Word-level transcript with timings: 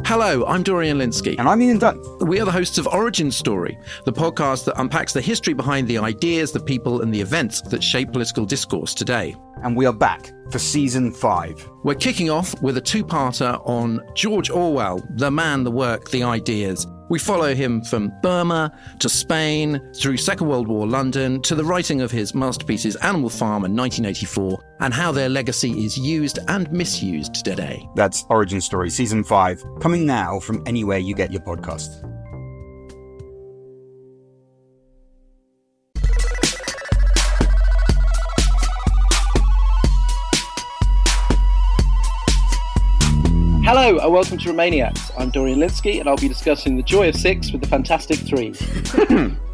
Hello, 0.00 0.44
I'm 0.46 0.62
Dorian 0.62 0.98
Lynskey. 0.98 1.38
And 1.38 1.48
I'm 1.48 1.60
Ian 1.62 1.78
Dunt. 1.78 2.04
We 2.22 2.40
are 2.40 2.44
the 2.44 2.50
hosts 2.50 2.78
of 2.78 2.86
Origin 2.88 3.30
Story, 3.30 3.78
the 4.04 4.12
podcast 4.12 4.64
that 4.64 4.80
unpacks 4.80 5.12
the 5.12 5.20
history 5.20 5.52
behind 5.52 5.86
the 5.86 5.98
ideas, 5.98 6.50
the 6.50 6.60
people, 6.60 7.02
and 7.02 7.14
the 7.14 7.20
events 7.20 7.60
that 7.62 7.84
shape 7.84 8.10
political 8.10 8.44
discourse 8.44 8.94
today. 8.94 9.36
And 9.62 9.76
we 9.76 9.86
are 9.86 9.92
back 9.92 10.32
for 10.50 10.58
season 10.58 11.12
five. 11.12 11.68
We're 11.84 11.94
kicking 11.94 12.30
off 12.30 12.60
with 12.62 12.76
a 12.78 12.80
two 12.80 13.04
parter 13.04 13.60
on 13.66 14.00
George 14.14 14.50
Orwell, 14.50 15.00
the 15.16 15.30
man, 15.30 15.62
the 15.62 15.70
work, 15.70 16.10
the 16.10 16.24
ideas. 16.24 16.86
We 17.12 17.18
follow 17.18 17.54
him 17.54 17.82
from 17.82 18.10
Burma 18.22 18.72
to 19.00 19.06
Spain, 19.06 19.82
through 19.94 20.16
Second 20.16 20.48
World 20.48 20.66
War 20.66 20.86
London, 20.86 21.42
to 21.42 21.54
the 21.54 21.62
writing 21.62 22.00
of 22.00 22.10
his 22.10 22.34
masterpieces 22.34 22.96
Animal 22.96 23.28
Farm 23.28 23.66
in 23.66 23.76
1984, 23.76 24.64
and 24.80 24.94
how 24.94 25.12
their 25.12 25.28
legacy 25.28 25.84
is 25.84 25.98
used 25.98 26.38
and 26.48 26.72
misused 26.72 27.44
today. 27.44 27.86
That's 27.96 28.24
Origin 28.30 28.62
Story, 28.62 28.88
Season 28.88 29.22
5, 29.22 29.62
coming 29.78 30.06
now 30.06 30.40
from 30.40 30.62
anywhere 30.66 30.96
you 30.96 31.14
get 31.14 31.30
your 31.30 31.42
podcast. 31.42 32.02
Hello 43.82 43.98
and 43.98 44.12
welcome 44.12 44.38
to 44.38 44.48
Remainiacs. 44.48 45.10
I'm 45.18 45.30
Dorian 45.30 45.58
Lynskey 45.58 45.98
and 45.98 46.08
I'll 46.08 46.16
be 46.16 46.28
discussing 46.28 46.76
the 46.76 46.84
joy 46.84 47.08
of 47.08 47.16
six 47.16 47.50
with 47.50 47.62
the 47.62 47.66
Fantastic 47.66 48.16
Three. 48.16 48.54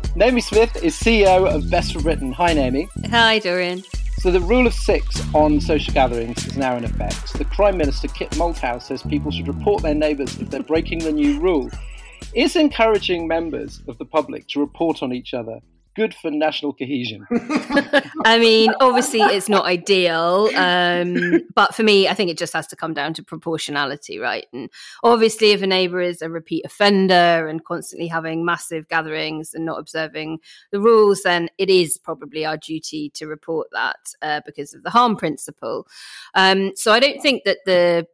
Naomi 0.17 0.43
Smith 0.43 0.85
is 0.85 0.95
CEO 0.95 1.51
of 1.51 1.71
Best 1.71 1.95
for 1.95 2.03
Britain. 2.03 2.31
Hi, 2.33 2.53
Naomi. 2.53 2.91
Hi, 3.09 3.39
Dorian. 3.39 3.83
So 4.19 4.31
the 4.31 4.41
rule 4.41 4.67
of 4.67 4.75
six 4.75 5.23
on 5.35 5.63
social 5.63 5.95
gatherings 5.95 6.47
is 6.47 6.59
now 6.59 6.77
in 6.77 6.85
effect. 6.85 7.39
The 7.39 7.47
Prime 7.47 7.79
Minister, 7.79 8.07
Kit 8.09 8.29
Malthouse, 8.33 8.83
says 8.83 9.03
people 9.03 9.31
should 9.31 9.49
report 9.49 9.83
their 9.83 9.95
neighbours 9.95 10.39
if 10.39 10.51
they're 10.51 10.63
breaking 10.63 10.99
the 10.99 11.13
new 11.13 11.41
rule. 11.41 11.71
Is 12.35 12.55
encouraging 12.55 13.29
members 13.29 13.81
of 13.89 13.97
the 13.97 14.05
public 14.05 14.47
to 14.49 14.61
report 14.61 15.03
on 15.03 15.15
each 15.15 15.33
other 15.33 15.59
good 15.95 16.15
for 16.15 16.31
national 16.31 16.73
cohesion? 16.73 17.27
I 18.25 18.39
mean, 18.39 18.73
obviously, 18.81 19.21
it's 19.21 19.49
not 19.49 19.65
ideal, 19.65 20.49
um, 20.57 21.41
but 21.55 21.75
for 21.75 21.83
me, 21.83 22.09
I 22.09 22.15
think 22.15 22.31
it 22.31 22.39
just 22.39 22.53
has 22.53 22.67
to 22.69 22.77
come 22.77 22.95
down 22.95 23.15
to 23.15 23.23
proportionality, 23.23 24.19
right? 24.19 24.47
And 24.53 24.71
obviously, 25.03 25.51
if 25.51 25.63
a 25.63 25.67
neighbour 25.67 26.01
is 26.01 26.23
a 26.23 26.31
repeat 26.31 26.65
offender 26.65 27.49
and 27.49 27.65
constantly 27.65 28.09
having 28.09 28.45
massive 28.45 28.89
gatherings 28.89 29.55
and 29.55 29.65
not 29.65 29.79
observing 29.79 30.39
the 30.71 30.81
rules, 30.81 31.23
then 31.23 31.49
it 31.59 31.71
is 31.71 31.97
probably 31.97 32.45
our 32.45 32.57
duty 32.57 33.11
to 33.15 33.27
report 33.27 33.69
that 33.73 34.15
uh, 34.23 34.41
because 34.47 34.75
of 34.75 34.83
the 34.83 34.91
harm 34.91 35.17
principle. 35.17 35.87
Um, 36.35 36.73
so 36.77 36.93
I 36.93 37.01
don't 37.01 37.21
think 37.21 37.45
that 37.45 37.59
the 37.67 38.07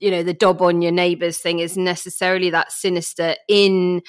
you 0.00 0.10
know 0.10 0.22
the 0.22 0.34
dob 0.34 0.60
on 0.60 0.82
your 0.82 0.92
neighbours 0.92 1.38
thing 1.38 1.60
is 1.60 1.76
necessarily 1.76 2.50
that 2.50 2.72
sinister 2.72 3.36
in 3.48 4.02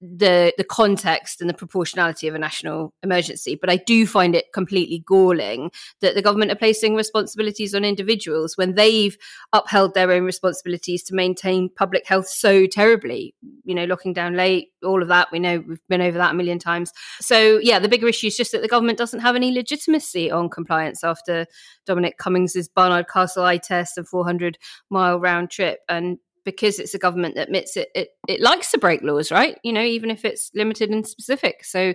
the 0.00 0.52
the 0.56 0.64
context 0.64 1.40
and 1.40 1.50
the 1.50 1.54
proportionality 1.54 2.28
of 2.28 2.34
a 2.34 2.38
national 2.38 2.94
emergency 3.02 3.56
but 3.60 3.68
i 3.68 3.76
do 3.76 4.06
find 4.06 4.34
it 4.34 4.52
completely 4.52 5.02
galling 5.06 5.70
that 6.00 6.14
the 6.14 6.22
government 6.22 6.52
are 6.52 6.56
placing 6.56 6.94
responsibilities 6.94 7.74
on 7.74 7.84
individuals 7.84 8.56
when 8.56 8.74
they've 8.74 9.18
upheld 9.52 9.94
their 9.94 10.12
own 10.12 10.24
responsibilities 10.24 11.02
to 11.02 11.14
maintain 11.14 11.68
public 11.68 12.06
health 12.06 12.28
so 12.28 12.66
terribly 12.66 13.34
you 13.64 13.74
know 13.74 13.84
locking 13.84 14.12
down 14.12 14.34
late 14.34 14.68
all 14.84 15.02
of 15.02 15.08
that. 15.08 15.28
We 15.32 15.38
know 15.38 15.62
we've 15.66 15.80
been 15.88 16.00
over 16.00 16.18
that 16.18 16.32
a 16.32 16.34
million 16.34 16.58
times. 16.58 16.92
So 17.20 17.58
yeah 17.62 17.78
the 17.78 17.88
bigger 17.88 18.08
issue 18.08 18.28
is 18.28 18.36
just 18.36 18.52
that 18.52 18.62
the 18.62 18.68
government 18.68 18.98
doesn't 18.98 19.20
have 19.20 19.36
any 19.36 19.52
legitimacy 19.52 20.30
on 20.30 20.48
compliance 20.48 21.04
after 21.04 21.46
dominic 21.86 22.18
cummings's 22.18 22.68
barnard 22.68 23.08
castle 23.08 23.44
eye 23.44 23.58
test 23.58 23.98
and 23.98 24.08
400 24.08 24.58
mile 24.90 25.18
round 25.18 25.50
trip. 25.50 25.80
And 25.88 26.18
because 26.44 26.78
it's 26.78 26.94
a 26.94 26.98
government 26.98 27.34
that 27.34 27.48
admits 27.48 27.76
it, 27.76 27.88
it, 27.94 28.08
it 28.28 28.40
likes 28.40 28.70
to 28.70 28.78
break 28.78 29.02
laws, 29.02 29.30
right? 29.30 29.58
You 29.62 29.72
know, 29.72 29.82
even 29.82 30.10
if 30.10 30.24
it's 30.24 30.50
limited 30.54 30.90
and 30.90 31.06
specific. 31.06 31.64
So, 31.64 31.94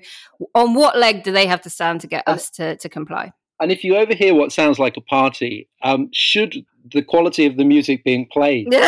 on 0.56 0.74
what 0.74 0.98
leg 0.98 1.24
do 1.24 1.32
they 1.32 1.46
have 1.48 1.62
to 1.62 1.70
stand 1.70 2.02
to 2.02 2.08
get 2.08 2.28
us 2.28 2.50
to, 2.52 2.76
to 2.78 2.90
comply? 2.90 3.32
And 3.60 3.72
if 3.72 3.84
you 3.84 3.96
overhear 3.96 4.34
what 4.34 4.52
sounds 4.52 4.80
like 4.80 4.98
a 4.98 5.02
party, 5.02 5.70
um, 5.84 6.10
should 6.12 6.66
the 6.92 7.02
quality 7.02 7.46
of 7.46 7.56
the 7.56 7.64
music 7.64 8.04
being 8.04 8.28
played 8.32 8.70
dictate? 8.72 8.84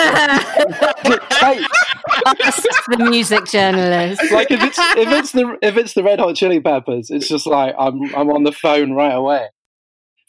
the 2.88 3.08
music 3.10 3.46
journalist. 3.46 4.22
Like 4.32 4.52
if 4.52 4.62
it's 4.62 4.78
if 4.78 5.10
it's 5.10 5.32
the 5.32 5.58
if 5.62 5.78
it's 5.78 5.94
the 5.94 6.04
Red 6.04 6.20
Hot 6.20 6.36
Chili 6.36 6.60
Peppers, 6.60 7.10
it's 7.10 7.28
just 7.28 7.46
like 7.46 7.76
I'm 7.78 8.14
I'm 8.16 8.30
on 8.30 8.44
the 8.44 8.52
phone 8.52 8.94
right 8.94 9.14
away. 9.14 9.48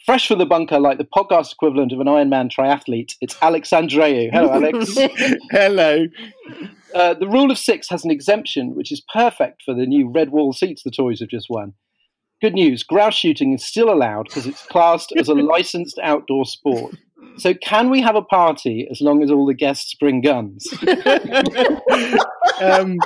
Fresh 0.07 0.29
from 0.29 0.39
the 0.39 0.47
bunker, 0.47 0.79
like 0.79 0.99
the 0.99 1.05
podcast 1.05 1.53
equivalent 1.53 1.91
of 1.91 1.99
an 1.99 2.07
Ironman 2.07 2.49
triathlete, 2.49 3.17
it's 3.21 3.37
Alex 3.43 3.71
Andreou. 3.71 4.31
Hello, 4.33 4.53
Alex. 4.53 4.97
Hello. 5.51 6.07
Uh, 6.95 7.15
the 7.15 7.27
rule 7.27 7.51
of 7.51 7.59
six 7.59 7.89
has 7.89 8.05
an 8.05 8.13
exemption, 8.13 8.77
which 8.77 8.93
is 8.93 9.03
perfect 9.13 9.65
for 9.65 9.75
the 9.75 9.85
new 9.85 10.09
red 10.09 10.31
wall 10.31 10.53
seats 10.53 10.85
the 10.85 10.93
Tories 10.93 11.19
have 11.19 11.29
just 11.29 11.49
won. 11.51 11.75
Good 12.41 12.55
news 12.55 12.85
grouse 12.85 13.17
shooting 13.17 13.53
is 13.53 13.65
still 13.65 13.91
allowed 13.93 14.29
because 14.29 14.47
it's 14.47 14.65
classed 14.67 15.13
as 15.19 15.29
a 15.29 15.35
licensed 15.35 15.99
outdoor 16.01 16.45
sport. 16.45 16.95
So, 17.39 17.53
can 17.55 17.91
we 17.91 18.01
have 18.01 18.15
a 18.15 18.23
party 18.23 18.87
as 18.89 19.01
long 19.01 19.25
as 19.25 19.31
all 19.33 19.45
the 19.45 19.55
guests 19.55 19.93
bring 19.95 20.21
guns? 20.21 20.73
um, 22.61 22.97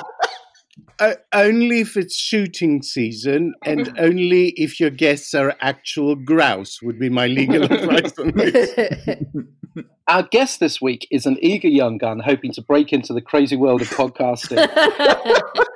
uh, 0.99 1.15
only 1.33 1.79
if 1.81 1.97
it's 1.97 2.15
shooting 2.15 2.81
season 2.81 3.53
and 3.63 3.93
only 3.99 4.49
if 4.49 4.79
your 4.79 4.89
guests 4.89 5.33
are 5.33 5.55
actual 5.61 6.15
grouse 6.15 6.81
would 6.81 6.99
be 6.99 7.09
my 7.09 7.27
legal 7.27 7.63
advice 7.71 8.17
on 8.19 8.31
this. 8.31 8.71
Our 10.07 10.23
guest 10.23 10.59
this 10.59 10.81
week 10.81 11.07
is 11.09 11.25
an 11.25 11.37
eager 11.41 11.69
young 11.69 11.97
gun 11.97 12.19
hoping 12.19 12.51
to 12.53 12.61
break 12.61 12.91
into 12.91 13.13
the 13.13 13.21
crazy 13.21 13.55
world 13.55 13.81
of 13.81 13.89
podcasting. 13.89 14.59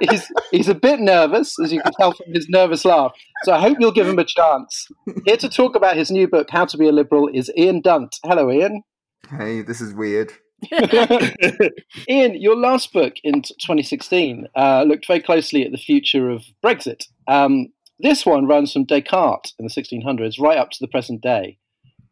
he's, 0.01 0.29
he's 0.51 0.67
a 0.67 0.75
bit 0.75 0.99
nervous, 0.99 1.57
as 1.63 1.71
you 1.71 1.81
can 1.81 1.93
tell 1.93 2.11
from 2.11 2.33
his 2.33 2.49
nervous 2.49 2.83
laugh, 2.83 3.13
so 3.43 3.53
I 3.53 3.61
hope 3.61 3.77
you'll 3.79 3.93
give 3.93 4.07
him 4.07 4.19
a 4.19 4.25
chance. 4.25 4.87
Here 5.25 5.37
to 5.37 5.47
talk 5.47 5.75
about 5.75 5.95
his 5.95 6.11
new 6.11 6.27
book, 6.27 6.49
How 6.49 6.65
to 6.65 6.77
Be 6.77 6.89
a 6.89 6.91
Liberal, 6.91 7.29
is 7.33 7.49
Ian 7.57 7.79
Dunt. 7.79 8.17
Hello, 8.25 8.51
Ian. 8.51 8.81
Hey, 9.29 9.61
this 9.61 9.79
is 9.79 9.93
weird. 9.93 10.33
Ian, 12.09 12.41
your 12.41 12.55
last 12.55 12.93
book 12.93 13.13
in 13.23 13.41
2016 13.41 14.47
uh, 14.55 14.83
looked 14.83 15.07
very 15.07 15.21
closely 15.21 15.63
at 15.63 15.71
the 15.71 15.77
future 15.77 16.29
of 16.29 16.43
Brexit. 16.63 17.03
Um, 17.27 17.67
this 17.99 18.25
one 18.25 18.45
runs 18.45 18.73
from 18.73 18.85
Descartes 18.85 19.53
in 19.57 19.65
the 19.65 19.71
1600s 19.71 20.39
right 20.39 20.57
up 20.57 20.71
to 20.71 20.77
the 20.79 20.87
present 20.87 21.21
day. 21.21 21.57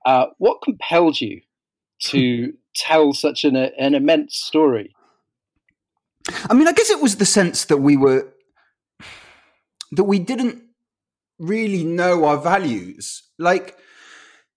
Uh, 0.06 0.28
what 0.38 0.62
compelled 0.62 1.19
you 1.19 1.42
to 2.06 2.53
tell 2.75 3.13
such 3.13 3.44
an, 3.44 3.56
an 3.56 3.96
immense 3.96 4.36
story? 4.36 4.94
I 6.50 6.53
mean, 6.53 6.68
I 6.68 6.72
guess 6.74 6.90
it 6.90 7.02
was 7.02 7.18
the 7.18 7.25
sense 7.25 7.66
that 7.66 7.78
we 7.78 7.97
were 7.97 8.30
that 9.92 10.06
we 10.06 10.18
didn't 10.19 10.63
really 11.38 11.84
know 11.84 12.25
our 12.25 12.38
values. 12.38 13.24
Like, 13.38 13.78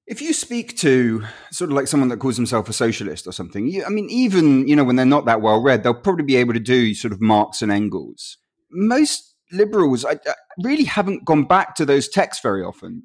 if 0.07 0.23
you 0.23 0.33
speak 0.33 0.77
to 0.79 1.25
sort 1.51 1.71
of 1.71 1.77
like 1.77 1.89
someone 1.89 2.09
that 2.11 2.19
calls 2.19 2.37
himself 2.37 2.69
a 2.69 2.73
socialist 2.73 3.27
or 3.27 3.33
something, 3.33 3.67
you, 3.67 3.85
I 3.85 3.89
mean, 3.89 4.09
even 4.11 4.67
you 4.69 4.77
know 4.77 4.85
when 4.85 4.97
they're 4.97 5.07
not 5.07 5.25
that 5.27 5.41
well 5.41 5.61
read, 5.61 5.83
they'll 5.83 5.95
probably 5.95 6.25
be 6.25 6.37
able 6.37 6.55
to 6.55 6.61
do 6.61 6.95
sort 6.95 7.13
of 7.13 7.21
Marx 7.21 7.63
and 7.63 7.73
Engels. 7.73 8.39
Most 8.71 9.35
liberals 9.53 10.05
I, 10.05 10.13
I 10.13 10.35
really 10.63 10.85
haven't 10.85 11.25
gone 11.25 11.45
back 11.45 11.75
to 11.77 11.87
those 11.87 12.09
texts 12.09 12.43
very 12.43 12.63
often. 12.63 13.05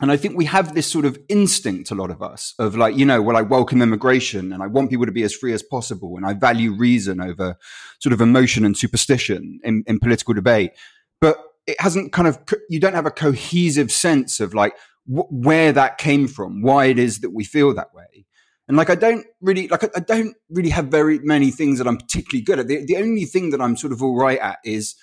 And 0.00 0.10
I 0.10 0.16
think 0.16 0.36
we 0.36 0.46
have 0.46 0.74
this 0.74 0.90
sort 0.90 1.04
of 1.04 1.18
instinct, 1.28 1.90
a 1.90 1.94
lot 1.94 2.10
of 2.10 2.22
us, 2.22 2.54
of 2.58 2.76
like, 2.76 2.96
you 2.96 3.04
know, 3.04 3.22
well, 3.22 3.36
I 3.36 3.42
welcome 3.42 3.82
immigration 3.82 4.52
and 4.52 4.62
I 4.62 4.66
want 4.66 4.90
people 4.90 5.06
to 5.06 5.12
be 5.12 5.22
as 5.22 5.34
free 5.34 5.52
as 5.52 5.62
possible 5.62 6.16
and 6.16 6.26
I 6.26 6.32
value 6.32 6.72
reason 6.72 7.20
over 7.20 7.56
sort 8.00 8.12
of 8.12 8.20
emotion 8.20 8.64
and 8.64 8.76
superstition 8.76 9.60
in, 9.62 9.84
in 9.86 10.00
political 10.00 10.34
debate. 10.34 10.72
But 11.20 11.38
it 11.66 11.80
hasn't 11.80 12.12
kind 12.12 12.26
of, 12.26 12.40
you 12.68 12.80
don't 12.80 12.94
have 12.94 13.06
a 13.06 13.12
cohesive 13.12 13.92
sense 13.92 14.40
of 14.40 14.54
like, 14.54 14.74
where 15.06 15.72
that 15.72 15.98
came 15.98 16.28
from, 16.28 16.62
why 16.62 16.86
it 16.86 16.98
is 16.98 17.20
that 17.20 17.30
we 17.30 17.44
feel 17.44 17.74
that 17.74 17.94
way. 17.94 18.26
And 18.68 18.76
like, 18.76 18.90
I 18.90 18.94
don't 18.94 19.26
really, 19.40 19.68
like, 19.68 19.84
I, 19.96 20.00
don't 20.00 20.36
really 20.48 20.70
have 20.70 20.86
very 20.86 21.18
many 21.18 21.50
things 21.50 21.78
that 21.78 21.86
I'm 21.86 21.96
particularly 21.96 22.42
good 22.42 22.60
at. 22.60 22.68
The, 22.68 22.84
the 22.86 22.96
only 22.96 23.24
thing 23.24 23.50
that 23.50 23.60
I'm 23.60 23.76
sort 23.76 23.92
of 23.92 24.02
all 24.02 24.16
right 24.16 24.38
at 24.38 24.58
is 24.64 24.94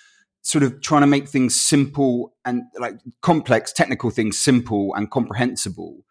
sort 0.42 0.64
of 0.64 0.80
trying 0.80 1.02
to 1.02 1.06
make 1.06 1.28
things 1.28 1.60
simple 1.60 2.32
and 2.44 2.62
like 2.78 2.94
complex 3.20 3.72
technical 3.72 4.10
things 4.10 4.38
simple 4.38 4.94
and 4.94 5.10
comprehensible. 5.10 6.04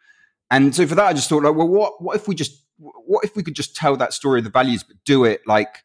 And 0.52 0.76
so 0.76 0.86
for 0.86 0.96
that, 0.96 1.08
I 1.08 1.14
just 1.14 1.28
thought 1.28 1.44
like, 1.44 1.56
well, 1.56 1.68
what, 1.68 2.02
what 2.02 2.16
if 2.16 2.28
we 2.28 2.36
just, 2.36 2.64
what 2.78 3.26
if 3.26 3.36
we 3.36 3.44
could 3.44 3.56
just 3.56 3.76
tell 3.76 3.98
that 3.98 4.14
story 4.14 4.40
of 4.40 4.44
the 4.44 4.52
values, 4.52 4.84
but 4.84 4.98
do 5.04 5.26
it 5.26 5.42
like 5.48 5.84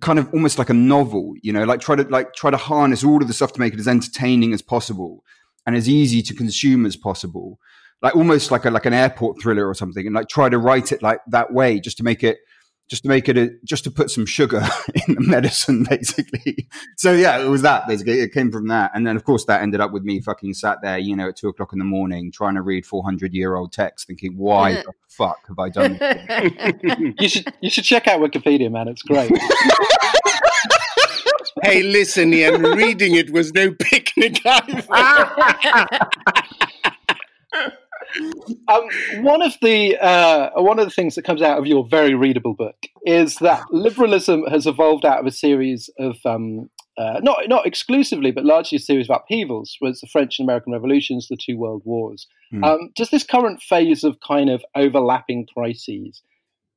kind 0.00 0.20
of 0.20 0.32
almost 0.32 0.58
like 0.58 0.70
a 0.70 0.74
novel, 0.74 1.34
you 1.42 1.52
know, 1.52 1.64
like 1.64 1.80
try 1.80 1.96
to 1.96 2.04
like 2.04 2.32
try 2.32 2.50
to 2.50 2.56
harness 2.56 3.02
all 3.02 3.20
of 3.20 3.26
the 3.26 3.34
stuff 3.34 3.52
to 3.54 3.60
make 3.60 3.74
it 3.74 3.80
as 3.80 3.88
entertaining 3.88 4.54
as 4.54 4.62
possible 4.62 5.24
and 5.66 5.76
as 5.76 5.88
easy 5.88 6.22
to 6.22 6.34
consume 6.34 6.86
as 6.86 6.96
possible 6.96 7.58
like 8.02 8.16
almost 8.16 8.50
like 8.50 8.64
a 8.64 8.70
like 8.70 8.86
an 8.86 8.94
airport 8.94 9.40
thriller 9.40 9.66
or 9.66 9.74
something 9.74 10.06
and 10.06 10.14
like 10.14 10.28
try 10.28 10.48
to 10.48 10.58
write 10.58 10.92
it 10.92 11.02
like 11.02 11.20
that 11.26 11.52
way 11.52 11.78
just 11.78 11.96
to 11.96 12.02
make 12.02 12.22
it 12.22 12.38
just 12.90 13.04
to 13.04 13.08
make 13.08 13.28
it 13.28 13.38
a, 13.38 13.50
just 13.64 13.84
to 13.84 13.90
put 13.90 14.10
some 14.10 14.26
sugar 14.26 14.62
in 15.08 15.14
the 15.14 15.20
medicine, 15.20 15.84
basically. 15.88 16.68
So 16.96 17.12
yeah, 17.12 17.38
it 17.38 17.48
was 17.48 17.62
that 17.62 17.86
basically. 17.86 18.20
It 18.20 18.32
came 18.32 18.50
from 18.50 18.66
that, 18.66 18.90
and 18.94 19.06
then 19.06 19.16
of 19.16 19.24
course 19.24 19.44
that 19.44 19.62
ended 19.62 19.80
up 19.80 19.92
with 19.92 20.02
me 20.02 20.20
fucking 20.20 20.54
sat 20.54 20.78
there, 20.82 20.98
you 20.98 21.14
know, 21.14 21.28
at 21.28 21.36
two 21.36 21.48
o'clock 21.48 21.72
in 21.72 21.78
the 21.78 21.84
morning 21.84 22.32
trying 22.32 22.56
to 22.56 22.62
read 22.62 22.84
four 22.84 23.04
hundred 23.04 23.32
year 23.32 23.54
old 23.54 23.72
text, 23.72 24.08
thinking, 24.08 24.36
why 24.36 24.72
the 24.72 24.92
fuck 25.08 25.46
have 25.46 25.58
I 25.58 25.68
done 25.68 25.96
this? 25.98 27.14
You 27.20 27.28
should 27.28 27.54
you 27.60 27.70
should 27.70 27.84
check 27.84 28.08
out 28.08 28.20
Wikipedia, 28.20 28.70
man. 28.70 28.88
It's 28.88 29.02
great. 29.02 29.30
Hey, 31.62 31.82
listen, 31.82 32.32
Ian, 32.32 32.62
reading 32.62 33.14
it 33.14 33.30
was 33.30 33.52
no 33.52 33.72
picnic 33.72 34.40
either. 34.46 34.86
Um, 38.68 38.88
one 39.22 39.42
of 39.42 39.56
the 39.62 39.96
uh, 39.98 40.50
one 40.56 40.78
of 40.78 40.84
the 40.84 40.90
things 40.90 41.14
that 41.14 41.24
comes 41.24 41.42
out 41.42 41.58
of 41.58 41.66
your 41.66 41.86
very 41.86 42.14
readable 42.14 42.54
book 42.54 42.76
is 43.04 43.36
that 43.36 43.62
liberalism 43.70 44.44
has 44.46 44.66
evolved 44.66 45.04
out 45.04 45.20
of 45.20 45.26
a 45.26 45.30
series 45.30 45.88
of 45.98 46.16
um, 46.24 46.70
uh, 46.98 47.20
not 47.22 47.48
not 47.48 47.66
exclusively, 47.66 48.30
but 48.30 48.44
largely 48.44 48.76
a 48.76 48.80
series 48.80 49.08
of 49.08 49.16
upheavals. 49.16 49.76
Was 49.80 50.00
the 50.00 50.08
French 50.08 50.38
and 50.38 50.46
American 50.46 50.72
revolutions, 50.72 51.28
the 51.28 51.36
two 51.36 51.56
world 51.56 51.82
wars. 51.84 52.26
Hmm. 52.50 52.64
Um, 52.64 52.90
does 52.96 53.10
this 53.10 53.24
current 53.24 53.62
phase 53.62 54.02
of 54.04 54.18
kind 54.26 54.50
of 54.50 54.64
overlapping 54.74 55.46
crises 55.52 56.22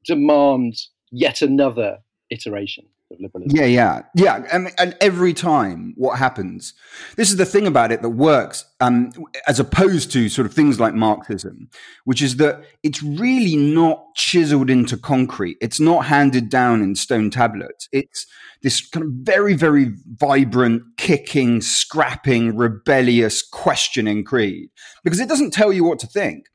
demand 0.06 0.76
yet 1.12 1.42
another 1.42 2.00
iteration 2.30 2.86
of 3.14 3.20
liberalism? 3.22 3.56
Yeah, 3.56 3.66
yeah, 3.66 4.02
yeah. 4.16 4.44
And, 4.52 4.96
every 5.02 5.34
time 5.34 5.94
what 5.98 6.18
happens, 6.20 6.74
this 7.16 7.30
is 7.30 7.38
the 7.38 7.46
thing 7.46 7.68
about 7.68 7.92
it 7.92 8.02
that 8.02 8.10
works, 8.10 8.66
um, 8.80 9.12
as 9.48 9.60
opposed 9.60 10.12
to 10.14 10.30
sort 10.30 10.46
of 10.46 10.54
things 10.54 10.80
like 10.80 10.94
Marxism, 10.94 11.70
which 12.06 12.22
is 12.22 12.38
that 12.38 12.64
it's 12.84 13.02
really 13.02 13.56
not 13.56 14.14
chiseled 14.16 14.70
into 14.70 14.98
concrete. 14.98 15.58
It's 15.62 15.80
not 15.80 16.06
handed 16.06 16.50
down 16.50 16.82
in 16.82 16.96
stone 16.96 17.30
tablets. 17.30 17.88
It's 17.92 18.26
this 18.62 18.88
kind 18.88 19.06
of 19.06 19.12
very, 19.14 19.54
very 19.54 19.94
vibrant, 20.06 20.84
kicking, 20.98 21.62
scrapping, 21.62 22.56
rebellious, 22.56 23.42
questioning 23.42 24.24
creed 24.24 24.70
because 25.04 25.20
it 25.20 25.30
doesn't 25.30 25.52
tell 25.52 25.74
you 25.74 25.84
what 25.84 26.00
to 26.00 26.08
think. 26.08 26.46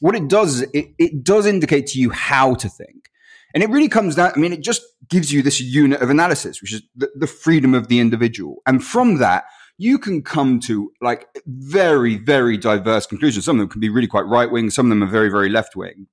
What 0.00 0.14
it 0.14 0.28
does, 0.28 0.62
it, 0.62 0.86
it 0.98 1.22
does 1.22 1.44
indicate 1.44 1.86
to 1.88 2.00
you 2.00 2.10
how 2.10 2.54
to 2.54 2.68
think. 2.68 3.09
And 3.54 3.62
it 3.62 3.70
really 3.70 3.88
comes 3.88 4.14
down, 4.14 4.32
I 4.34 4.38
mean, 4.38 4.52
it 4.52 4.62
just 4.62 4.82
gives 5.08 5.32
you 5.32 5.42
this 5.42 5.60
unit 5.60 6.00
of 6.00 6.10
analysis, 6.10 6.60
which 6.60 6.72
is 6.72 6.82
the, 6.94 7.10
the 7.14 7.26
freedom 7.26 7.74
of 7.74 7.88
the 7.88 8.00
individual. 8.00 8.62
And 8.66 8.84
from 8.84 9.18
that, 9.18 9.44
you 9.76 9.98
can 9.98 10.22
come 10.22 10.60
to 10.60 10.92
like 11.00 11.26
very, 11.46 12.16
very 12.16 12.56
diverse 12.56 13.06
conclusions. 13.06 13.44
Some 13.44 13.56
of 13.56 13.60
them 13.60 13.68
can 13.68 13.80
be 13.80 13.88
really 13.88 14.06
quite 14.06 14.26
right 14.26 14.50
wing, 14.50 14.70
some 14.70 14.86
of 14.86 14.90
them 14.90 15.02
are 15.02 15.10
very, 15.10 15.30
very 15.30 15.48
left 15.48 15.74
wing. 15.74 16.06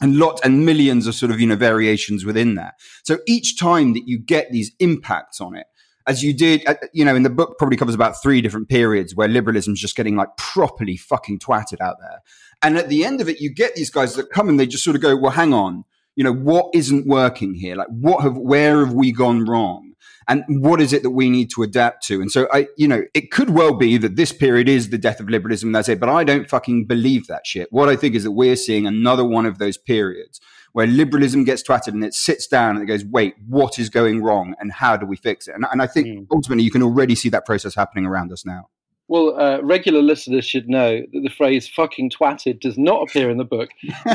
And 0.00 0.18
lots 0.18 0.42
and 0.42 0.66
millions 0.66 1.06
of 1.06 1.14
sort 1.14 1.30
of, 1.30 1.40
you 1.40 1.46
know, 1.46 1.54
variations 1.54 2.24
within 2.24 2.56
that. 2.56 2.74
So 3.04 3.18
each 3.26 3.56
time 3.56 3.94
that 3.94 4.08
you 4.08 4.18
get 4.18 4.50
these 4.50 4.72
impacts 4.80 5.40
on 5.40 5.54
it, 5.54 5.66
as 6.06 6.22
you 6.22 6.34
did, 6.34 6.66
uh, 6.66 6.74
you 6.92 7.04
know, 7.04 7.14
in 7.14 7.22
the 7.22 7.30
book 7.30 7.56
probably 7.56 7.76
covers 7.76 7.94
about 7.94 8.20
three 8.20 8.42
different 8.42 8.68
periods 8.68 9.14
where 9.14 9.28
liberalism's 9.28 9.80
just 9.80 9.96
getting 9.96 10.16
like 10.16 10.36
properly 10.36 10.96
fucking 10.96 11.38
twatted 11.38 11.80
out 11.80 11.96
there. 12.00 12.20
And 12.60 12.76
at 12.76 12.88
the 12.88 13.04
end 13.04 13.20
of 13.20 13.28
it, 13.28 13.40
you 13.40 13.54
get 13.54 13.76
these 13.76 13.90
guys 13.90 14.16
that 14.16 14.30
come 14.30 14.48
and 14.48 14.58
they 14.58 14.66
just 14.66 14.84
sort 14.84 14.96
of 14.96 15.02
go, 15.02 15.16
well, 15.16 15.30
hang 15.30 15.54
on 15.54 15.84
you 16.16 16.24
know 16.24 16.32
what 16.32 16.66
isn't 16.74 17.06
working 17.06 17.54
here? 17.54 17.76
Like 17.76 17.88
what 17.88 18.22
have 18.22 18.36
where 18.36 18.84
have 18.84 18.94
we 18.94 19.12
gone 19.12 19.44
wrong? 19.44 19.92
And 20.26 20.42
what 20.48 20.80
is 20.80 20.94
it 20.94 21.02
that 21.02 21.10
we 21.10 21.28
need 21.28 21.50
to 21.50 21.62
adapt 21.62 22.06
to? 22.06 22.20
And 22.22 22.30
so 22.30 22.48
i 22.52 22.66
you 22.76 22.88
know 22.88 23.02
it 23.14 23.30
could 23.30 23.50
well 23.50 23.74
be 23.74 23.98
that 23.98 24.16
this 24.16 24.32
period 24.32 24.68
is 24.68 24.88
the 24.90 24.98
death 24.98 25.20
of 25.20 25.28
liberalism 25.28 25.72
that's 25.72 25.88
it 25.88 26.00
but 26.00 26.08
i 26.08 26.24
don't 26.24 26.48
fucking 26.48 26.86
believe 26.86 27.26
that 27.26 27.46
shit. 27.46 27.68
What 27.70 27.88
i 27.88 27.96
think 27.96 28.14
is 28.14 28.24
that 28.24 28.32
we're 28.32 28.56
seeing 28.56 28.86
another 28.86 29.24
one 29.24 29.44
of 29.46 29.58
those 29.58 29.76
periods 29.76 30.40
where 30.72 30.86
liberalism 30.88 31.44
gets 31.44 31.62
twatted 31.62 31.88
and 31.88 32.02
it 32.04 32.14
sits 32.14 32.46
down 32.48 32.74
and 32.74 32.82
it 32.82 32.86
goes 32.86 33.04
wait 33.04 33.34
what 33.46 33.78
is 33.78 33.90
going 33.90 34.22
wrong 34.22 34.54
and 34.58 34.72
how 34.72 34.96
do 34.96 35.06
we 35.06 35.16
fix 35.16 35.46
it? 35.48 35.54
And, 35.54 35.66
and 35.70 35.82
i 35.82 35.86
think 35.86 36.06
Mm. 36.06 36.26
ultimately 36.30 36.64
you 36.64 36.70
can 36.70 36.82
already 36.82 37.14
see 37.14 37.28
that 37.30 37.44
process 37.44 37.74
happening 37.74 38.06
around 38.06 38.32
us 38.32 38.44
now 38.46 38.68
Well, 39.06 39.38
uh, 39.38 39.60
regular 39.62 40.00
listeners 40.00 40.46
should 40.46 40.68
know 40.68 41.00
that 41.00 41.20
the 41.22 41.30
phrase 41.30 41.68
"fucking 41.68 42.10
twatted" 42.10 42.60
does 42.60 42.78
not 42.78 43.02
appear 43.02 43.28
in 43.30 43.36
the 43.36 43.44
book, 43.44 43.68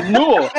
nor, 0.08 0.50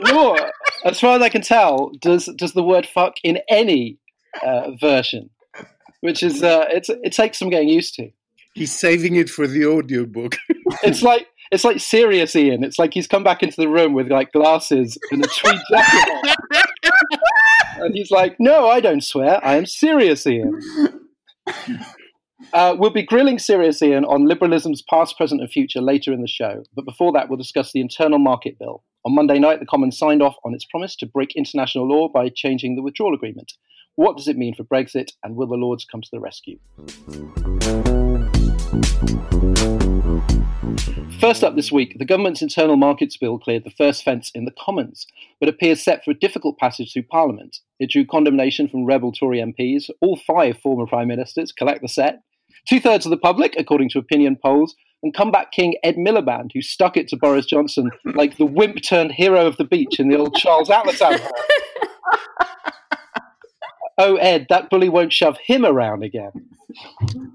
nor, 0.04 0.38
as 0.84 1.00
far 1.00 1.16
as 1.16 1.22
I 1.22 1.28
can 1.28 1.42
tell, 1.42 1.90
does 2.00 2.26
does 2.36 2.52
the 2.52 2.62
word 2.62 2.86
"fuck" 2.86 3.16
in 3.24 3.40
any 3.48 3.98
uh, 4.42 4.70
version, 4.80 5.30
which 6.00 6.22
is 6.22 6.44
uh, 6.44 6.66
it's 6.70 6.88
it 6.88 7.12
takes 7.12 7.38
some 7.38 7.50
getting 7.50 7.68
used 7.68 7.94
to. 7.96 8.10
He's 8.54 8.72
saving 8.72 9.16
it 9.16 9.28
for 9.28 9.46
the 9.46 9.66
audiobook. 9.66 10.36
It's 10.84 11.02
like 11.02 11.26
it's 11.50 11.64
like 11.64 11.80
serious 11.80 12.36
Ian. 12.36 12.62
It's 12.62 12.78
like 12.78 12.94
he's 12.94 13.08
come 13.08 13.24
back 13.24 13.42
into 13.42 13.60
the 13.60 13.68
room 13.68 13.92
with 13.92 14.08
like 14.08 14.30
glasses 14.30 14.96
and 15.10 15.24
a 15.24 15.28
tweed 15.28 15.60
jacket 15.68 16.10
on. 16.12 16.34
And 17.80 17.94
he's 17.94 18.12
like, 18.12 18.36
"No, 18.38 18.68
I 18.68 18.78
don't 18.78 19.02
swear. 19.02 19.44
I 19.44 19.56
am 19.56 19.66
serious 19.66 20.24
Ian." 20.28 20.60
Uh, 22.52 22.74
we'll 22.76 22.90
be 22.90 23.02
grilling 23.02 23.38
Serious 23.38 23.80
Ian 23.80 24.04
on 24.04 24.26
liberalism's 24.26 24.82
past, 24.82 25.16
present, 25.16 25.40
and 25.40 25.50
future 25.50 25.80
later 25.80 26.12
in 26.12 26.20
the 26.20 26.26
show. 26.26 26.64
But 26.74 26.84
before 26.84 27.12
that, 27.12 27.28
we'll 27.28 27.36
discuss 27.36 27.70
the 27.70 27.80
internal 27.80 28.18
market 28.18 28.58
bill. 28.58 28.82
On 29.04 29.14
Monday 29.14 29.38
night, 29.38 29.60
the 29.60 29.66
Commons 29.66 29.96
signed 29.96 30.20
off 30.20 30.34
on 30.44 30.52
its 30.52 30.64
promise 30.64 30.96
to 30.96 31.06
break 31.06 31.36
international 31.36 31.86
law 31.86 32.08
by 32.08 32.28
changing 32.28 32.74
the 32.74 32.82
withdrawal 32.82 33.14
agreement. 33.14 33.52
What 33.94 34.16
does 34.16 34.26
it 34.26 34.36
mean 34.36 34.54
for 34.54 34.64
Brexit, 34.64 35.12
and 35.22 35.36
will 35.36 35.46
the 35.46 35.54
Lords 35.54 35.84
come 35.84 36.02
to 36.02 36.08
the 36.10 36.18
rescue? 36.18 36.58
First 41.20 41.44
up 41.44 41.54
this 41.54 41.70
week, 41.70 41.98
the 41.98 42.04
government's 42.04 42.42
internal 42.42 42.76
markets 42.76 43.16
bill 43.16 43.38
cleared 43.38 43.64
the 43.64 43.70
first 43.70 44.02
fence 44.02 44.30
in 44.34 44.44
the 44.44 44.54
Commons, 44.58 45.06
but 45.38 45.48
appears 45.48 45.84
set 45.84 46.04
for 46.04 46.10
a 46.10 46.18
difficult 46.18 46.58
passage 46.58 46.92
through 46.92 47.04
Parliament. 47.04 47.58
It 47.78 47.90
drew 47.90 48.04
condemnation 48.04 48.68
from 48.68 48.86
rebel 48.86 49.12
Tory 49.12 49.38
MPs, 49.38 49.90
all 50.00 50.18
five 50.26 50.58
former 50.58 50.86
Prime 50.86 51.08
Ministers, 51.08 51.52
collect 51.52 51.82
the 51.82 51.88
set, 51.88 52.22
two 52.66 52.80
thirds 52.80 53.06
of 53.06 53.10
the 53.10 53.16
public, 53.16 53.54
according 53.58 53.90
to 53.90 53.98
opinion 53.98 54.36
polls, 54.36 54.74
and 55.02 55.14
comeback 55.14 55.52
king 55.52 55.76
Ed 55.82 55.96
Miliband, 55.96 56.50
who 56.52 56.62
stuck 56.62 56.96
it 56.96 57.08
to 57.08 57.16
Boris 57.16 57.46
Johnson 57.46 57.90
like 58.14 58.36
the 58.36 58.46
wimp 58.46 58.82
turned 58.82 59.12
hero 59.12 59.46
of 59.46 59.56
the 59.56 59.64
beach 59.64 59.98
in 59.98 60.08
the 60.08 60.16
old 60.16 60.34
Charles 60.34 60.70
Atlas 60.70 61.00
oh, 63.98 64.16
Ed, 64.16 64.46
that 64.48 64.70
bully 64.70 64.88
won't 64.88 65.12
shove 65.12 65.38
him 65.44 65.64
around 65.64 66.02
again. 66.02 66.32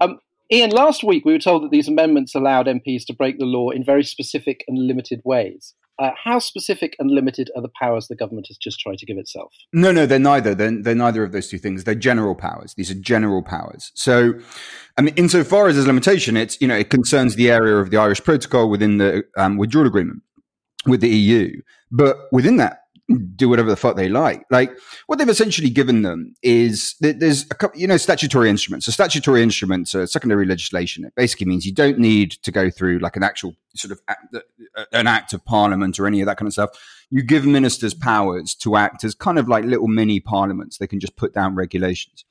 Um, 0.00 0.18
Ian, 0.52 0.70
last 0.70 1.02
week 1.02 1.24
we 1.24 1.32
were 1.32 1.38
told 1.38 1.64
that 1.64 1.70
these 1.70 1.88
amendments 1.88 2.34
allowed 2.34 2.66
MPs 2.66 3.04
to 3.06 3.12
break 3.12 3.38
the 3.38 3.44
law 3.44 3.70
in 3.70 3.84
very 3.84 4.04
specific 4.04 4.64
and 4.68 4.86
limited 4.86 5.20
ways. 5.24 5.74
Uh, 5.98 6.10
how 6.22 6.38
specific 6.38 6.94
and 6.98 7.10
limited 7.10 7.50
are 7.56 7.62
the 7.62 7.70
powers 7.80 8.08
the 8.08 8.16
government 8.16 8.46
has 8.48 8.58
just 8.58 8.78
tried 8.78 8.98
to 8.98 9.06
give 9.06 9.16
itself? 9.16 9.54
No, 9.72 9.92
no, 9.92 10.04
they're 10.04 10.18
neither. 10.18 10.54
They're, 10.54 10.82
they're 10.82 10.94
neither 10.94 11.22
of 11.22 11.32
those 11.32 11.48
two 11.48 11.58
things. 11.58 11.84
They're 11.84 11.94
general 11.94 12.34
powers. 12.34 12.74
These 12.74 12.90
are 12.90 12.94
general 12.94 13.42
powers. 13.42 13.92
So, 13.94 14.34
I 14.98 15.02
mean, 15.02 15.14
insofar 15.16 15.68
as 15.68 15.76
there's 15.76 15.86
limitation, 15.86 16.36
it's 16.36 16.60
you 16.60 16.68
know 16.68 16.76
it 16.76 16.90
concerns 16.90 17.36
the 17.36 17.50
area 17.50 17.76
of 17.76 17.90
the 17.90 17.96
Irish 17.96 18.22
Protocol 18.22 18.68
within 18.68 18.98
the 18.98 19.24
um, 19.38 19.56
withdrawal 19.56 19.86
agreement 19.86 20.22
with 20.86 21.00
the 21.00 21.08
EU, 21.08 21.60
but 21.90 22.16
within 22.30 22.58
that, 22.58 22.85
do 23.36 23.48
whatever 23.48 23.70
the 23.70 23.76
fuck 23.76 23.96
they 23.96 24.08
like. 24.08 24.44
Like 24.50 24.76
what 25.06 25.18
they've 25.18 25.28
essentially 25.28 25.70
given 25.70 26.02
them 26.02 26.34
is 26.42 26.96
that 27.00 27.20
there's 27.20 27.44
a 27.50 27.54
couple, 27.54 27.80
you 27.80 27.86
know, 27.86 27.96
statutory 27.96 28.50
instruments. 28.50 28.86
So 28.86 28.92
statutory 28.92 29.42
instruments 29.42 29.94
are 29.94 30.06
secondary 30.06 30.44
legislation. 30.44 31.04
It 31.04 31.14
basically 31.14 31.46
means 31.46 31.64
you 31.64 31.74
don't 31.74 31.98
need 31.98 32.32
to 32.42 32.50
go 32.50 32.68
through 32.68 32.98
like 32.98 33.16
an 33.16 33.22
actual 33.22 33.54
sort 33.76 33.92
of 33.92 34.00
act, 34.08 34.34
an 34.92 35.06
act 35.06 35.32
of 35.32 35.44
parliament 35.44 36.00
or 36.00 36.06
any 36.06 36.20
of 36.20 36.26
that 36.26 36.36
kind 36.36 36.48
of 36.48 36.52
stuff. 36.52 36.70
You 37.10 37.22
give 37.22 37.46
ministers 37.46 37.94
powers 37.94 38.54
to 38.56 38.76
act 38.76 39.04
as 39.04 39.14
kind 39.14 39.38
of 39.38 39.48
like 39.48 39.64
little 39.64 39.88
mini 39.88 40.18
parliaments. 40.18 40.78
They 40.78 40.88
can 40.88 40.98
just 40.98 41.16
put 41.16 41.32
down 41.32 41.54
regulations. 41.54 42.24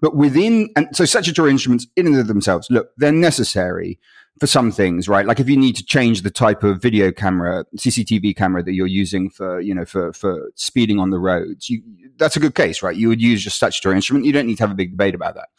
But 0.00 0.14
within, 0.14 0.70
and 0.76 0.88
so 0.92 1.04
statutory 1.04 1.50
instruments 1.50 1.86
in 1.96 2.06
and 2.06 2.18
of 2.18 2.28
themselves, 2.28 2.68
look, 2.70 2.90
they're 2.96 3.12
necessary 3.12 3.98
for 4.40 4.46
some 4.46 4.72
things, 4.72 5.06
right? 5.06 5.26
Like 5.26 5.38
if 5.38 5.50
you 5.50 5.56
need 5.56 5.76
to 5.76 5.84
change 5.84 6.22
the 6.22 6.30
type 6.30 6.64
of 6.64 6.80
video 6.80 7.12
camera, 7.12 7.66
CCTV 7.76 8.34
camera 8.34 8.62
that 8.62 8.72
you're 8.72 8.86
using 8.86 9.28
for, 9.28 9.60
you 9.60 9.74
know, 9.74 9.84
for, 9.84 10.14
for 10.14 10.50
speeding 10.54 10.98
on 10.98 11.10
the 11.10 11.18
roads, 11.18 11.68
you, 11.68 11.82
that's 12.16 12.36
a 12.36 12.40
good 12.40 12.54
case, 12.54 12.82
right? 12.82 12.96
You 12.96 13.08
would 13.08 13.20
use 13.20 13.44
your 13.44 13.50
statutory 13.50 13.94
instrument. 13.94 14.24
You 14.24 14.32
don't 14.32 14.46
need 14.46 14.56
to 14.56 14.62
have 14.62 14.70
a 14.70 14.74
big 14.74 14.92
debate 14.92 15.14
about 15.14 15.34
that. 15.34 15.50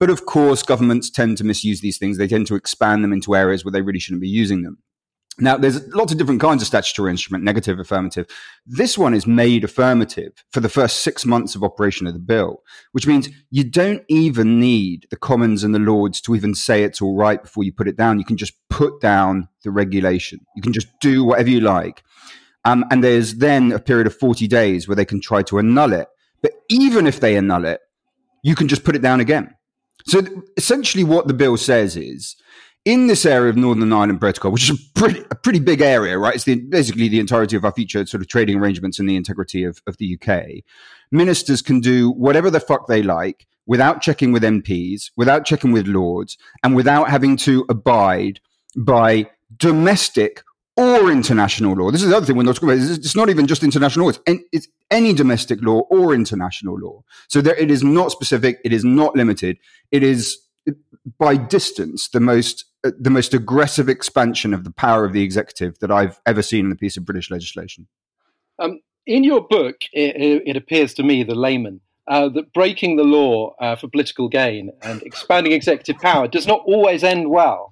But 0.00 0.10
of 0.10 0.26
course, 0.26 0.64
governments 0.64 1.08
tend 1.08 1.38
to 1.38 1.44
misuse 1.44 1.80
these 1.80 1.98
things. 1.98 2.18
They 2.18 2.26
tend 2.26 2.48
to 2.48 2.56
expand 2.56 3.04
them 3.04 3.12
into 3.12 3.36
areas 3.36 3.64
where 3.64 3.72
they 3.72 3.80
really 3.80 4.00
shouldn't 4.00 4.20
be 4.20 4.28
using 4.28 4.62
them. 4.62 4.78
Now, 5.38 5.58
there's 5.58 5.86
lots 5.88 6.12
of 6.12 6.18
different 6.18 6.40
kinds 6.40 6.62
of 6.62 6.66
statutory 6.66 7.10
instrument, 7.10 7.44
negative, 7.44 7.78
affirmative. 7.78 8.26
This 8.64 8.96
one 8.96 9.12
is 9.12 9.26
made 9.26 9.64
affirmative 9.64 10.32
for 10.50 10.60
the 10.60 10.70
first 10.70 11.02
six 11.02 11.26
months 11.26 11.54
of 11.54 11.62
operation 11.62 12.06
of 12.06 12.14
the 12.14 12.18
bill, 12.18 12.62
which 12.92 13.06
means 13.06 13.28
you 13.50 13.62
don't 13.62 14.02
even 14.08 14.58
need 14.58 15.06
the 15.10 15.16
Commons 15.16 15.62
and 15.62 15.74
the 15.74 15.78
Lords 15.78 16.22
to 16.22 16.34
even 16.34 16.54
say 16.54 16.84
it's 16.84 17.02
all 17.02 17.16
right 17.16 17.42
before 17.42 17.64
you 17.64 17.72
put 17.72 17.88
it 17.88 17.98
down. 17.98 18.18
You 18.18 18.24
can 18.24 18.38
just 18.38 18.54
put 18.70 19.00
down 19.00 19.48
the 19.62 19.70
regulation. 19.70 20.40
You 20.56 20.62
can 20.62 20.72
just 20.72 20.88
do 21.00 21.22
whatever 21.22 21.50
you 21.50 21.60
like. 21.60 22.02
Um, 22.64 22.86
and 22.90 23.04
there's 23.04 23.34
then 23.34 23.72
a 23.72 23.78
period 23.78 24.06
of 24.06 24.16
40 24.16 24.48
days 24.48 24.88
where 24.88 24.96
they 24.96 25.04
can 25.04 25.20
try 25.20 25.42
to 25.42 25.58
annul 25.58 25.92
it. 25.92 26.08
But 26.40 26.52
even 26.70 27.06
if 27.06 27.20
they 27.20 27.36
annul 27.36 27.66
it, 27.66 27.80
you 28.42 28.54
can 28.54 28.68
just 28.68 28.84
put 28.84 28.96
it 28.96 29.02
down 29.02 29.20
again. 29.20 29.54
So 30.06 30.22
essentially, 30.56 31.04
what 31.04 31.28
the 31.28 31.34
bill 31.34 31.56
says 31.56 31.96
is, 31.96 32.36
in 32.86 33.08
this 33.08 33.26
area 33.26 33.50
of 33.50 33.56
Northern 33.56 33.92
Ireland 33.92 34.20
Protocol, 34.20 34.52
which 34.52 34.70
is 34.70 34.78
a 34.78 34.98
pretty, 34.98 35.20
a 35.32 35.34
pretty 35.34 35.58
big 35.58 35.80
area, 35.80 36.16
right? 36.16 36.36
It's 36.36 36.44
the, 36.44 36.54
basically 36.54 37.08
the 37.08 37.18
entirety 37.18 37.56
of 37.56 37.64
our 37.64 37.72
future 37.72 38.06
sort 38.06 38.22
of 38.22 38.28
trading 38.28 38.58
arrangements 38.58 39.00
and 39.00 39.08
the 39.08 39.16
integrity 39.16 39.64
of, 39.64 39.82
of 39.88 39.96
the 39.98 40.16
UK. 40.16 40.62
Ministers 41.10 41.60
can 41.62 41.80
do 41.80 42.12
whatever 42.12 42.48
the 42.48 42.60
fuck 42.60 42.86
they 42.86 43.02
like 43.02 43.46
without 43.66 44.00
checking 44.00 44.30
with 44.30 44.44
MPs, 44.44 45.10
without 45.16 45.44
checking 45.44 45.72
with 45.72 45.88
Lords, 45.88 46.38
and 46.62 46.76
without 46.76 47.10
having 47.10 47.36
to 47.38 47.66
abide 47.68 48.38
by 48.76 49.28
domestic 49.56 50.44
or 50.76 51.10
international 51.10 51.74
law. 51.74 51.90
This 51.90 52.04
is 52.04 52.10
the 52.10 52.16
other 52.16 52.26
thing 52.26 52.36
we're 52.36 52.44
not 52.44 52.54
talking 52.54 52.68
about. 52.68 52.88
It's 52.88 53.16
not 53.16 53.30
even 53.30 53.48
just 53.48 53.64
international 53.64 54.06
law. 54.06 54.12
It's, 54.26 54.42
it's 54.52 54.68
any 54.92 55.12
domestic 55.12 55.60
law 55.60 55.80
or 55.90 56.14
international 56.14 56.78
law. 56.78 57.02
So 57.28 57.40
there, 57.40 57.56
it 57.56 57.70
is 57.70 57.82
not 57.82 58.12
specific. 58.12 58.60
It 58.64 58.72
is 58.72 58.84
not 58.84 59.16
limited. 59.16 59.58
It 59.90 60.04
is 60.04 60.38
by 61.18 61.36
distance 61.36 62.08
the 62.08 62.20
most 62.20 62.64
the 62.82 63.10
most 63.10 63.34
aggressive 63.34 63.88
expansion 63.88 64.54
of 64.54 64.64
the 64.64 64.70
power 64.70 65.04
of 65.04 65.12
the 65.12 65.22
executive 65.22 65.78
that 65.80 65.90
I've 65.90 66.20
ever 66.26 66.42
seen 66.42 66.66
in 66.66 66.72
a 66.72 66.76
piece 66.76 66.96
of 66.96 67.04
British 67.04 67.30
legislation. 67.30 67.88
Um, 68.58 68.80
in 69.06 69.24
your 69.24 69.46
book, 69.46 69.76
it, 69.92 70.42
it, 70.46 70.56
appears 70.56 70.94
to 70.94 71.02
me, 71.02 71.22
the 71.22 71.34
layman, 71.34 71.80
uh, 72.08 72.28
that 72.30 72.52
breaking 72.52 72.96
the 72.96 73.04
law 73.04 73.54
uh, 73.60 73.76
for 73.76 73.88
political 73.88 74.28
gain 74.28 74.70
and 74.82 75.02
expanding 75.02 75.52
executive 75.52 76.00
power 76.00 76.28
does 76.28 76.46
not 76.46 76.62
always 76.66 77.04
end 77.04 77.30
well. 77.30 77.70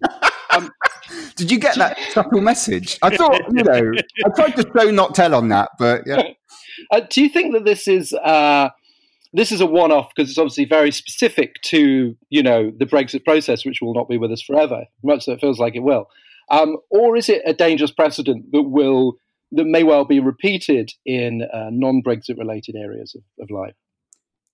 Um, 0.51 0.71
Did 1.37 1.51
you 1.51 1.59
get 1.59 1.77
that 1.77 1.99
subtle 2.11 2.41
message? 2.41 2.99
I 3.03 3.17
thought, 3.17 3.41
you 3.53 3.65
know, 3.65 3.93
I 4.25 4.29
tried 4.37 4.57
to 4.57 4.71
show 4.77 4.91
not 4.91 5.15
tell 5.15 5.35
on 5.35 5.49
that, 5.49 5.71
but 5.79 6.03
yeah. 6.07 6.23
Uh, 6.91 7.01
do 7.09 7.23
you 7.23 7.29
think 7.29 7.55
that 7.55 7.65
this 7.65 7.87
is 7.87 8.13
uh, 8.13 8.69
this 9.35 9.51
is 9.51 9.61
a 9.61 9.67
one-off 9.67 10.11
because 10.15 10.31
it's 10.31 10.39
obviously 10.39 10.65
very 10.65 10.91
specific 10.91 11.61
to 11.63 12.17
you 12.31 12.43
know 12.43 12.73
the 12.79 12.87
Brexit 12.87 13.25
process, 13.25 13.67
which 13.67 13.81
will 13.83 13.93
not 13.93 14.09
be 14.09 14.17
with 14.17 14.33
us 14.33 14.41
forever, 14.41 14.85
much 15.03 15.25
so 15.25 15.33
it 15.33 15.41
feels 15.41 15.59
like 15.59 15.75
it 15.75 15.83
will. 15.83 16.07
Um, 16.51 16.77
or 16.91 17.17
is 17.17 17.29
it 17.29 17.43
a 17.45 17.53
dangerous 17.53 17.91
precedent 17.91 18.47
that 18.53 18.63
will 18.63 19.17
that 19.53 19.65
may 19.65 19.83
well 19.83 20.05
be 20.05 20.21
repeated 20.21 20.91
in 21.05 21.43
uh, 21.53 21.69
non-Brexit 21.71 22.39
related 22.39 22.77
areas 22.77 23.15
of, 23.15 23.23
of 23.43 23.51
life? 23.51 23.75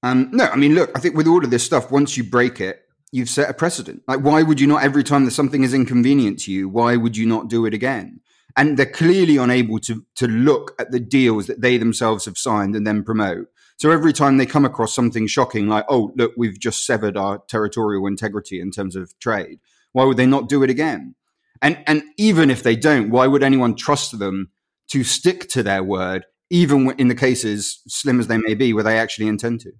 Um, 0.02 0.30
no, 0.32 0.46
I 0.46 0.56
mean, 0.56 0.74
look, 0.74 0.90
I 0.94 1.00
think 1.00 1.14
with 1.14 1.26
all 1.26 1.44
of 1.44 1.50
this 1.50 1.64
stuff, 1.64 1.90
once 1.90 2.16
you 2.16 2.24
break 2.24 2.60
it, 2.60 2.82
you've 3.12 3.28
set 3.28 3.50
a 3.50 3.54
precedent. 3.54 4.02
Like, 4.08 4.20
why 4.20 4.42
would 4.42 4.60
you 4.60 4.66
not 4.66 4.82
every 4.82 5.04
time 5.04 5.24
that 5.26 5.32
something 5.32 5.62
is 5.62 5.74
inconvenient 5.74 6.38
to 6.40 6.52
you? 6.52 6.68
Why 6.68 6.96
would 6.96 7.16
you 7.16 7.26
not 7.26 7.48
do 7.48 7.66
it 7.66 7.74
again? 7.74 8.20
And 8.56 8.76
they're 8.76 8.86
clearly 8.86 9.36
unable 9.36 9.78
to 9.80 10.04
to 10.16 10.26
look 10.26 10.74
at 10.78 10.90
the 10.90 11.00
deals 11.00 11.46
that 11.46 11.60
they 11.60 11.76
themselves 11.76 12.24
have 12.24 12.38
signed 12.38 12.74
and 12.74 12.86
then 12.86 13.04
promote. 13.04 13.48
So 13.80 13.90
every 13.90 14.12
time 14.12 14.36
they 14.36 14.44
come 14.44 14.66
across 14.66 14.94
something 14.94 15.26
shocking, 15.26 15.66
like, 15.66 15.86
oh, 15.88 16.12
look, 16.14 16.34
we've 16.36 16.60
just 16.60 16.84
severed 16.84 17.16
our 17.16 17.38
territorial 17.48 18.06
integrity 18.06 18.60
in 18.60 18.70
terms 18.70 18.94
of 18.94 19.18
trade, 19.20 19.58
why 19.92 20.04
would 20.04 20.18
they 20.18 20.26
not 20.26 20.50
do 20.50 20.62
it 20.62 20.68
again? 20.68 21.14
And, 21.62 21.78
and 21.86 22.02
even 22.18 22.50
if 22.50 22.62
they 22.62 22.76
don't, 22.76 23.08
why 23.08 23.26
would 23.26 23.42
anyone 23.42 23.74
trust 23.74 24.18
them 24.18 24.50
to 24.90 25.02
stick 25.02 25.48
to 25.48 25.62
their 25.62 25.82
word, 25.82 26.26
even 26.50 26.90
in 26.98 27.08
the 27.08 27.14
cases, 27.14 27.80
slim 27.88 28.20
as 28.20 28.26
they 28.26 28.36
may 28.36 28.52
be, 28.52 28.74
where 28.74 28.84
they 28.84 28.98
actually 28.98 29.28
intend 29.28 29.60
to? 29.60 29.72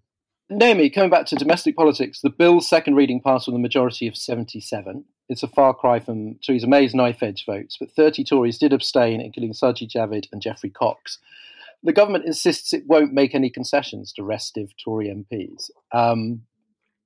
Naomi, 0.49 0.89
coming 0.89 1.11
back 1.11 1.27
to 1.27 1.37
domestic 1.37 1.77
politics, 1.77 2.23
the 2.23 2.31
bill's 2.31 2.67
second 2.67 2.95
reading 2.95 3.21
passed 3.21 3.49
with 3.49 3.55
a 3.55 3.59
majority 3.59 4.09
of 4.09 4.17
77. 4.17 5.05
It's 5.29 5.43
a 5.43 5.49
far 5.49 5.75
cry 5.75 6.01
from 6.01 6.39
Theresa 6.43 6.67
May's 6.67 6.95
knife 6.95 7.23
edge 7.23 7.45
votes, 7.45 7.77
but 7.79 7.93
30 7.93 8.25
Tories 8.25 8.57
did 8.57 8.73
abstain, 8.73 9.21
including 9.21 9.53
Sajid 9.53 9.91
Javid 9.91 10.27
and 10.33 10.41
Geoffrey 10.41 10.71
Cox 10.71 11.19
the 11.83 11.93
government 11.93 12.27
insists 12.27 12.73
it 12.73 12.85
won't 12.87 13.13
make 13.13 13.35
any 13.35 13.51
concessions 13.51 14.13
to 14.15 14.23
restive 14.23 14.69
Tory 14.83 15.09
MPs. 15.09 15.71
Um, 15.93 16.43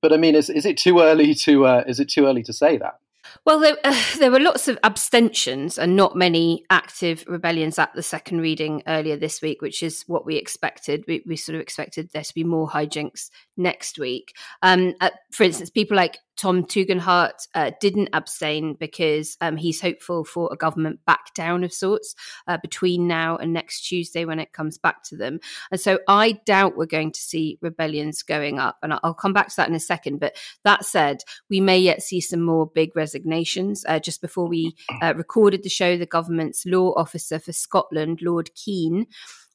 but 0.01 0.13
I 0.13 0.17
mean, 0.17 0.35
is, 0.35 0.49
is 0.49 0.65
it 0.65 0.77
too 0.77 0.99
early 0.99 1.33
to 1.33 1.65
uh, 1.65 1.83
is 1.87 1.99
it 1.99 2.09
too 2.09 2.25
early 2.25 2.43
to 2.43 2.53
say 2.53 2.77
that? 2.77 2.99
Well, 3.45 3.59
there, 3.59 3.77
uh, 3.83 4.03
there, 4.19 4.31
were 4.31 4.39
lots 4.39 4.67
of 4.67 4.77
abstentions 4.83 5.77
and 5.77 5.95
not 5.95 6.15
many 6.15 6.63
active 6.69 7.23
rebellions 7.27 7.79
at 7.79 7.93
the 7.93 8.03
second 8.03 8.41
reading 8.41 8.83
earlier 8.87 9.17
this 9.17 9.41
week, 9.41 9.61
which 9.61 9.81
is 9.83 10.03
what 10.07 10.25
we 10.25 10.35
expected. 10.35 11.03
We, 11.07 11.23
we 11.25 11.35
sort 11.35 11.55
of 11.55 11.61
expected 11.61 12.09
there 12.13 12.23
to 12.23 12.33
be 12.33 12.43
more 12.43 12.69
hijinks 12.69 13.29
next 13.57 13.97
week. 13.97 14.35
Um, 14.61 14.93
for 15.31 15.43
instance, 15.43 15.69
people 15.69 15.97
like 15.97 16.19
Tom 16.37 16.63
Tugendhat 16.63 17.47
uh, 17.53 17.71
didn't 17.79 18.09
abstain 18.13 18.75
because 18.75 19.37
um, 19.41 19.57
he's 19.57 19.81
hopeful 19.81 20.23
for 20.23 20.49
a 20.51 20.57
government 20.57 20.99
back 21.05 21.33
down 21.33 21.63
of 21.63 21.73
sorts 21.73 22.15
uh, 22.47 22.57
between 22.57 23.07
now 23.07 23.37
and 23.37 23.53
next 23.53 23.81
Tuesday 23.81 24.25
when 24.25 24.39
it 24.39 24.53
comes 24.53 24.77
back 24.77 25.03
to 25.03 25.15
them. 25.15 25.39
And 25.71 25.79
so 25.79 25.99
I 26.07 26.33
doubt 26.45 26.77
we're 26.77 26.85
going 26.85 27.11
to 27.11 27.19
see 27.19 27.57
rebellions 27.61 28.23
going 28.23 28.59
up. 28.59 28.77
And 28.83 28.93
I'll 29.03 29.13
come 29.13 29.33
back 29.33 29.49
to 29.49 29.55
that 29.57 29.69
in 29.69 29.75
a 29.75 29.79
second. 29.79 30.19
But 30.19 30.35
that 30.63 30.85
said, 30.85 31.23
we 31.49 31.61
may 31.61 31.77
yet 31.77 32.03
see 32.03 32.21
some 32.21 32.41
more 32.41 32.67
big 32.67 32.95
resignations. 32.95 33.85
Uh, 33.87 33.99
just 33.99 34.21
before 34.21 34.47
we 34.47 34.75
uh, 35.01 35.13
recorded 35.15 35.63
the 35.63 35.69
show, 35.69 35.97
the 35.97 36.05
government's 36.05 36.65
law 36.65 36.93
officer 36.95 37.39
for 37.39 37.53
Scotland, 37.53 38.19
Lord 38.21 38.53
Keen, 38.55 39.07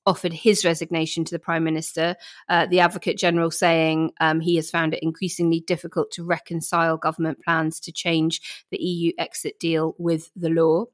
offered 0.07 0.33
his 0.33 0.64
resignation 0.64 1.25
to 1.25 1.35
the 1.35 1.38
Prime 1.38 1.64
Minister, 1.64 2.16
uh, 2.49 2.66
the 2.66 2.80
Advocate 2.80 3.19
General 3.19 3.50
saying 3.50 4.12
um, 4.21 4.40
he 4.40 4.57
has 4.57 4.71
found 4.71 4.95
it 4.95 5.02
increasingly 5.02 5.61
difficult 5.61 6.11
to 6.12 6.25
reconcile 6.25 6.97
government 6.97 7.42
plans 7.45 7.80
to 7.80 7.92
change 7.92 8.64
the 8.71 8.83
EU 8.83 9.12
exit 9.19 9.59
deal 9.59 9.95
with 9.99 10.30
the 10.35 10.50
law. 10.50 10.87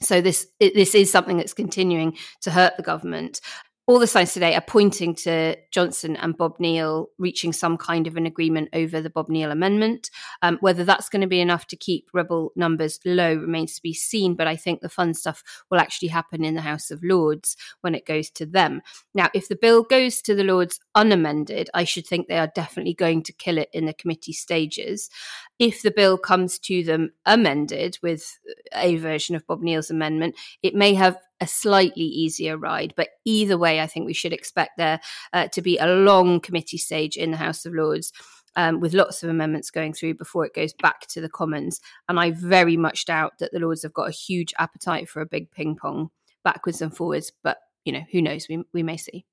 So 0.00 0.20
this 0.20 0.46
this 0.60 0.94
is 0.94 1.10
something 1.10 1.36
that's 1.36 1.54
continuing 1.54 2.16
to 2.42 2.50
hurt 2.50 2.76
the 2.76 2.82
government 2.82 3.40
all 3.86 3.98
the 3.98 4.06
signs 4.06 4.32
today 4.32 4.54
are 4.54 4.62
pointing 4.62 5.14
to 5.14 5.56
Johnson 5.70 6.16
and 6.16 6.36
Bob 6.36 6.58
Neill 6.58 7.08
reaching 7.18 7.52
some 7.52 7.76
kind 7.76 8.06
of 8.06 8.16
an 8.16 8.24
agreement 8.24 8.70
over 8.72 9.02
the 9.02 9.10
Bob 9.10 9.28
Neill 9.28 9.50
amendment. 9.50 10.10
Um, 10.40 10.56
whether 10.62 10.84
that's 10.84 11.10
going 11.10 11.20
to 11.20 11.28
be 11.28 11.40
enough 11.40 11.66
to 11.66 11.76
keep 11.76 12.08
rebel 12.14 12.52
numbers 12.56 12.98
low 13.04 13.34
remains 13.34 13.74
to 13.74 13.82
be 13.82 13.92
seen, 13.92 14.36
but 14.36 14.46
I 14.46 14.56
think 14.56 14.80
the 14.80 14.88
fun 14.88 15.12
stuff 15.12 15.42
will 15.70 15.78
actually 15.78 16.08
happen 16.08 16.44
in 16.44 16.54
the 16.54 16.62
House 16.62 16.90
of 16.90 17.02
Lords 17.02 17.56
when 17.82 17.94
it 17.94 18.06
goes 18.06 18.30
to 18.30 18.46
them. 18.46 18.80
Now, 19.14 19.28
if 19.34 19.48
the 19.48 19.56
bill 19.56 19.82
goes 19.82 20.22
to 20.22 20.34
the 20.34 20.44
Lords 20.44 20.80
unamended, 20.94 21.68
I 21.74 21.84
should 21.84 22.06
think 22.06 22.26
they 22.26 22.38
are 22.38 22.50
definitely 22.54 22.94
going 22.94 23.22
to 23.24 23.32
kill 23.34 23.58
it 23.58 23.68
in 23.74 23.84
the 23.84 23.92
committee 23.92 24.32
stages. 24.32 25.10
If 25.58 25.82
the 25.82 25.90
bill 25.90 26.16
comes 26.16 26.58
to 26.60 26.84
them 26.84 27.12
amended 27.26 27.98
with 28.02 28.38
a 28.72 28.96
version 28.96 29.36
of 29.36 29.46
Bob 29.46 29.60
Neill's 29.60 29.90
amendment, 29.90 30.36
it 30.62 30.74
may 30.74 30.94
have 30.94 31.18
a 31.40 31.46
slightly 31.46 32.04
easier 32.04 32.56
ride. 32.56 32.94
But 32.96 33.08
either 33.24 33.58
way, 33.58 33.80
I 33.80 33.86
think 33.86 34.06
we 34.06 34.14
should 34.14 34.32
expect 34.32 34.72
there 34.78 35.00
uh, 35.32 35.48
to 35.48 35.62
be 35.62 35.78
a 35.78 35.86
long 35.86 36.40
committee 36.40 36.78
stage 36.78 37.16
in 37.16 37.30
the 37.30 37.36
House 37.36 37.66
of 37.66 37.74
Lords. 37.74 38.12
Um, 38.56 38.78
with 38.78 38.94
lots 38.94 39.24
of 39.24 39.30
amendments 39.30 39.72
going 39.72 39.94
through 39.94 40.14
before 40.14 40.46
it 40.46 40.54
goes 40.54 40.72
back 40.74 41.08
to 41.08 41.20
the 41.20 41.28
Commons. 41.28 41.80
And 42.08 42.20
I 42.20 42.30
very 42.30 42.76
much 42.76 43.04
doubt 43.04 43.32
that 43.40 43.50
the 43.50 43.58
Lords 43.58 43.82
have 43.82 43.92
got 43.92 44.08
a 44.08 44.12
huge 44.12 44.54
appetite 44.60 45.08
for 45.08 45.20
a 45.20 45.26
big 45.26 45.50
ping 45.50 45.74
pong 45.74 46.10
backwards 46.44 46.80
and 46.80 46.96
forwards. 46.96 47.32
But, 47.42 47.58
you 47.84 47.92
know, 47.92 48.04
who 48.12 48.22
knows? 48.22 48.46
We, 48.48 48.62
we 48.72 48.84
may 48.84 48.96
see. 48.96 49.26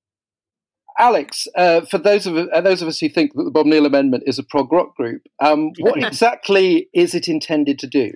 Alex, 0.97 1.47
uh, 1.55 1.81
for 1.81 1.97
those 1.97 2.25
of 2.25 2.35
uh, 2.35 2.61
those 2.61 2.81
of 2.81 2.87
us 2.87 2.99
who 2.99 3.09
think 3.09 3.33
that 3.33 3.43
the 3.43 3.51
Bob 3.51 3.65
Neill 3.65 3.85
Amendment 3.85 4.23
is 4.25 4.39
a 4.39 4.43
prog 4.43 4.71
rock 4.71 4.95
group, 4.95 5.21
um, 5.39 5.71
what 5.79 5.97
exactly 6.03 6.89
is 6.93 7.15
it 7.15 7.27
intended 7.27 7.79
to 7.79 7.87
do? 7.87 8.13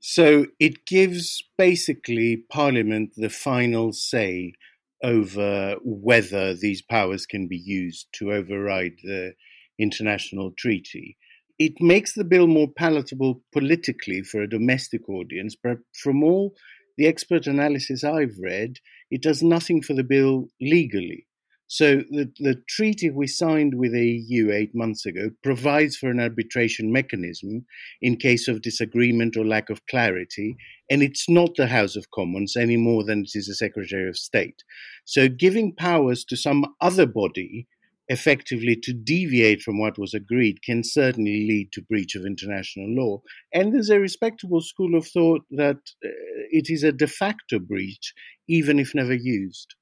So 0.00 0.46
it 0.58 0.86
gives 0.86 1.42
basically 1.56 2.44
Parliament 2.50 3.12
the 3.16 3.30
final 3.30 3.92
say 3.92 4.54
over 5.02 5.76
whether 5.82 6.54
these 6.54 6.82
powers 6.82 7.26
can 7.26 7.48
be 7.48 7.56
used 7.56 8.08
to 8.14 8.32
override 8.32 8.98
the 9.02 9.32
international 9.78 10.52
treaty. 10.58 11.16
It 11.58 11.74
makes 11.80 12.14
the 12.14 12.24
bill 12.24 12.46
more 12.46 12.68
palatable 12.68 13.42
politically 13.52 14.22
for 14.22 14.42
a 14.42 14.48
domestic 14.48 15.08
audience, 15.08 15.56
but 15.62 15.78
from 15.94 16.22
all 16.22 16.54
the 16.96 17.06
expert 17.06 17.46
analysis 17.46 18.04
I've 18.04 18.36
read, 18.38 18.76
it 19.10 19.22
does 19.22 19.42
nothing 19.42 19.82
for 19.82 19.94
the 19.94 20.04
bill 20.04 20.48
legally. 20.60 21.26
So 21.72 21.98
the, 22.10 22.28
the 22.40 22.60
treaty 22.68 23.10
we 23.10 23.28
signed 23.28 23.74
with 23.76 23.92
the 23.92 24.04
EU 24.04 24.50
eight 24.50 24.74
months 24.74 25.06
ago 25.06 25.30
provides 25.44 25.96
for 25.96 26.10
an 26.10 26.18
arbitration 26.18 26.90
mechanism 26.90 27.64
in 28.02 28.16
case 28.16 28.48
of 28.48 28.62
disagreement 28.62 29.36
or 29.36 29.46
lack 29.46 29.70
of 29.70 29.86
clarity, 29.86 30.56
and 30.90 31.00
it's 31.00 31.28
not 31.28 31.54
the 31.54 31.68
House 31.68 31.94
of 31.94 32.10
Commons 32.10 32.56
any 32.56 32.76
more 32.76 33.04
than 33.04 33.20
it 33.20 33.30
is 33.36 33.46
the 33.46 33.54
Secretary 33.54 34.08
of 34.08 34.16
State. 34.16 34.64
So 35.04 35.28
giving 35.28 35.72
powers 35.72 36.24
to 36.24 36.36
some 36.36 36.64
other 36.80 37.06
body 37.06 37.68
effectively 38.08 38.74
to 38.82 38.92
deviate 38.92 39.62
from 39.62 39.78
what 39.78 39.96
was 39.96 40.12
agreed 40.12 40.64
can 40.64 40.82
certainly 40.82 41.46
lead 41.46 41.70
to 41.70 41.82
breach 41.82 42.16
of 42.16 42.26
international 42.26 42.88
law. 42.88 43.22
And 43.54 43.72
there's 43.72 43.90
a 43.90 44.00
respectable 44.00 44.60
school 44.60 44.96
of 44.96 45.06
thought 45.06 45.42
that 45.52 45.76
uh, 46.04 46.08
it 46.50 46.68
is 46.68 46.82
a 46.82 46.90
de 46.90 47.06
facto 47.06 47.60
breach, 47.60 48.12
even 48.48 48.80
if 48.80 48.92
never 48.92 49.14
used. 49.14 49.76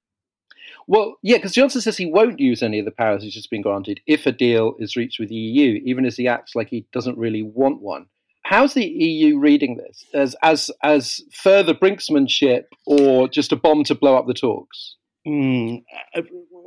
Well, 0.89 1.19
yeah, 1.23 1.37
because 1.37 1.53
Johnson 1.53 1.83
says 1.83 1.99
he 1.99 2.07
won't 2.07 2.41
use 2.41 2.63
any 2.63 2.79
of 2.79 2.87
the 2.87 2.91
powers 2.91 3.23
he's 3.23 3.35
just 3.35 3.51
been 3.51 3.61
granted 3.61 4.01
if 4.07 4.25
a 4.25 4.33
deal 4.33 4.75
is 4.79 4.97
reached 4.97 5.21
with 5.21 5.29
the 5.29 5.35
EU, 5.35 5.81
even 5.85 6.07
as 6.07 6.17
he 6.17 6.27
acts 6.27 6.55
like 6.55 6.71
he 6.71 6.87
doesn't 6.95 7.19
really 7.19 7.43
want 7.43 7.83
one. 7.83 8.07
How's 8.45 8.73
the 8.73 8.87
EU 8.87 9.39
reading 9.39 9.77
this 9.77 10.07
as 10.15 10.35
as 10.43 10.71
as 10.83 11.21
further 11.31 11.75
brinksmanship 11.75 12.65
or 12.87 13.29
just 13.29 13.53
a 13.53 13.57
bomb 13.57 13.85
to 13.85 13.95
blow 13.95 14.17
up 14.17 14.27
the 14.27 14.33
talks? 14.33 14.97
Mm, 15.27 15.85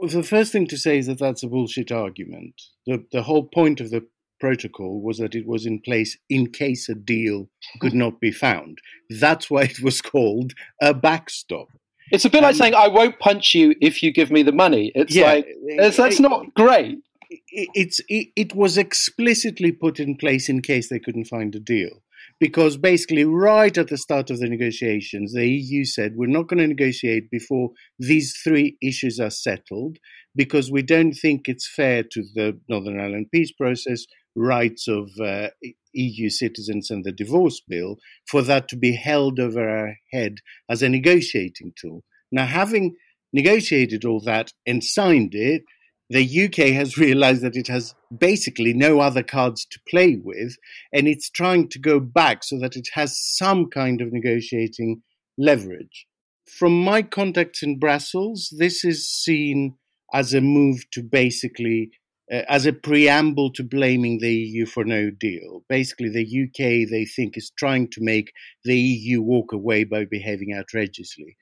the 0.08 0.22
first 0.22 0.52
thing 0.52 0.68
to 0.68 0.78
say 0.78 1.00
is 1.00 1.08
that 1.08 1.18
that's 1.18 1.42
a 1.42 1.48
bullshit 1.48 1.92
argument. 1.92 2.62
The 2.86 3.04
the 3.12 3.24
whole 3.24 3.46
point 3.46 3.82
of 3.82 3.90
the 3.90 4.06
protocol 4.40 5.02
was 5.02 5.18
that 5.18 5.34
it 5.34 5.48
was 5.48 5.66
in 5.66 5.80
place 5.80 6.16
in 6.30 6.52
case 6.52 6.88
a 6.88 6.94
deal 6.94 7.50
could 7.80 7.96
not 7.96 8.20
be 8.20 8.32
found. 8.32 8.78
That's 9.10 9.50
why 9.50 9.64
it 9.64 9.82
was 9.82 10.00
called 10.00 10.54
a 10.80 10.94
backstop. 10.94 11.70
It's 12.12 12.26
a 12.26 12.30
bit 12.30 12.44
like 12.44 12.56
saying, 12.56 12.76
"I 12.76 12.88
won't 12.88 13.20
punch 13.20 13.54
you 13.56 13.74
if 13.82 14.02
you 14.04 14.12
give 14.12 14.32
me 14.32 14.44
the 14.44 14.52
money." 14.52 14.92
It's 14.96 15.16
Yeah, 15.16 15.34
like 15.34 15.46
it's, 15.48 15.98
that's 15.98 16.20
it- 16.20 16.24
not 16.24 16.54
great. 16.54 17.00
it, 17.30 17.70
it's 17.74 18.00
it, 18.10 18.28
it 18.36 18.56
was 18.56 18.78
explicitly 18.78 19.72
put 19.72 20.00
in 20.00 20.18
place 20.18 20.50
in 20.50 20.62
case 20.62 20.90
they 20.90 21.00
couldn't 21.00 21.26
find 21.26 21.56
a 21.56 21.60
deal 21.60 22.02
because 22.40 22.76
basically 22.76 23.24
right 23.24 23.78
at 23.78 23.88
the 23.88 23.98
start 23.98 24.30
of 24.30 24.40
the 24.40 24.50
negotiations 24.50 25.34
the 25.34 25.48
EU 25.48 25.86
said 25.86 26.14
we're 26.16 26.28
not 26.38 26.48
going 26.48 26.60
to 26.60 26.68
negotiate 26.68 27.30
before 27.32 27.70
these 28.00 28.38
three 28.44 28.78
issues 28.82 29.20
are 29.20 29.30
settled 29.30 29.98
because 30.36 30.72
we 30.72 30.82
don't 30.82 31.14
think 31.14 31.48
it's 31.48 31.70
fair 31.74 32.04
to 32.04 32.24
the 32.36 32.60
Northern 32.68 33.00
Ireland 33.00 33.28
peace 33.32 33.52
process 33.52 34.06
rights 34.36 34.88
of 34.88 35.10
uh, 35.22 35.50
EU 35.94 36.30
citizens 36.30 36.90
and 36.90 37.04
the 37.04 37.12
divorce 37.12 37.62
bill 37.68 37.98
for 38.28 38.42
that 38.42 38.68
to 38.70 38.76
be 38.76 38.94
held 38.94 39.40
over 39.40 39.70
our 39.70 39.96
head 40.12 40.38
as 40.70 40.82
a 40.82 40.90
negotiating 40.90 41.74
tool 41.80 42.04
now 42.32 42.46
having 42.46 42.96
negotiated 43.34 44.06
all 44.06 44.20
that 44.20 44.52
and 44.66 44.84
signed 44.84 45.34
it 45.34 45.64
the 46.12 46.44
UK 46.46 46.74
has 46.74 46.98
realized 47.06 47.42
that 47.42 47.56
it 47.56 47.68
has 47.70 47.96
basically 48.16 48.74
no 48.74 49.00
other 49.00 49.24
cards 49.24 49.66
to 49.66 49.80
play 49.90 50.18
with, 50.22 50.58
and 50.94 51.08
it's 51.08 51.30
trying 51.30 51.70
to 51.70 51.80
go 51.80 52.00
back 52.00 52.44
so 52.44 52.60
that 52.60 52.76
it 52.76 52.90
has 52.94 53.18
some 53.18 53.70
kind 53.70 54.02
of 54.02 54.12
negotiating 54.12 55.02
leverage. 55.38 56.06
From 56.46 56.84
my 56.84 57.02
contacts 57.02 57.64
in 57.64 57.80
Brussels, 57.80 58.54
this 58.58 58.84
is 58.84 59.08
seen 59.08 59.76
as 60.14 60.34
a 60.34 60.42
move 60.42 60.84
to 60.92 61.02
basically, 61.02 61.92
uh, 62.32 62.44
as 62.48 62.66
a 62.66 62.74
preamble 62.74 63.52
to 63.52 63.64
blaming 63.64 64.20
the 64.20 64.34
EU 64.34 64.66
for 64.66 64.86
no 64.86 65.10
deal. 65.10 65.64
Basically, 65.68 66.10
the 66.10 66.44
UK, 66.44 66.90
they 66.90 67.06
think, 67.06 67.38
is 67.38 67.52
trying 67.58 67.90
to 67.90 68.02
make 68.02 68.32
the 68.64 68.80
EU 68.80 69.22
walk 69.22 69.52
away 69.52 69.84
by 69.84 70.06
behaving 70.06 70.54
outrageously. 70.56 71.36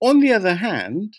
On 0.00 0.20
the 0.20 0.32
other 0.32 0.54
hand, 0.54 1.16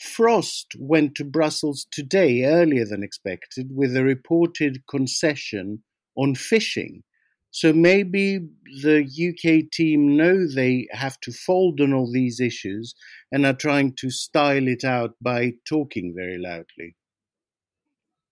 Frost 0.00 0.74
went 0.78 1.16
to 1.16 1.24
Brussels 1.24 1.86
today, 1.90 2.44
earlier 2.44 2.84
than 2.84 3.02
expected, 3.02 3.70
with 3.74 3.96
a 3.96 4.04
reported 4.04 4.86
concession 4.88 5.82
on 6.14 6.34
fishing. 6.34 7.02
So 7.50 7.72
maybe 7.72 8.40
the 8.82 9.00
UK 9.02 9.70
team 9.72 10.16
know 10.16 10.46
they 10.46 10.86
have 10.92 11.18
to 11.20 11.32
fold 11.32 11.80
on 11.80 11.92
all 11.92 12.10
these 12.12 12.38
issues 12.38 12.94
and 13.32 13.44
are 13.44 13.54
trying 13.54 13.94
to 13.96 14.10
style 14.10 14.68
it 14.68 14.84
out 14.84 15.14
by 15.20 15.54
talking 15.66 16.14
very 16.16 16.38
loudly. 16.38 16.94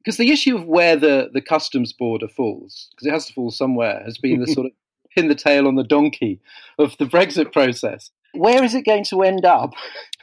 Because 0.07 0.19
the 0.19 0.31
issue 0.31 0.55
of 0.55 0.67
where 0.67 0.95
the, 0.95 1.31
the 1.33 1.41
customs 1.41 1.93
border 1.93 2.29
falls, 2.29 2.87
because 2.93 3.09
it 3.09 3.13
has 3.13 3.27
to 3.27 3.33
fall 3.33 3.51
somewhere, 3.51 4.03
has 4.05 4.19
been 4.19 4.39
the 4.39 4.47
sort 4.55 4.67
of 4.67 4.73
pin 5.13 5.27
the 5.27 5.35
tail 5.35 5.67
on 5.67 5.75
the 5.75 5.83
donkey 5.83 6.41
of 6.79 6.97
the 6.99 7.07
Brexit 7.07 7.53
process. 7.53 8.13
Where 8.33 8.63
is 8.63 8.73
it 8.73 8.87
going 8.87 9.03
to 9.07 9.23
end 9.23 9.45
up? 9.45 9.73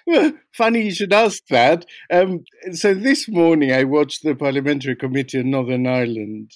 Well, 0.07 0.31
funny 0.53 0.83
you 0.83 0.91
should 0.91 1.11
ask 1.11 1.45
that. 1.49 1.85
Um, 2.09 2.45
so 2.71 2.93
this 2.93 3.27
morning 3.27 3.73
I 3.73 3.83
watched 3.83 4.23
the 4.23 4.35
Parliamentary 4.35 4.95
Committee 4.95 5.39
on 5.39 5.51
Northern 5.51 5.85
Ireland 5.85 6.51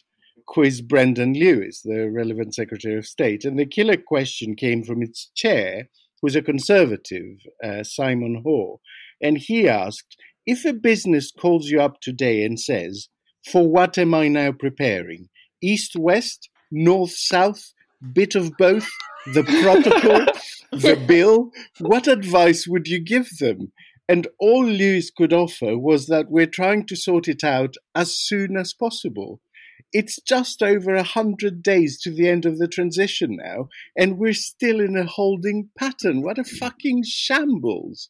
quiz 0.45 0.81
Brandon 0.81 1.33
Lewis, 1.33 1.81
the 1.81 2.09
relevant 2.09 2.55
Secretary 2.55 2.97
of 2.97 3.05
State, 3.05 3.43
and 3.43 3.59
the 3.59 3.65
killer 3.65 3.97
question 3.97 4.55
came 4.55 4.85
from 4.85 5.03
its 5.03 5.31
chair, 5.35 5.89
who's 6.21 6.37
a 6.37 6.41
Conservative, 6.41 7.45
uh, 7.61 7.83
Simon 7.83 8.41
Hoare, 8.45 8.77
and 9.21 9.37
he 9.37 9.67
asked, 9.67 10.15
if 10.45 10.63
a 10.63 10.71
business 10.71 11.29
calls 11.37 11.67
you 11.67 11.81
up 11.81 11.99
today 11.99 12.45
and 12.45 12.57
says, 12.57 13.09
for 13.51 13.67
what 13.67 13.97
am 13.97 14.13
I 14.13 14.27
now 14.27 14.51
preparing? 14.51 15.29
East, 15.61 15.95
west, 15.95 16.49
north, 16.71 17.11
south, 17.11 17.73
bit 18.13 18.35
of 18.35 18.51
both, 18.57 18.87
the 19.33 19.43
protocol, 19.43 20.25
the 20.71 20.95
bill, 21.07 21.51
what 21.79 22.07
advice 22.07 22.67
would 22.67 22.87
you 22.87 22.99
give 22.99 23.29
them? 23.39 23.71
And 24.09 24.27
all 24.39 24.65
Lewis 24.65 25.11
could 25.11 25.33
offer 25.33 25.77
was 25.77 26.07
that 26.07 26.29
we're 26.29 26.45
trying 26.45 26.85
to 26.87 26.95
sort 26.95 27.27
it 27.27 27.43
out 27.43 27.75
as 27.93 28.17
soon 28.17 28.55
as 28.55 28.73
possible. 28.73 29.41
It's 29.93 30.19
just 30.21 30.61
over 30.61 30.95
a 30.95 31.03
hundred 31.03 31.63
days 31.63 31.99
to 32.01 32.11
the 32.11 32.27
end 32.27 32.45
of 32.45 32.57
the 32.57 32.67
transition 32.67 33.37
now, 33.37 33.69
and 33.97 34.17
we're 34.17 34.33
still 34.33 34.79
in 34.79 34.97
a 34.97 35.05
holding 35.05 35.69
pattern. 35.77 36.21
What 36.21 36.37
a 36.37 36.43
fucking 36.43 37.03
shambles! 37.05 38.09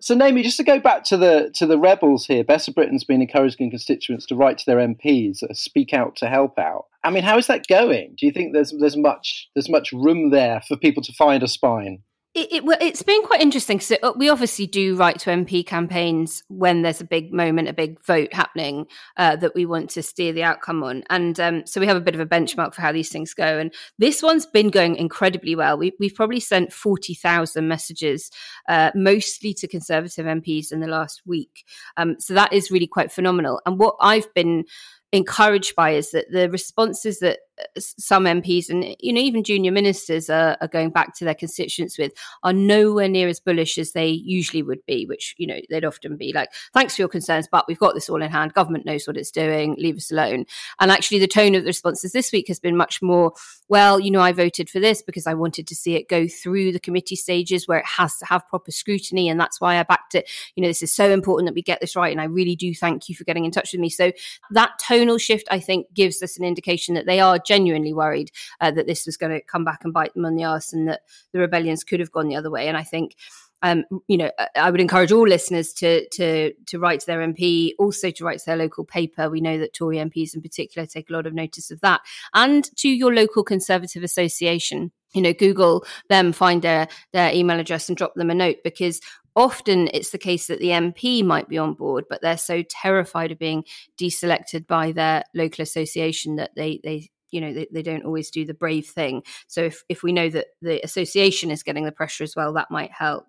So, 0.00 0.14
Naomi, 0.14 0.42
just 0.42 0.56
to 0.58 0.64
go 0.64 0.78
back 0.78 1.02
to 1.04 1.16
the 1.16 1.50
to 1.54 1.66
the 1.66 1.78
rebels 1.78 2.26
here, 2.26 2.44
Better 2.44 2.72
Britain's 2.72 3.04
been 3.04 3.20
encouraging 3.20 3.70
constituents 3.70 4.26
to 4.26 4.36
write 4.36 4.58
to 4.58 4.66
their 4.66 4.78
MPs, 4.78 5.42
uh, 5.42 5.52
speak 5.54 5.92
out 5.92 6.14
to 6.16 6.28
help 6.28 6.58
out. 6.58 6.86
I 7.02 7.10
mean, 7.10 7.24
how 7.24 7.36
is 7.36 7.48
that 7.48 7.66
going? 7.66 8.14
Do 8.16 8.26
you 8.26 8.32
think 8.32 8.52
there's 8.52 8.72
there's 8.78 8.96
much 8.96 9.48
there's 9.54 9.68
much 9.68 9.92
room 9.92 10.30
there 10.30 10.62
for 10.66 10.76
people 10.76 11.02
to 11.02 11.12
find 11.12 11.42
a 11.42 11.48
spine? 11.48 12.02
It, 12.34 12.52
it, 12.52 12.78
it's 12.82 13.02
been 13.02 13.22
quite 13.22 13.40
interesting. 13.40 13.80
So 13.80 13.96
uh, 14.02 14.12
we 14.14 14.28
obviously 14.28 14.66
do 14.66 14.96
write 14.96 15.18
to 15.20 15.30
MP 15.30 15.66
campaigns 15.66 16.44
when 16.48 16.82
there's 16.82 17.00
a 17.00 17.04
big 17.04 17.32
moment, 17.32 17.68
a 17.68 17.72
big 17.72 18.04
vote 18.04 18.32
happening 18.34 18.86
uh, 19.16 19.36
that 19.36 19.54
we 19.54 19.64
want 19.64 19.90
to 19.90 20.02
steer 20.02 20.32
the 20.32 20.42
outcome 20.42 20.84
on, 20.84 21.04
and 21.08 21.40
um, 21.40 21.66
so 21.66 21.80
we 21.80 21.86
have 21.86 21.96
a 21.96 22.02
bit 22.02 22.14
of 22.14 22.20
a 22.20 22.26
benchmark 22.26 22.74
for 22.74 22.82
how 22.82 22.92
these 22.92 23.08
things 23.08 23.32
go. 23.32 23.58
And 23.58 23.72
this 23.98 24.22
one's 24.22 24.46
been 24.46 24.68
going 24.68 24.96
incredibly 24.96 25.56
well. 25.56 25.78
We, 25.78 25.92
we've 25.98 26.14
probably 26.14 26.40
sent 26.40 26.72
forty 26.72 27.14
thousand 27.14 27.66
messages, 27.66 28.30
uh, 28.68 28.90
mostly 28.94 29.54
to 29.54 29.66
Conservative 29.66 30.26
MPs 30.26 30.70
in 30.70 30.80
the 30.80 30.86
last 30.86 31.22
week. 31.24 31.64
Um, 31.96 32.16
so 32.20 32.34
that 32.34 32.52
is 32.52 32.70
really 32.70 32.86
quite 32.86 33.10
phenomenal. 33.10 33.60
And 33.64 33.78
what 33.78 33.96
I've 34.00 34.32
been 34.34 34.64
encouraged 35.12 35.74
by 35.74 35.90
is 35.90 36.10
that 36.10 36.30
the 36.30 36.50
responses 36.50 37.20
that 37.20 37.38
uh, 37.58 37.64
some 37.76 38.24
MPs 38.24 38.68
and 38.68 38.94
you 39.00 39.12
know 39.12 39.20
even 39.20 39.42
junior 39.42 39.72
ministers 39.72 40.28
are, 40.28 40.56
are, 40.60 40.68
going 40.68 40.90
back 40.90 41.14
to 41.16 41.24
their 41.24 41.34
constituents 41.34 41.98
with 41.98 42.12
are 42.42 42.52
nowhere 42.52 43.08
near 43.08 43.26
as 43.26 43.40
bullish 43.40 43.78
as 43.78 43.92
they 43.92 44.08
usually 44.08 44.62
would 44.62 44.84
be. 44.86 45.06
Which 45.06 45.34
you 45.38 45.46
know 45.46 45.58
they'd 45.70 45.84
often 45.84 46.16
be 46.16 46.32
like, 46.34 46.50
"Thanks 46.74 46.94
for 46.94 47.02
your 47.02 47.08
concerns, 47.08 47.48
but 47.50 47.64
we've 47.66 47.78
got 47.78 47.94
this 47.94 48.10
all 48.10 48.22
in 48.22 48.30
hand. 48.30 48.52
Government 48.52 48.84
knows 48.84 49.06
what 49.06 49.16
it's 49.16 49.30
doing. 49.30 49.76
Leave 49.78 49.96
us 49.96 50.10
alone." 50.10 50.44
And 50.78 50.90
actually, 50.90 51.20
the 51.20 51.26
tone 51.26 51.54
of 51.54 51.62
the 51.62 51.68
responses 51.68 52.12
this 52.12 52.30
week 52.30 52.48
has 52.48 52.60
been 52.60 52.76
much 52.76 53.00
more, 53.00 53.32
"Well, 53.68 53.98
you 53.98 54.10
know, 54.10 54.20
I 54.20 54.32
voted 54.32 54.68
for 54.68 54.78
this 54.78 55.00
because 55.00 55.26
I 55.26 55.34
wanted 55.34 55.66
to 55.68 55.74
see 55.74 55.94
it 55.94 56.08
go 56.08 56.28
through 56.28 56.72
the 56.72 56.80
committee 56.80 57.16
stages 57.16 57.66
where 57.66 57.78
it 57.78 57.86
has 57.86 58.18
to 58.18 58.26
have 58.26 58.46
proper 58.48 58.70
scrutiny, 58.70 59.28
and 59.28 59.40
that's 59.40 59.58
why 59.58 59.78
I 59.78 59.84
backed 59.84 60.14
it. 60.14 60.28
You 60.54 60.62
know, 60.62 60.68
this 60.68 60.82
is 60.82 60.92
so 60.92 61.10
important 61.10 61.46
that 61.46 61.54
we 61.54 61.62
get 61.62 61.80
this 61.80 61.96
right, 61.96 62.12
and 62.12 62.20
I 62.20 62.24
really 62.24 62.56
do 62.56 62.74
thank 62.74 63.08
you 63.08 63.14
for 63.14 63.24
getting 63.24 63.46
in 63.46 63.50
touch 63.50 63.72
with 63.72 63.80
me." 63.80 63.88
So 63.88 64.12
that 64.50 64.78
tonal 64.98 65.18
shift, 65.18 65.46
I 65.50 65.60
think, 65.60 65.92
gives 65.94 66.22
us 66.22 66.38
an 66.38 66.44
indication 66.44 66.94
that 66.94 67.06
they 67.06 67.20
are 67.20 67.38
genuinely 67.38 67.92
worried 67.92 68.30
uh, 68.60 68.70
that 68.72 68.86
this 68.86 69.06
was 69.06 69.16
going 69.16 69.32
to 69.32 69.40
come 69.40 69.64
back 69.64 69.84
and 69.84 69.92
bite 69.92 70.14
them 70.14 70.24
on 70.24 70.34
the 70.34 70.44
arse 70.44 70.72
and 70.72 70.88
that 70.88 71.02
the 71.32 71.38
rebellions 71.38 71.84
could 71.84 72.00
have 72.00 72.12
gone 72.12 72.28
the 72.28 72.36
other 72.36 72.50
way. 72.50 72.68
And 72.68 72.76
I 72.76 72.82
think. 72.82 73.14
Um, 73.60 73.86
you 74.06 74.16
know, 74.16 74.30
I 74.54 74.70
would 74.70 74.80
encourage 74.80 75.10
all 75.10 75.26
listeners 75.26 75.72
to 75.72 76.08
to 76.10 76.52
to 76.68 76.78
write 76.78 77.00
to 77.00 77.06
their 77.06 77.26
MP, 77.26 77.72
also 77.76 78.12
to 78.12 78.24
write 78.24 78.38
to 78.38 78.46
their 78.46 78.56
local 78.56 78.84
paper. 78.84 79.28
We 79.28 79.40
know 79.40 79.58
that 79.58 79.74
Tory 79.74 79.96
MPs 79.96 80.36
in 80.36 80.42
particular 80.42 80.86
take 80.86 81.10
a 81.10 81.12
lot 81.12 81.26
of 81.26 81.34
notice 81.34 81.72
of 81.72 81.80
that, 81.80 82.02
and 82.34 82.70
to 82.76 82.88
your 82.88 83.12
local 83.12 83.42
Conservative 83.42 84.04
association. 84.04 84.92
You 85.12 85.22
know, 85.22 85.32
Google 85.32 85.84
them, 86.08 86.32
find 86.32 86.62
their 86.62 86.86
their 87.12 87.34
email 87.34 87.58
address, 87.58 87.88
and 87.88 87.98
drop 87.98 88.14
them 88.14 88.30
a 88.30 88.34
note 88.36 88.58
because 88.62 89.00
often 89.38 89.88
it's 89.94 90.10
the 90.10 90.18
case 90.18 90.48
that 90.48 90.58
the 90.58 90.70
MP 90.70 91.24
might 91.24 91.48
be 91.48 91.56
on 91.56 91.72
board, 91.72 92.04
but 92.10 92.20
they're 92.20 92.36
so 92.36 92.62
terrified 92.68 93.30
of 93.30 93.38
being 93.38 93.64
deselected 93.98 94.66
by 94.66 94.92
their 94.92 95.22
local 95.34 95.62
association 95.62 96.36
that 96.36 96.50
they 96.56 96.80
they 96.82 97.08
you 97.30 97.40
know 97.40 97.54
they, 97.54 97.68
they 97.72 97.82
don't 97.82 98.04
always 98.04 98.30
do 98.30 98.44
the 98.44 98.52
brave 98.52 98.86
thing. 98.86 99.22
So 99.46 99.62
if 99.62 99.84
if 99.88 100.02
we 100.02 100.12
know 100.12 100.28
that 100.30 100.48
the 100.60 100.84
association 100.84 101.50
is 101.50 101.62
getting 101.62 101.84
the 101.84 101.92
pressure 101.92 102.24
as 102.24 102.34
well, 102.36 102.52
that 102.54 102.70
might 102.70 102.90
help. 102.90 103.26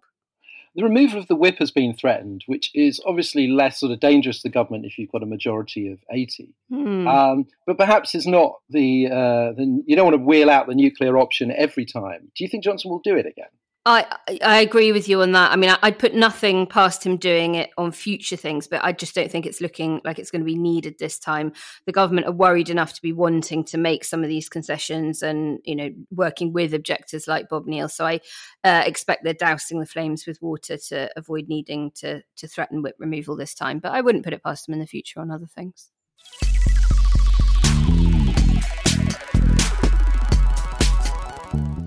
The 0.76 0.84
removal 0.84 1.20
of 1.20 1.28
the 1.28 1.36
whip 1.36 1.58
has 1.60 1.72
been 1.72 1.96
threatened, 1.96 2.44
which 2.46 2.72
is 2.74 3.02
obviously 3.06 3.48
less 3.48 3.80
sort 3.80 3.92
of 3.92 4.00
dangerous 4.00 4.42
to 4.42 4.48
the 4.48 4.54
government 4.54 4.86
if 4.86 4.98
you've 4.98 5.12
got 5.12 5.24
a 5.24 5.26
majority 5.26 5.92
of 5.92 6.00
80. 6.12 6.54
Hmm. 6.70 7.08
Um, 7.08 7.48
but 7.66 7.78
perhaps 7.78 8.14
it's 8.14 8.28
not 8.28 8.60
the, 8.70 9.08
uh, 9.08 9.58
the, 9.58 9.84
you 9.88 9.96
don't 9.96 10.06
want 10.06 10.14
to 10.14 10.24
wheel 10.24 10.48
out 10.48 10.68
the 10.68 10.76
nuclear 10.76 11.18
option 11.18 11.52
every 11.52 11.86
time. 11.86 12.32
Do 12.36 12.44
you 12.44 12.48
think 12.48 12.64
Johnson 12.64 12.92
will 12.92 13.02
do 13.04 13.18
it 13.18 13.26
again? 13.26 13.50
I 13.86 14.06
I 14.44 14.60
agree 14.60 14.92
with 14.92 15.08
you 15.08 15.22
on 15.22 15.32
that. 15.32 15.52
I 15.52 15.56
mean, 15.56 15.74
I'd 15.82 15.98
put 15.98 16.14
nothing 16.14 16.68
past 16.68 17.06
him 17.06 17.16
doing 17.16 17.56
it 17.56 17.70
on 17.78 17.94
future 17.94 18.36
things, 18.36 18.68
but 18.68 18.84
I 18.84 18.92
just 18.92 19.16
don't 19.16 19.32
think 19.32 19.46
it's 19.46 19.62
looking 19.62 20.02
like 20.04 20.20
it's 20.20 20.32
going 20.32 20.42
to 20.42 20.46
be 20.46 20.58
needed 20.58 21.00
this 21.00 21.18
time. 21.18 21.54
The 21.86 21.94
government 21.94 22.28
are 22.28 22.34
worried 22.34 22.70
enough 22.70 22.94
to 22.94 23.02
be 23.02 23.14
wanting 23.14 23.64
to 23.66 23.78
make 23.78 24.04
some 24.04 24.22
of 24.22 24.30
these 24.30 24.50
concessions, 24.50 25.24
and 25.24 25.60
you 25.64 25.76
know, 25.76 25.90
working 26.12 26.52
with 26.52 26.74
objectors 26.74 27.28
like 27.28 27.48
Bob 27.48 27.68
Neill. 27.68 27.88
So 27.88 28.06
I 28.06 28.20
uh, 28.66 28.84
expect 28.86 29.24
they're 29.24 29.34
dousing 29.34 29.80
the 29.80 29.86
flames 29.86 30.28
with 30.28 30.42
water 30.42 30.78
to 30.90 31.10
avoid 31.16 31.48
needing 31.48 31.92
to 31.96 32.22
to 32.36 32.48
threaten 32.48 32.82
whip 32.82 32.96
removal 33.00 33.38
this 33.38 33.54
time. 33.54 33.80
But 33.80 33.94
I 33.94 34.02
wouldn't 34.02 34.26
put 34.26 34.34
it 34.34 34.44
past 34.44 34.66
them 34.66 34.74
in 34.74 34.80
the 34.80 34.88
future 34.88 35.22
on 35.22 35.32
other 35.32 35.48
things. 35.48 35.90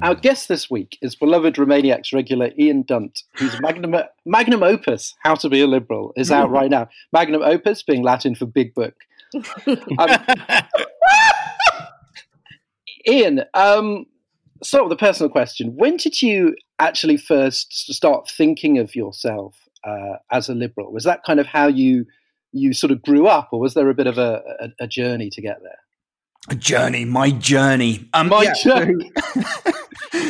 Our 0.03 0.17
guest 0.17 0.49
this 0.49 0.69
week 0.69 0.99
is 1.01 1.15
beloved 1.15 1.55
Remainiacs 1.55 2.13
regular 2.13 2.51
Ian 2.59 2.83
Dunt, 2.83 3.23
whose 3.37 3.61
magnum, 3.61 3.95
magnum 4.27 4.65
opus, 4.65 5.15
How 5.23 5.37
to 5.37 5.49
Be 5.49 5.61
a 5.61 5.67
Liberal, 5.69 6.13
is 6.17 6.33
out 6.33 6.51
right 6.59 6.71
now. 6.71 6.89
Magnum 7.13 7.43
opus 7.43 7.85
being 7.85 8.03
Latin 8.03 8.35
for 8.35 8.47
big 8.47 8.75
book. 8.75 8.95
Um, 9.99 10.25
Ian, 13.09 13.43
um, 13.55 14.07
start 14.63 14.85
with 14.85 14.93
a 14.93 14.97
personal 14.97 15.31
question. 15.31 15.75
When 15.77 15.97
did 15.97 16.23
you 16.23 16.55
actually 16.79 17.17
first 17.17 17.73
start 17.93 18.29
thinking 18.31 18.79
of 18.79 18.95
yourself 18.95 19.57
uh, 19.85 20.17
as 20.31 20.49
a 20.49 20.55
liberal? 20.55 20.93
Was 20.93 21.05
that 21.05 21.25
kind 21.25 21.41
of 21.41 21.47
how 21.47 21.67
you 21.67 22.07
you 22.53 22.73
sort 22.75 22.91
of 22.91 23.03
grew 23.03 23.27
up, 23.27 23.49
or 23.53 23.59
was 23.59 23.75
there 23.75 23.89
a 23.89 23.95
bit 23.95 24.07
of 24.07 24.19
a, 24.19 24.43
a, 24.61 24.85
a 24.85 24.87
journey 24.87 25.31
to 25.31 25.41
get 25.41 25.63
there? 25.63 25.79
A 26.49 26.55
journey, 26.55 27.05
my 27.05 27.31
journey, 27.31 28.09
um, 28.13 28.29
my 28.29 28.43
yeah, 28.43 28.55
journey, 28.63 29.11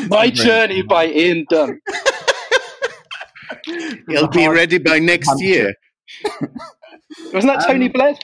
my 0.09 0.31
journey 0.31 0.83
by 0.83 1.07
Ian 1.07 1.47
Dunt. 1.49 1.81
He'll 4.09 4.29
be 4.29 4.49
ready 4.49 4.79
by 4.79 4.99
next 4.99 5.41
year. 5.41 5.75
Wasn't 7.33 7.53
that 7.53 7.65
Tony 7.67 7.87
um, 7.87 7.93
Blair? 7.93 8.15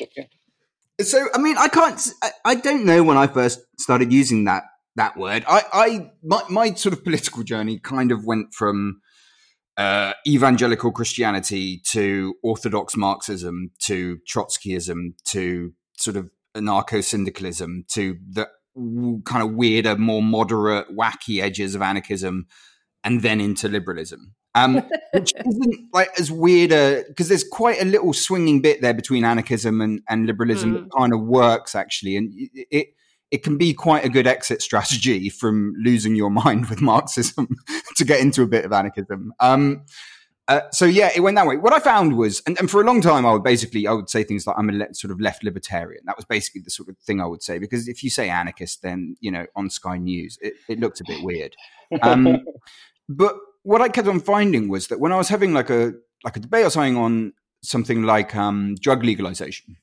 So, 1.01 1.27
I 1.35 1.39
mean, 1.39 1.57
I 1.59 1.69
can't. 1.69 2.01
I, 2.23 2.31
I 2.45 2.55
don't 2.57 2.85
know 2.85 3.03
when 3.03 3.17
I 3.17 3.27
first 3.27 3.61
started 3.79 4.13
using 4.13 4.45
that 4.45 4.65
that 4.97 5.17
word. 5.17 5.45
I, 5.49 5.63
I 5.73 6.11
my, 6.23 6.43
my 6.51 6.75
sort 6.75 6.93
of 6.93 7.05
political 7.05 7.43
journey 7.43 7.79
kind 7.79 8.11
of 8.13 8.25
went 8.25 8.53
from 8.53 9.01
uh, 9.77 10.13
evangelical 10.27 10.91
Christianity 10.91 11.81
to 11.91 12.35
Orthodox 12.43 12.97
Marxism 12.97 13.71
to 13.85 14.19
Trotskyism 14.29 15.13
to 15.27 15.73
sort 15.97 16.17
of 16.17 16.31
anarcho 16.57 17.03
syndicalism 17.03 17.85
to 17.93 18.17
the 18.29 18.49
kind 19.25 19.43
of 19.43 19.55
weirder, 19.55 19.97
more 19.97 20.23
moderate, 20.23 20.95
wacky 20.97 21.43
edges 21.43 21.75
of 21.75 21.83
anarchism, 21.83 22.47
and 23.05 23.23
then 23.23 23.41
into 23.41 23.69
liberalism. 23.69 24.35
Um, 24.55 24.83
which 25.13 25.33
isn't 25.35 25.89
like 25.93 26.19
as 26.19 26.33
weird 26.33 26.71
because 27.09 27.29
there's 27.29 27.45
quite 27.45 27.81
a 27.81 27.85
little 27.85 28.13
swinging 28.13 28.61
bit 28.61 28.81
there 28.81 28.95
between 28.95 29.25
anarchism 29.25 29.81
and, 29.81 30.01
and 30.09 30.27
liberalism 30.27 30.75
mm. 30.75 30.83
that 30.85 30.91
kind 30.97 31.13
of 31.13 31.21
works 31.21 31.75
actually, 31.75 32.17
and 32.17 32.33
it 32.71 32.89
it 33.31 33.43
can 33.43 33.59
be 33.59 33.75
quite 33.75 34.05
a 34.05 34.09
good 34.09 34.27
exit 34.27 34.63
strategy 34.63 35.29
from 35.29 35.75
losing 35.79 36.17
your 36.17 36.31
mind 36.45 36.69
with 36.69 36.81
Marxism 36.81 37.49
to 37.97 38.05
get 38.05 38.21
into 38.21 38.43
a 38.43 38.47
bit 38.47 38.65
of 38.65 38.73
anarchism. 38.73 39.33
Um, 39.41 39.85
uh, 40.49 40.63
so 40.73 40.87
yeah, 40.87 41.11
it 41.15 41.21
went 41.21 41.37
that 41.37 41.47
way. 41.47 41.59
What 41.59 41.75
I 41.75 41.79
found 41.79 42.17
was, 42.17 42.43
and, 42.47 42.59
and, 42.59 42.71
for 42.71 42.81
a 42.81 42.85
long 42.85 43.03
time, 43.03 43.27
I 43.27 43.33
would 43.33 43.45
basically 43.45 43.87
I 43.87 43.93
would 43.93 44.09
say 44.09 44.25
things 44.25 44.47
like 44.47 44.57
I'm 44.59 44.71
a 44.71 44.73
le- 44.73 44.95
sort 44.95 45.11
of 45.11 45.21
left 45.21 45.45
libertarian. 45.45 46.03
That 46.07 46.17
was 46.17 46.25
basically 46.25 46.63
the 46.63 46.71
sort 46.71 46.89
of 46.89 46.97
thing 46.99 47.21
I 47.21 47.27
would 47.27 47.43
say 47.43 47.59
because 47.59 47.87
if 47.87 48.03
you 48.03 48.09
say 48.09 48.31
anarchist, 48.31 48.81
then 48.83 49.17
you 49.21 49.31
know 49.31 49.45
on 49.55 49.69
Sky 49.69 49.99
News 49.99 50.39
it, 50.41 50.55
it 50.67 50.81
looked 50.81 51.01
a 51.01 51.05
bit 51.07 51.23
weird. 51.23 51.55
Um, 52.01 52.39
but 53.11 53.37
what 53.63 53.83
I 53.83 53.91
kept 53.91 54.09
on 54.09 54.21
finding 54.21 54.69
was 54.69 54.89
that 54.89 55.01
when 55.01 55.13
I 55.13 55.17
was 55.17 55.29
having 55.29 55.53
like 55.53 55.69
a 55.69 55.93
like 56.25 56.37
a 56.37 56.41
debate 56.41 56.65
or 56.65 56.71
something 56.71 56.97
on 56.97 57.35
something 57.63 58.05
like 58.05 58.35
um, 58.35 58.75
drug 58.81 59.05
legalization, 59.05 59.77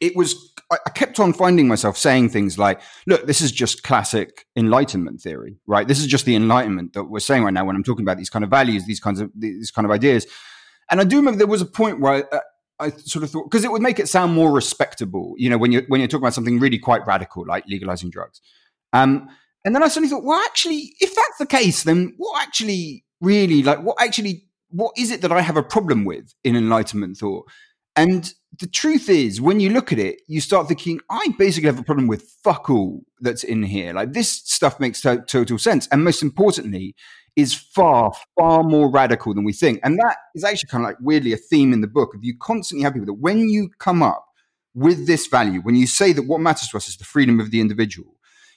it 0.00 0.16
was 0.16 0.52
I 0.70 0.90
kept 0.90 1.18
on 1.18 1.32
finding 1.32 1.66
myself 1.66 1.98
saying 1.98 2.28
things 2.28 2.56
like, 2.56 2.80
"Look, 3.06 3.26
this 3.26 3.40
is 3.40 3.50
just 3.50 3.82
classic 3.82 4.46
Enlightenment 4.54 5.20
theory, 5.20 5.56
right? 5.66 5.86
This 5.86 5.98
is 5.98 6.06
just 6.06 6.26
the 6.26 6.36
Enlightenment 6.36 6.92
that 6.92 7.04
we're 7.04 7.18
saying 7.18 7.42
right 7.42 7.52
now 7.52 7.64
when 7.64 7.74
I'm 7.74 7.82
talking 7.82 8.04
about 8.04 8.18
these 8.18 8.30
kind 8.30 8.44
of 8.44 8.50
values, 8.50 8.86
these 8.86 9.00
kinds 9.00 9.20
of 9.20 9.30
these 9.34 9.70
kind 9.70 9.84
of 9.84 9.90
ideas." 9.90 10.26
And 10.90 11.00
I 11.00 11.04
do 11.04 11.16
remember 11.16 11.38
there 11.38 11.46
was 11.46 11.62
a 11.62 11.66
point 11.66 12.00
where 12.00 12.26
I, 12.32 12.40
I 12.80 12.90
sort 12.90 13.24
of 13.24 13.30
thought 13.30 13.50
because 13.50 13.64
it 13.64 13.72
would 13.72 13.82
make 13.82 13.98
it 13.98 14.08
sound 14.08 14.32
more 14.32 14.52
respectable, 14.52 15.34
you 15.36 15.50
know, 15.50 15.58
when 15.58 15.72
you 15.72 15.84
when 15.88 16.00
you're 16.00 16.08
talking 16.08 16.24
about 16.24 16.34
something 16.34 16.58
really 16.58 16.78
quite 16.78 17.06
radical 17.06 17.44
like 17.46 17.64
legalizing 17.66 18.10
drugs. 18.10 18.40
Um, 18.92 19.28
and 19.64 19.74
then 19.74 19.82
I 19.82 19.88
suddenly 19.88 20.08
thought, 20.08 20.24
well, 20.24 20.40
actually, 20.46 20.94
if 21.00 21.14
that's 21.14 21.38
the 21.38 21.46
case, 21.46 21.82
then 21.82 22.14
what 22.16 22.42
actually 22.42 23.04
really 23.20 23.62
like 23.62 23.80
what 23.82 24.00
actually 24.00 24.44
what 24.70 24.92
is 24.96 25.10
it 25.10 25.20
that 25.22 25.32
I 25.32 25.40
have 25.40 25.56
a 25.56 25.62
problem 25.62 26.04
with 26.04 26.32
in 26.44 26.56
Enlightenment 26.56 27.16
thought? 27.16 27.48
And 27.96 28.32
the 28.58 28.66
truth 28.66 29.08
is, 29.08 29.40
when 29.40 29.60
you 29.60 29.70
look 29.70 29.92
at 29.92 29.98
it, 29.98 30.22
you 30.26 30.40
start 30.40 30.68
thinking, 30.68 31.00
I 31.08 31.34
basically 31.38 31.68
have 31.68 31.78
a 31.78 31.84
problem 31.84 32.08
with 32.08 32.22
fuck 32.42 32.68
all 32.68 33.02
that's 33.20 33.44
in 33.44 33.62
here. 33.62 33.92
Like 33.92 34.12
this 34.12 34.30
stuff 34.30 34.80
makes 34.80 35.00
to- 35.02 35.24
total 35.26 35.58
sense. 35.58 35.88
And 35.92 36.04
most 36.04 36.22
importantly, 36.22 36.94
is 37.36 37.54
far, 37.54 38.12
far 38.36 38.62
more 38.64 38.90
radical 38.90 39.34
than 39.34 39.44
we 39.44 39.52
think. 39.52 39.80
And 39.82 39.98
that 39.98 40.16
is 40.34 40.44
actually 40.44 40.68
kind 40.68 40.84
of 40.84 40.88
like 40.88 40.96
weirdly 41.00 41.32
a 41.32 41.36
theme 41.36 41.72
in 41.72 41.80
the 41.80 41.86
book 41.86 42.14
of 42.14 42.24
you 42.24 42.36
constantly 42.38 42.82
have 42.82 42.92
people 42.92 43.06
that 43.06 43.14
when 43.14 43.48
you 43.48 43.70
come 43.78 44.02
up 44.02 44.26
with 44.74 45.06
this 45.06 45.26
value, 45.26 45.60
when 45.60 45.76
you 45.76 45.86
say 45.86 46.12
that 46.12 46.26
what 46.26 46.40
matters 46.40 46.68
to 46.68 46.76
us 46.76 46.88
is 46.88 46.96
the 46.96 47.04
freedom 47.04 47.40
of 47.40 47.50
the 47.50 47.60
individual, 47.60 48.16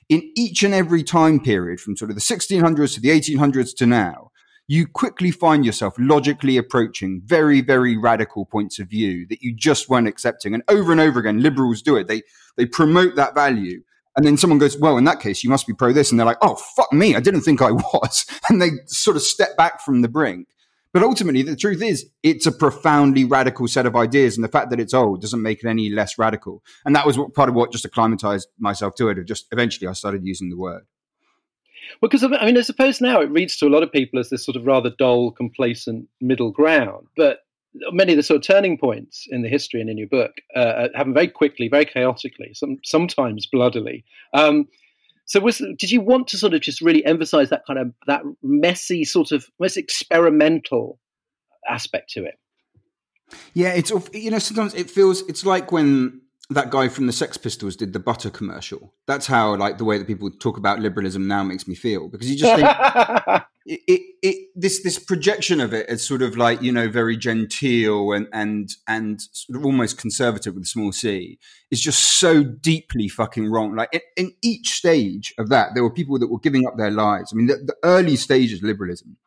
in 0.10 0.32
each 0.36 0.64
and 0.64 0.74
every 0.74 1.04
time 1.04 1.40
period 1.40 1.80
from 1.80 1.96
sort 1.96 2.12
of 2.12 2.16
the 2.16 2.22
1600s 2.22 2.96
to 2.96 3.00
the 3.00 3.10
1800s 3.10 3.76
to 3.76 3.86
now, 3.86 4.32
you 4.68 4.88
quickly 4.88 5.32
find 5.32 5.66
yourself 5.66 5.94
logically 6.00 6.58
approaching 6.58 7.22
very, 7.26 7.62
very 7.62 7.98
radical 7.98 8.46
points 8.46 8.80
of 8.80 8.90
view 8.90 9.26
that 9.30 9.42
you 9.42 9.54
just 9.54 9.90
weren't 9.90 10.08
accepting. 10.08 10.54
And 10.54 10.64
over 10.70 10.92
and 10.92 11.02
over 11.02 11.20
again, 11.20 11.42
liberals 11.42 11.82
do 11.82 11.96
it. 11.98 12.08
They 12.08 12.22
they 12.58 12.66
promote 12.66 13.16
that 13.16 13.36
value. 13.36 13.82
And 14.16 14.26
then 14.26 14.38
someone 14.38 14.60
goes, 14.60 14.78
well, 14.78 14.98
in 14.98 15.06
that 15.06 15.20
case, 15.20 15.44
you 15.44 15.50
must 15.50 15.66
be 15.66 15.74
pro 15.74 15.92
this. 15.92 16.12
And 16.12 16.20
they're 16.20 16.26
like, 16.26 16.38
oh, 16.42 16.56
fuck 16.56 16.94
me. 16.94 17.16
I 17.16 17.20
didn't 17.20 17.42
think 17.42 17.62
I 17.62 17.72
was. 17.72 18.26
And 18.50 18.62
they 18.62 18.70
sort 18.86 19.18
of 19.18 19.24
step 19.24 19.58
back 19.58 19.82
from 19.82 20.02
the 20.02 20.08
brink. 20.08 20.48
But 20.94 21.02
ultimately, 21.02 21.42
the 21.42 21.56
truth 21.56 21.82
is, 21.82 22.06
it's 22.22 22.46
a 22.46 22.52
profoundly 22.52 23.26
radical 23.26 23.68
set 23.68 23.88
of 23.88 23.96
ideas. 23.96 24.38
And 24.38 24.44
the 24.44 24.50
fact 24.50 24.70
that 24.70 24.80
it's 24.80 24.94
old 24.94 25.22
doesn't 25.22 25.42
make 25.42 25.64
it 25.64 25.68
any 25.68 25.90
less 25.90 26.20
radical. 26.20 26.62
And 26.86 26.96
that 26.96 27.08
was 27.08 27.18
what, 27.18 27.34
part 27.34 27.50
of 27.50 27.56
what 27.56 27.72
just 27.72 27.86
acclimatized 27.86 28.48
myself 28.60 28.94
to 28.96 29.10
it. 29.10 29.24
Just 29.26 29.48
eventually, 29.52 29.88
I 29.88 29.94
started 29.94 30.24
using 30.24 30.52
the 30.52 30.58
word. 30.58 30.84
Well, 32.02 32.10
because 32.10 32.24
I 32.24 32.46
mean, 32.46 32.58
I 32.58 32.62
suppose 32.62 33.02
now 33.02 33.22
it 33.22 33.30
reads 33.30 33.58
to 33.58 33.68
a 33.68 33.70
lot 33.70 33.84
of 33.84 33.92
people 33.92 34.20
as 34.20 34.30
this 34.30 34.46
sort 34.46 34.56
of 34.56 34.66
rather 34.66 34.92
dull, 34.98 35.32
complacent 35.32 36.08
middle 36.22 36.52
ground. 36.52 37.08
But 37.16 37.40
many 37.92 38.14
of 38.14 38.18
the 38.18 38.24
sort 38.24 38.38
of 38.38 38.44
turning 38.44 38.78
points 38.78 39.26
in 39.30 39.42
the 39.42 39.50
history 39.50 39.82
and 39.82 39.90
in 39.90 39.98
your 39.98 40.08
book 40.08 40.32
uh, 40.56 40.90
happen 40.96 41.14
very 41.14 41.28
quickly, 41.28 41.68
very 41.68 41.86
chaotically, 41.86 42.52
some, 42.54 42.80
sometimes 42.84 43.46
bloodily. 43.46 44.04
Um, 44.34 44.68
so, 45.26 45.40
was 45.40 45.60
did 45.78 45.92
you 45.92 46.02
want 46.02 46.28
to 46.30 46.38
sort 46.38 46.54
of 46.54 46.62
just 46.62 46.82
really 46.82 47.06
emphasize 47.06 47.50
that 47.50 47.66
kind 47.66 47.80
of 47.80 47.94
that 48.08 48.24
messy, 48.42 49.06
sort 49.06 49.32
of 49.32 49.46
almost 49.58 49.78
experimental 49.78 51.00
aspect 51.70 52.12
to 52.12 52.26
it? 52.26 52.36
Yeah, 53.54 53.74
it's 53.74 53.92
you 54.14 54.32
know 54.32 54.40
sometimes 54.40 54.74
it 54.74 54.90
feels 54.90 55.22
it's 55.24 55.46
like 55.46 55.72
when 55.72 56.22
that 56.50 56.70
guy 56.70 56.90
from 56.90 57.08
the 57.08 57.14
Sex 57.14 57.38
Pistols 57.38 57.76
did 57.76 57.94
the 57.94 58.00
butter 58.00 58.30
commercial. 58.30 58.94
That's 59.08 59.28
how 59.28 59.56
like 59.56 59.78
the 59.78 59.86
way 59.86 59.98
that 59.98 60.08
people 60.08 60.30
talk 60.30 60.58
about 60.58 60.80
liberalism 60.80 61.28
now 61.28 61.44
makes 61.44 61.68
me 61.68 61.76
feel 61.76 62.10
because 62.10 62.30
you 62.30 62.38
just 62.38 62.56
think 62.56 63.44
it, 63.66 63.82
it, 63.88 64.02
it, 64.22 64.48
this 64.54 64.84
this 64.84 65.00
projection 65.00 65.62
of 65.62 65.74
it 65.74 65.88
as 65.88 66.06
sort 66.06 66.22
of 66.22 66.36
like 66.36 66.62
you 66.62 66.72
know 66.72 66.90
very 66.90 67.16
genteel 67.16 68.12
and 68.12 68.28
and 68.34 68.72
and 68.88 69.22
sort 69.22 69.58
of 69.58 69.66
almost 69.66 69.98
conservative 69.98 70.54
with 70.54 70.64
a 70.64 70.68
small 70.68 70.92
c 70.92 71.40
is 71.72 71.80
just 71.80 72.00
so 72.20 72.44
deeply 72.44 73.08
fucking 73.08 73.50
wrong. 73.50 73.76
Like 73.76 73.90
in, 73.94 74.02
in 74.18 74.34
each 74.44 74.72
stage 74.72 75.34
of 75.38 75.48
that, 75.50 75.70
there 75.74 75.84
were 75.84 75.94
people 75.94 76.20
that 76.20 76.32
were 76.32 76.40
giving 76.40 76.68
up 76.68 76.78
their 76.78 76.92
lives. 76.92 77.32
I 77.32 77.38
mean, 77.38 77.48
the, 77.48 77.56
the 77.56 77.76
early 77.84 78.18
stages 78.18 78.60
of 78.60 78.66
liberalism 78.66 79.18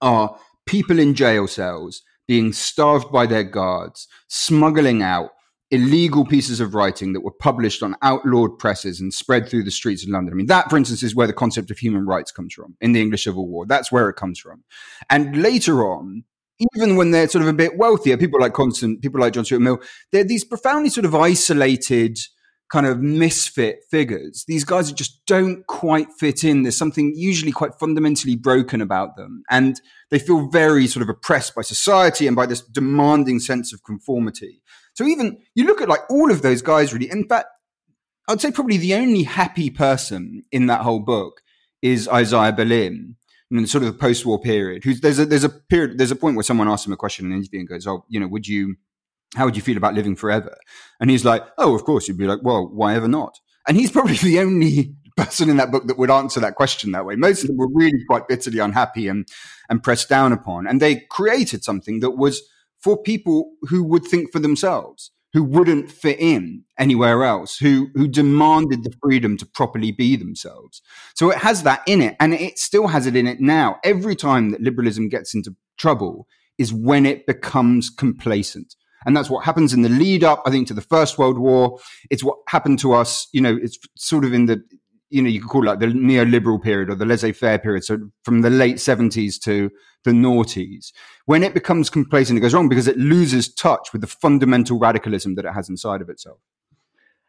are 0.00 0.38
people 0.66 0.98
in 0.98 1.14
jail 1.14 1.46
cells 1.46 2.02
being 2.26 2.52
starved 2.52 3.10
by 3.10 3.26
their 3.26 3.44
guards, 3.44 4.06
smuggling 4.28 5.02
out 5.02 5.30
illegal 5.70 6.24
pieces 6.24 6.60
of 6.60 6.74
writing 6.74 7.12
that 7.12 7.20
were 7.20 7.32
published 7.32 7.82
on 7.82 7.94
outlawed 8.02 8.58
presses 8.58 9.00
and 9.00 9.12
spread 9.12 9.48
through 9.48 9.62
the 9.62 9.70
streets 9.70 10.02
of 10.02 10.10
London. 10.10 10.32
I 10.32 10.36
mean, 10.36 10.46
that, 10.46 10.70
for 10.70 10.76
instance, 10.76 11.02
is 11.02 11.14
where 11.14 11.26
the 11.26 11.32
concept 11.32 11.70
of 11.70 11.78
human 11.78 12.06
rights 12.06 12.32
comes 12.32 12.54
from 12.54 12.76
in 12.80 12.92
the 12.92 13.02
English 13.02 13.24
Civil 13.24 13.46
War. 13.48 13.66
That's 13.66 13.92
where 13.92 14.08
it 14.08 14.16
comes 14.16 14.38
from. 14.38 14.64
And 15.10 15.42
later 15.42 15.86
on, 15.86 16.24
even 16.74 16.96
when 16.96 17.10
they're 17.10 17.28
sort 17.28 17.42
of 17.42 17.48
a 17.48 17.52
bit 17.52 17.76
wealthier, 17.76 18.16
people 18.16 18.40
like 18.40 18.54
Constant, 18.54 19.02
people 19.02 19.20
like 19.20 19.34
John 19.34 19.44
Stuart 19.44 19.60
Mill, 19.60 19.78
they're 20.10 20.24
these 20.24 20.44
profoundly 20.44 20.90
sort 20.90 21.04
of 21.04 21.14
isolated 21.14 22.18
kind 22.70 22.86
of 22.86 23.00
misfit 23.00 23.78
figures. 23.90 24.44
These 24.46 24.64
guys 24.64 24.92
just 24.92 25.24
don't 25.26 25.66
quite 25.66 26.08
fit 26.18 26.44
in. 26.44 26.62
There's 26.62 26.76
something 26.76 27.14
usually 27.16 27.52
quite 27.52 27.74
fundamentally 27.78 28.36
broken 28.36 28.80
about 28.80 29.16
them. 29.16 29.42
And 29.50 29.80
they 30.10 30.18
feel 30.18 30.48
very 30.48 30.86
sort 30.86 31.02
of 31.02 31.08
oppressed 31.08 31.54
by 31.54 31.62
society 31.62 32.26
and 32.26 32.36
by 32.36 32.46
this 32.46 32.60
demanding 32.60 33.40
sense 33.40 33.72
of 33.72 33.84
conformity. 33.84 34.60
So 34.98 35.06
even 35.06 35.38
you 35.54 35.64
look 35.64 35.80
at 35.80 35.88
like 35.88 36.00
all 36.10 36.32
of 36.32 36.42
those 36.42 36.60
guys 36.60 36.92
really. 36.92 37.08
In 37.08 37.28
fact, 37.28 37.46
I'd 38.26 38.40
say 38.40 38.50
probably 38.50 38.78
the 38.78 38.94
only 38.94 39.22
happy 39.22 39.70
person 39.70 40.42
in 40.50 40.66
that 40.66 40.80
whole 40.80 40.98
book 40.98 41.40
is 41.80 42.08
Isaiah 42.08 42.52
Berlin 42.52 43.14
in 43.48 43.64
sort 43.68 43.84
of 43.84 43.92
the 43.92 43.96
post-war 43.96 44.40
period. 44.40 44.82
Who's 44.82 45.00
there's 45.00 45.20
a 45.20 45.24
there's 45.24 45.44
a 45.44 45.50
period 45.50 45.98
there's 45.98 46.10
a 46.10 46.16
point 46.16 46.34
where 46.34 46.42
someone 46.42 46.66
asks 46.66 46.84
him 46.84 46.92
a 46.92 46.96
question 46.96 47.26
in 47.26 47.30
an 47.30 47.38
interview 47.38 47.60
and 47.60 47.68
goes, 47.68 47.86
"Oh, 47.86 48.06
you 48.08 48.18
know, 48.18 48.26
would 48.26 48.48
you 48.48 48.74
how 49.36 49.44
would 49.44 49.54
you 49.54 49.62
feel 49.62 49.76
about 49.76 49.94
living 49.94 50.16
forever?" 50.16 50.56
And 50.98 51.10
he's 51.10 51.24
like, 51.24 51.44
"Oh, 51.58 51.76
of 51.76 51.84
course." 51.84 52.08
You'd 52.08 52.18
be 52.18 52.26
like, 52.26 52.40
"Well, 52.42 52.66
why 52.66 52.96
ever 52.96 53.06
not?" 53.06 53.38
And 53.68 53.76
he's 53.76 53.92
probably 53.92 54.16
the 54.16 54.40
only 54.40 54.96
person 55.16 55.48
in 55.48 55.58
that 55.58 55.70
book 55.70 55.86
that 55.86 55.98
would 55.98 56.10
answer 56.10 56.40
that 56.40 56.56
question 56.56 56.90
that 56.90 57.06
way. 57.06 57.14
Most 57.14 57.42
of 57.42 57.46
them 57.46 57.56
were 57.56 57.70
really 57.72 58.04
quite 58.08 58.26
bitterly 58.26 58.58
unhappy 58.58 59.06
and 59.06 59.28
and 59.70 59.80
pressed 59.80 60.08
down 60.08 60.32
upon, 60.32 60.66
and 60.66 60.82
they 60.82 61.06
created 61.08 61.62
something 61.62 62.00
that 62.00 62.16
was 62.16 62.42
for 62.80 63.00
people 63.00 63.52
who 63.62 63.84
would 63.84 64.04
think 64.04 64.32
for 64.32 64.38
themselves, 64.38 65.10
who 65.32 65.44
wouldn't 65.44 65.90
fit 65.90 66.18
in 66.18 66.64
anywhere 66.78 67.24
else, 67.24 67.58
who 67.58 67.88
who 67.94 68.08
demanded 68.08 68.84
the 68.84 68.94
freedom 69.02 69.36
to 69.36 69.46
properly 69.46 69.92
be 69.92 70.16
themselves. 70.16 70.82
So 71.14 71.30
it 71.30 71.38
has 71.38 71.62
that 71.64 71.82
in 71.86 72.00
it, 72.00 72.16
and 72.20 72.34
it 72.34 72.58
still 72.58 72.88
has 72.88 73.06
it 73.06 73.16
in 73.16 73.26
it 73.26 73.40
now. 73.40 73.78
Every 73.84 74.16
time 74.16 74.50
that 74.50 74.60
liberalism 74.60 75.08
gets 75.08 75.34
into 75.34 75.54
trouble 75.76 76.26
is 76.58 76.72
when 76.72 77.06
it 77.06 77.26
becomes 77.26 77.88
complacent. 77.88 78.74
And 79.06 79.16
that's 79.16 79.30
what 79.30 79.44
happens 79.44 79.72
in 79.72 79.82
the 79.82 79.88
lead 79.88 80.24
up, 80.24 80.42
I 80.44 80.50
think, 80.50 80.66
to 80.68 80.74
the 80.74 80.80
First 80.80 81.18
World 81.18 81.38
War. 81.38 81.78
It's 82.10 82.24
what 82.24 82.38
happened 82.48 82.80
to 82.80 82.92
us, 82.92 83.28
you 83.32 83.40
know, 83.40 83.56
it's 83.62 83.78
sort 83.96 84.24
of 84.24 84.34
in 84.34 84.46
the 84.46 84.62
you 85.10 85.22
know, 85.22 85.28
you 85.28 85.40
could 85.40 85.50
call 85.50 85.62
it 85.62 85.70
like 85.70 85.78
the 85.80 85.86
neoliberal 85.86 86.62
period 86.62 86.90
or 86.90 86.94
the 86.94 87.06
laissez-faire 87.06 87.58
period. 87.58 87.84
So 87.84 87.98
from 88.24 88.42
the 88.42 88.50
late 88.50 88.80
seventies 88.80 89.38
to 89.40 89.70
the 90.04 90.10
noughties, 90.10 90.92
when 91.26 91.42
it 91.42 91.54
becomes 91.54 91.90
complacent, 91.90 92.38
it 92.38 92.40
goes 92.40 92.54
wrong 92.54 92.68
because 92.68 92.88
it 92.88 92.98
loses 92.98 93.52
touch 93.52 93.92
with 93.92 94.00
the 94.00 94.06
fundamental 94.06 94.78
radicalism 94.78 95.34
that 95.36 95.44
it 95.44 95.52
has 95.52 95.68
inside 95.68 96.02
of 96.02 96.08
itself. 96.08 96.38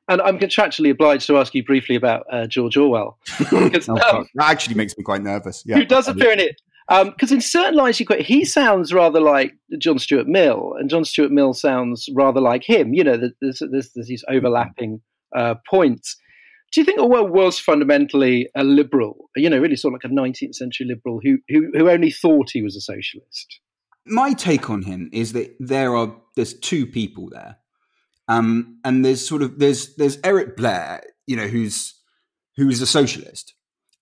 And 0.09 0.21
I'm 0.23 0.39
contractually 0.39 0.89
obliged 0.89 1.27
to 1.27 1.37
ask 1.37 1.53
you 1.53 1.63
briefly 1.63 1.95
about 1.95 2.25
uh, 2.31 2.47
George 2.47 2.75
Orwell. 2.75 3.19
Because, 3.51 3.87
oh, 3.89 3.93
um, 3.93 4.27
that 4.35 4.49
actually 4.49 4.75
makes 4.75 4.97
me 4.97 5.03
quite 5.03 5.21
nervous. 5.21 5.63
Yeah. 5.65 5.77
Who 5.77 5.85
does 5.85 6.07
appear 6.07 6.31
in 6.31 6.39
it? 6.39 6.59
Because 6.89 7.31
um, 7.31 7.35
in 7.35 7.41
certain 7.41 7.75
lines 7.75 7.99
you 7.99 8.07
quote, 8.07 8.21
he 8.21 8.43
sounds 8.43 8.91
rather 8.91 9.21
like 9.21 9.53
John 9.77 9.99
Stuart 9.99 10.27
Mill, 10.27 10.73
and 10.79 10.89
John 10.89 11.05
Stuart 11.05 11.31
Mill 11.31 11.53
sounds 11.53 12.09
rather 12.15 12.41
like 12.41 12.63
him. 12.63 12.95
You 12.95 13.03
know, 13.03 13.17
there's, 13.17 13.59
there's, 13.59 13.91
there's 13.93 14.07
these 14.07 14.25
overlapping 14.27 14.99
uh, 15.35 15.55
points. 15.69 16.17
Do 16.71 16.81
you 16.81 16.85
think 16.85 16.99
Orwell 16.99 17.27
was 17.27 17.59
fundamentally 17.59 18.49
a 18.55 18.63
liberal? 18.63 19.29
You 19.35 19.49
know, 19.49 19.57
really 19.57 19.75
sort 19.75 19.93
of 19.93 20.01
like 20.03 20.11
a 20.11 20.13
19th 20.13 20.55
century 20.55 20.87
liberal 20.87 21.19
who 21.23 21.39
who, 21.49 21.71
who 21.73 21.89
only 21.89 22.11
thought 22.11 22.51
he 22.51 22.61
was 22.61 22.75
a 22.75 22.81
socialist. 22.81 23.59
My 24.05 24.33
take 24.33 24.69
on 24.69 24.83
him 24.83 25.09
is 25.11 25.33
that 25.33 25.55
there 25.59 25.95
are 25.95 26.15
there's 26.35 26.53
two 26.53 26.85
people 26.85 27.29
there, 27.29 27.57
um, 28.27 28.79
and 28.83 29.03
there's 29.03 29.27
sort 29.27 29.41
of 29.41 29.59
there's 29.59 29.95
there's 29.95 30.19
Eric 30.23 30.55
Blair, 30.55 31.01
you 31.25 31.35
know, 31.35 31.47
who's 31.47 31.95
who's 32.55 32.81
a 32.81 32.87
socialist, 32.87 33.55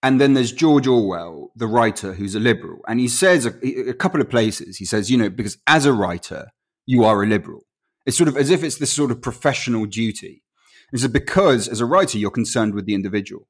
and 0.04 0.22
then 0.22 0.34
there's 0.34 0.52
George 0.52 0.88
Orwell, 0.88 1.52
the 1.56 1.68
writer, 1.68 2.14
who's 2.14 2.36
a 2.36 2.40
liberal. 2.40 2.80
And 2.88 3.00
he 3.00 3.08
says 3.08 3.46
a, 3.46 3.90
a, 3.90 3.94
couple 3.94 4.22
of 4.22 4.30
places, 4.30 4.78
he 4.78 4.86
says, 4.86 5.10
you 5.10 5.18
know, 5.18 5.30
because 5.30 5.58
as 5.68 5.86
a 5.86 5.94
writer, 5.94 6.52
you 6.86 7.04
are 7.04 7.24
a 7.24 7.28
liberal. 7.28 7.66
It's 8.06 8.18
sort 8.18 8.30
of 8.30 8.38
as 8.38 8.50
if 8.50 8.64
it's 8.64 8.78
this 8.78 8.94
sort 8.94 9.12
of 9.12 9.22
professional 9.22 9.86
duty. 9.86 10.44
It's 10.92 11.06
because 11.08 11.68
as 11.68 11.82
a 11.82 11.86
writer, 11.86 12.18
you're 12.18 12.32
concerned 12.32 12.74
with 12.74 12.86
the 12.86 12.94
individual. 12.94 13.48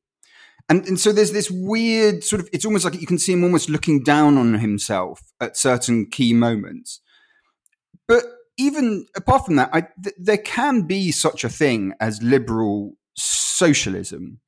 And, 0.69 0.85
and 0.85 0.99
so 0.99 1.11
there's 1.11 1.31
this 1.31 1.49
weird 1.49 2.23
sort 2.23 2.41
of, 2.41 2.49
it's 2.51 2.65
almost 2.65 2.83
like 2.83 2.99
you 2.99 3.07
can 3.07 3.19
see 3.19 3.33
him 3.33 3.43
almost 3.43 3.69
looking 3.69 4.03
down 4.03 4.37
on 4.37 4.55
himself 4.55 5.21
at 5.39 5.55
certain 5.55 6.07
key 6.07 6.33
moments. 6.33 6.99
But 8.07 8.23
even 8.57 9.05
apart 9.15 9.45
from 9.45 9.55
that, 9.57 9.69
I, 9.71 9.87
th- 10.03 10.15
there 10.17 10.37
can 10.37 10.81
be 10.81 11.11
such 11.11 11.43
a 11.43 11.49
thing 11.49 11.93
as 12.01 12.21
liberal 12.21 12.95
socialism 13.15 14.39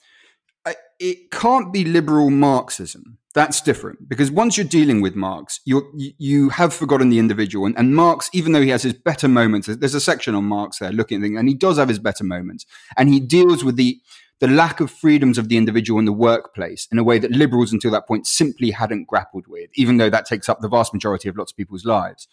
it 1.00 1.32
can't 1.32 1.72
be 1.72 1.86
liberal 1.86 2.30
Marxism. 2.30 3.18
That's 3.36 3.62
different 3.62 4.10
because 4.10 4.32
once 4.32 4.58
you're 4.58 4.66
dealing 4.66 5.02
with 5.02 5.16
Marx, 5.16 5.60
you 5.64 5.92
you 5.96 6.50
have 6.50 6.74
forgotten 6.74 7.10
the 7.10 7.20
individual. 7.20 7.68
And, 7.68 7.78
and, 7.78 7.96
Marx, 7.96 8.28
even 8.34 8.54
though 8.54 8.62
he 8.62 8.70
has 8.70 8.82
his 8.82 8.94
better 8.94 9.28
moments, 9.28 9.68
there's 9.68 9.94
a 9.94 10.02
section 10.02 10.34
on 10.34 10.46
Marx 10.46 10.80
there 10.80 10.92
looking 10.92 11.18
at 11.18 11.22
things, 11.22 11.38
and 11.38 11.48
he 11.48 11.54
does 11.54 11.78
have 11.78 11.90
his 11.90 12.00
better 12.00 12.24
moments, 12.24 12.66
and 12.98 13.10
he 13.10 13.20
deals 13.20 13.64
with 13.64 13.76
the 13.76 14.02
the 14.40 14.48
lack 14.48 14.80
of 14.80 14.90
freedoms 14.90 15.38
of 15.38 15.50
the 15.50 15.58
individual 15.58 16.00
in 16.00 16.06
the 16.06 16.14
workplace 16.14 16.88
in 16.92 16.98
a 16.98 17.04
way 17.04 17.20
that 17.20 17.32
liberals 17.32 17.74
until 17.74 17.92
that 17.92 18.08
point 18.08 18.26
simply 18.26 18.72
hadn't 18.72 19.08
grappled 19.08 19.48
with, 19.48 19.70
even 19.76 19.98
though 19.98 20.10
that 20.10 20.26
takes 20.26 20.50
up 20.50 20.62
the 20.62 20.70
vast 20.70 20.94
majority 20.94 21.30
of 21.30 21.38
lots 21.38 21.52
of 21.52 21.58
people's 21.58 21.86
lives. 21.86 22.28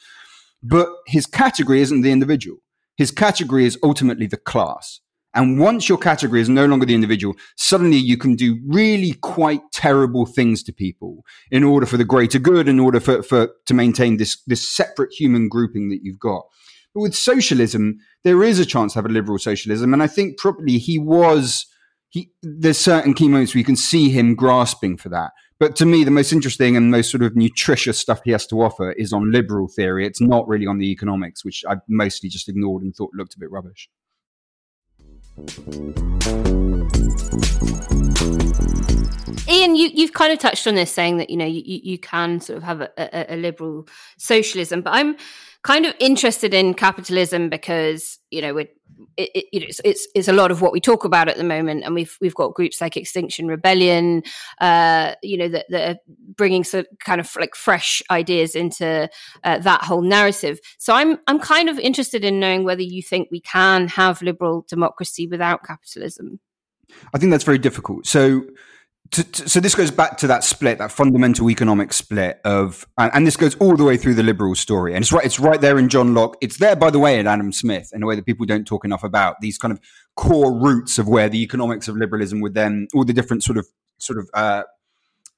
But 0.63 0.89
his 1.07 1.27
category 1.27 1.81
isn't 1.81 2.03
the 2.03 2.13
individual. 2.13 2.59
His 2.97 3.11
category 3.11 3.67
is 3.67 3.79
ultimately 3.83 4.27
the 4.27 4.37
class. 4.37 5.01
And 5.37 5.61
once 5.61 5.87
your 5.87 5.99
category 5.99 6.41
is 6.41 6.49
no 6.49 6.65
longer 6.65 6.87
the 6.87 6.95
individual, 6.95 7.37
suddenly 7.57 7.99
you 7.99 8.17
can 8.17 8.35
do 8.35 8.59
really 8.67 9.13
quite 9.21 9.61
terrible 9.71 10.25
things 10.25 10.63
to 10.63 10.73
people 10.73 11.25
in 11.51 11.63
order 11.63 11.85
for 11.85 11.99
the 11.99 12.05
greater 12.05 12.39
good, 12.39 12.69
in 12.69 12.81
order 12.81 13.01
for, 13.01 13.23
for 13.23 13.51
to 13.67 13.75
maintain 13.75 14.17
this, 14.17 14.43
this 14.47 14.67
separate 14.67 15.13
human 15.13 15.49
grouping 15.49 15.91
that 15.91 16.01
you've 16.03 16.19
got. 16.19 16.47
But 16.95 17.03
with 17.03 17.15
socialism, 17.15 17.99
there 18.25 18.43
is 18.43 18.59
a 18.59 18.65
chance 18.65 18.95
to 18.95 18.99
have 18.99 19.05
a 19.05 19.11
liberal 19.11 19.39
socialism. 19.39 19.93
And 19.93 20.03
I 20.03 20.07
think 20.07 20.39
probably 20.39 20.79
he 20.79 20.99
was, 20.99 21.67
he, 22.09 22.31
there's 22.43 22.79
certain 22.79 23.13
key 23.13 23.29
moments 23.29 23.55
where 23.55 23.59
you 23.59 23.65
can 23.67 23.77
see 23.77 24.09
him 24.09 24.35
grasping 24.35 24.97
for 24.97 25.11
that. 25.11 25.33
But 25.61 25.77
to 25.77 25.85
me, 25.87 26.03
the 26.03 26.11
most 26.11 26.33
interesting 26.33 26.77
and 26.79 26.91
most 26.91 27.11
sort 27.11 27.23
of 27.23 27.37
nutritious 27.37 27.99
stuff 27.99 28.23
he 28.25 28.31
has 28.31 28.47
to 28.47 28.63
offer 28.63 28.93
is 28.93 29.13
on 29.13 29.31
liberal 29.31 29.69
theory. 29.69 30.07
It's 30.07 30.21
not 30.21 30.49
really 30.49 30.67
on 30.67 30.79
the 30.79 30.91
economics, 30.91 31.45
which 31.45 31.63
I 31.69 31.77
mostly 31.89 32.31
just 32.31 32.49
ignored 32.49 32.83
and 32.83 32.97
thought 32.97 33.11
looked 33.15 33.35
a 33.35 33.39
bit 33.39 33.51
rubbish. 33.51 33.91
Ian, 39.49 39.77
you, 39.77 39.91
you've 39.93 40.15
kind 40.15 40.33
of 40.33 40.39
touched 40.39 40.67
on 40.67 40.77
this, 40.77 40.91
saying 40.91 41.19
that 41.19 41.29
you 41.29 41.37
know 41.37 41.45
you, 41.45 41.63
you 41.65 41.99
can 41.99 42.41
sort 42.41 42.57
of 42.57 42.63
have 42.63 42.81
a, 42.81 42.91
a, 42.97 43.35
a 43.35 43.37
liberal 43.37 43.87
socialism, 44.17 44.81
but 44.81 44.95
I'm 44.95 45.17
kind 45.63 45.87
of 45.87 45.95
interested 45.99 46.55
in 46.55 46.75
capitalism 46.75 47.49
because 47.49 48.19
you 48.31 48.43
know 48.43 48.57
it, 48.57 48.77
it, 49.17 49.47
it's, 49.53 49.81
it's, 49.85 50.07
it's 50.15 50.29
a 50.29 50.33
lot 50.33 50.51
of 50.51 50.61
what 50.61 50.73
we 50.73 50.81
talk 50.81 51.05
about 51.05 51.29
at 51.29 51.37
the 51.37 51.45
moment, 51.45 51.85
and 51.85 51.95
we've 51.95 52.17
we've 52.21 52.35
got 52.35 52.55
groups 52.55 52.81
like 52.81 52.97
Extinction 52.97 53.49
Rebellion, 53.49 54.23
uh, 54.61 55.15
you 55.23 55.37
know, 55.37 55.49
that, 55.49 55.67
that, 55.71 55.91
are 55.91 56.01
bringing 56.37 56.65
sort 56.65 56.87
of 56.87 56.99
kind 56.99 57.21
of 57.21 57.35
like 57.37 57.55
fresh 57.55 58.03
ideas 58.11 58.55
into 58.55 59.09
uh, 59.45 59.59
that 59.59 59.83
whole 59.83 60.03
narrative. 60.03 60.61
So 60.79 60.95
I'm 60.95 61.19
I'm 61.27 61.39
kind 61.39 61.69
of 61.69 61.79
interested 61.79 62.25
in 62.25 62.41
knowing 62.41 62.65
whether 62.65 62.83
you 62.83 63.03
think 63.03 63.29
we 63.31 63.41
can 63.41 63.89
have 63.89 64.23
liberal 64.23 64.65
democracy 64.69 65.27
without 65.27 65.65
capitalism. 65.65 66.41
I 67.13 67.19
think 67.19 67.31
that's 67.31 67.45
very 67.45 67.59
difficult. 67.59 68.07
So 68.07 68.43
to, 69.11 69.25
to, 69.25 69.49
so 69.49 69.61
this 69.61 69.75
goes 69.75 69.91
back 69.91 70.17
to 70.19 70.27
that 70.27 70.45
split, 70.45 70.79
that 70.79 70.91
fundamental 70.91 71.51
economic 71.51 71.93
split 71.93 72.41
of, 72.45 72.87
and, 72.99 73.11
and, 73.15 73.27
this 73.27 73.37
goes 73.37 73.55
all 73.57 73.77
the 73.77 73.85
way 73.85 73.97
through 73.97 74.15
the 74.15 74.23
liberal 74.23 74.55
story, 74.55 74.95
and 74.95 75.03
it's 75.03 75.13
right, 75.13 75.25
it's 75.25 75.39
right 75.39 75.61
there 75.61 75.79
in 75.79 75.89
John 75.89 76.15
Locke. 76.15 76.37
It's 76.41 76.59
there, 76.59 76.77
by 76.77 76.91
the 76.91 76.99
way, 76.99 77.19
in 77.19 77.27
Adam 77.27 77.53
Smith, 77.53 77.91
in 77.93 78.03
a 78.03 78.07
way 78.07 78.17
that 78.17 78.27
people 78.27 78.47
don't 78.47 78.67
talk 78.67 78.85
enough 78.85 79.05
about. 79.05 79.41
These 79.41 79.59
kind 79.59 79.73
of 79.73 79.81
core 80.17 80.53
roots 80.53 80.99
of 80.99 81.09
where 81.09 81.29
the 81.29 81.43
economics 81.43 81.89
of 81.89 81.97
liberalism 81.97 82.41
would 82.41 82.55
then, 82.55 82.89
all 82.95 83.05
the 83.05 83.13
different 83.13 83.45
sort 83.45 83.59
of 83.59 83.67
sort 83.99 84.19
of 84.19 84.31
uh, 84.35 84.63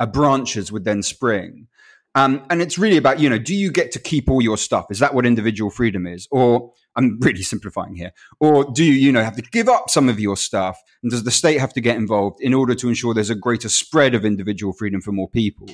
uh, 0.00 0.06
branches 0.06 0.72
would 0.72 0.84
then 0.84 1.02
spring. 1.02 1.66
Um, 2.14 2.42
and 2.50 2.62
it's 2.62 2.78
really 2.78 2.96
about, 2.96 3.20
you 3.20 3.28
know, 3.28 3.38
do 3.38 3.54
you 3.54 3.70
get 3.70 3.92
to 3.92 3.98
keep 3.98 4.30
all 4.30 4.42
your 4.42 4.56
stuff? 4.56 4.86
Is 4.90 4.98
that 4.98 5.14
what 5.14 5.26
individual 5.26 5.70
freedom 5.70 6.06
is? 6.06 6.26
Or 6.30 6.72
I'm 6.98 7.18
really 7.20 7.42
simplifying 7.42 7.94
here. 7.94 8.12
Or 8.40 8.64
do 8.64 8.84
you, 8.84 8.92
you 8.92 9.12
know, 9.12 9.22
have 9.22 9.36
to 9.36 9.42
give 9.42 9.68
up 9.68 9.88
some 9.88 10.08
of 10.08 10.18
your 10.18 10.36
stuff? 10.36 10.78
And 11.02 11.12
does 11.12 11.22
the 11.22 11.30
state 11.30 11.60
have 11.60 11.72
to 11.74 11.80
get 11.80 11.96
involved 11.96 12.40
in 12.40 12.52
order 12.52 12.74
to 12.74 12.88
ensure 12.88 13.14
there's 13.14 13.30
a 13.30 13.36
greater 13.36 13.68
spread 13.68 14.14
of 14.14 14.24
individual 14.24 14.72
freedom 14.72 15.00
for 15.00 15.12
more 15.12 15.28
people? 15.28 15.68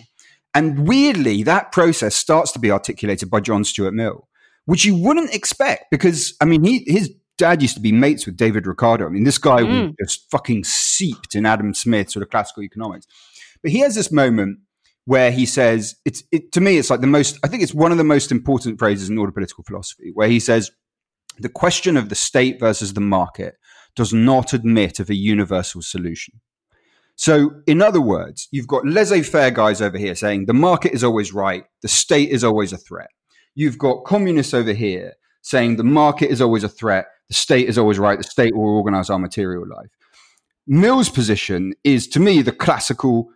And 0.52 0.87
weirdly, 0.87 1.42
that 1.42 1.72
process 1.72 2.14
starts 2.14 2.52
to 2.52 2.58
be 2.58 2.70
articulated 2.70 3.30
by 3.30 3.40
John 3.40 3.64
Stuart 3.64 3.94
Mill, 3.94 4.28
which 4.66 4.84
you 4.84 4.94
wouldn't 4.94 5.34
expect 5.34 5.87
because, 5.90 6.34
I 6.40 6.44
mean, 6.44 6.62
he, 6.62 6.84
his 6.87 7.12
dad 7.38 7.62
used 7.62 7.74
to 7.76 7.80
be 7.80 7.90
mates 7.90 8.26
with 8.26 8.37
David 8.37 8.66
Ricardo. 8.66 9.06
I 9.06 9.08
mean, 9.08 9.24
this 9.24 9.38
guy 9.38 9.62
mm. 9.62 9.88
was 9.88 10.08
just 10.08 10.30
fucking 10.30 10.64
seeped 10.64 11.34
in 11.34 11.46
Adam 11.46 11.72
Smith 11.74 12.10
sort 12.10 12.22
of 12.22 12.30
classical 12.30 12.62
economics. 12.62 13.06
But 13.62 13.72
he 13.72 13.78
has 13.80 13.94
this 13.94 14.12
moment 14.12 14.58
where 15.06 15.32
he 15.32 15.46
says, 15.46 15.96
it's, 16.04 16.22
it, 16.30 16.52
to 16.52 16.60
me, 16.60 16.78
it's 16.78 16.90
like 16.90 17.00
the 17.00 17.06
most, 17.06 17.38
I 17.42 17.48
think 17.48 17.62
it's 17.62 17.74
one 17.74 17.92
of 17.92 17.98
the 17.98 18.04
most 18.04 18.30
important 18.30 18.78
phrases 18.78 19.10
in 19.10 19.18
order 19.18 19.32
political 19.32 19.64
philosophy, 19.64 20.10
where 20.14 20.28
he 20.28 20.38
says, 20.38 20.70
the 21.38 21.48
question 21.48 21.96
of 21.96 22.08
the 22.08 22.14
state 22.14 22.60
versus 22.60 22.94
the 22.94 23.00
market 23.00 23.56
does 23.96 24.12
not 24.12 24.52
admit 24.52 25.00
of 25.00 25.10
a 25.10 25.14
universal 25.14 25.82
solution. 25.82 26.40
So, 27.16 27.62
in 27.66 27.80
other 27.80 28.00
words, 28.00 28.48
you've 28.50 28.66
got 28.66 28.86
laissez 28.86 29.22
faire 29.22 29.50
guys 29.50 29.80
over 29.80 29.96
here 29.96 30.16
saying 30.16 30.46
the 30.46 30.54
market 30.54 30.92
is 30.92 31.04
always 31.04 31.32
right, 31.32 31.64
the 31.82 31.88
state 31.88 32.30
is 32.30 32.42
always 32.42 32.72
a 32.72 32.76
threat. 32.76 33.10
You've 33.54 33.78
got 33.78 34.04
communists 34.04 34.52
over 34.52 34.72
here 34.72 35.12
saying 35.42 35.76
the 35.76 35.84
market 35.84 36.30
is 36.30 36.40
always 36.40 36.64
a 36.64 36.68
threat, 36.68 37.06
the 37.28 37.34
state 37.34 37.68
is 37.68 37.78
always 37.78 37.98
right, 37.98 38.18
the 38.18 38.24
state 38.24 38.56
will 38.56 38.76
organize 38.76 39.10
our 39.10 39.18
material 39.18 39.64
life. 39.68 39.90
Mill's 40.66 41.08
position 41.08 41.74
is, 41.84 42.08
to 42.08 42.18
me, 42.18 42.42
the 42.42 42.52
classical 42.52 43.28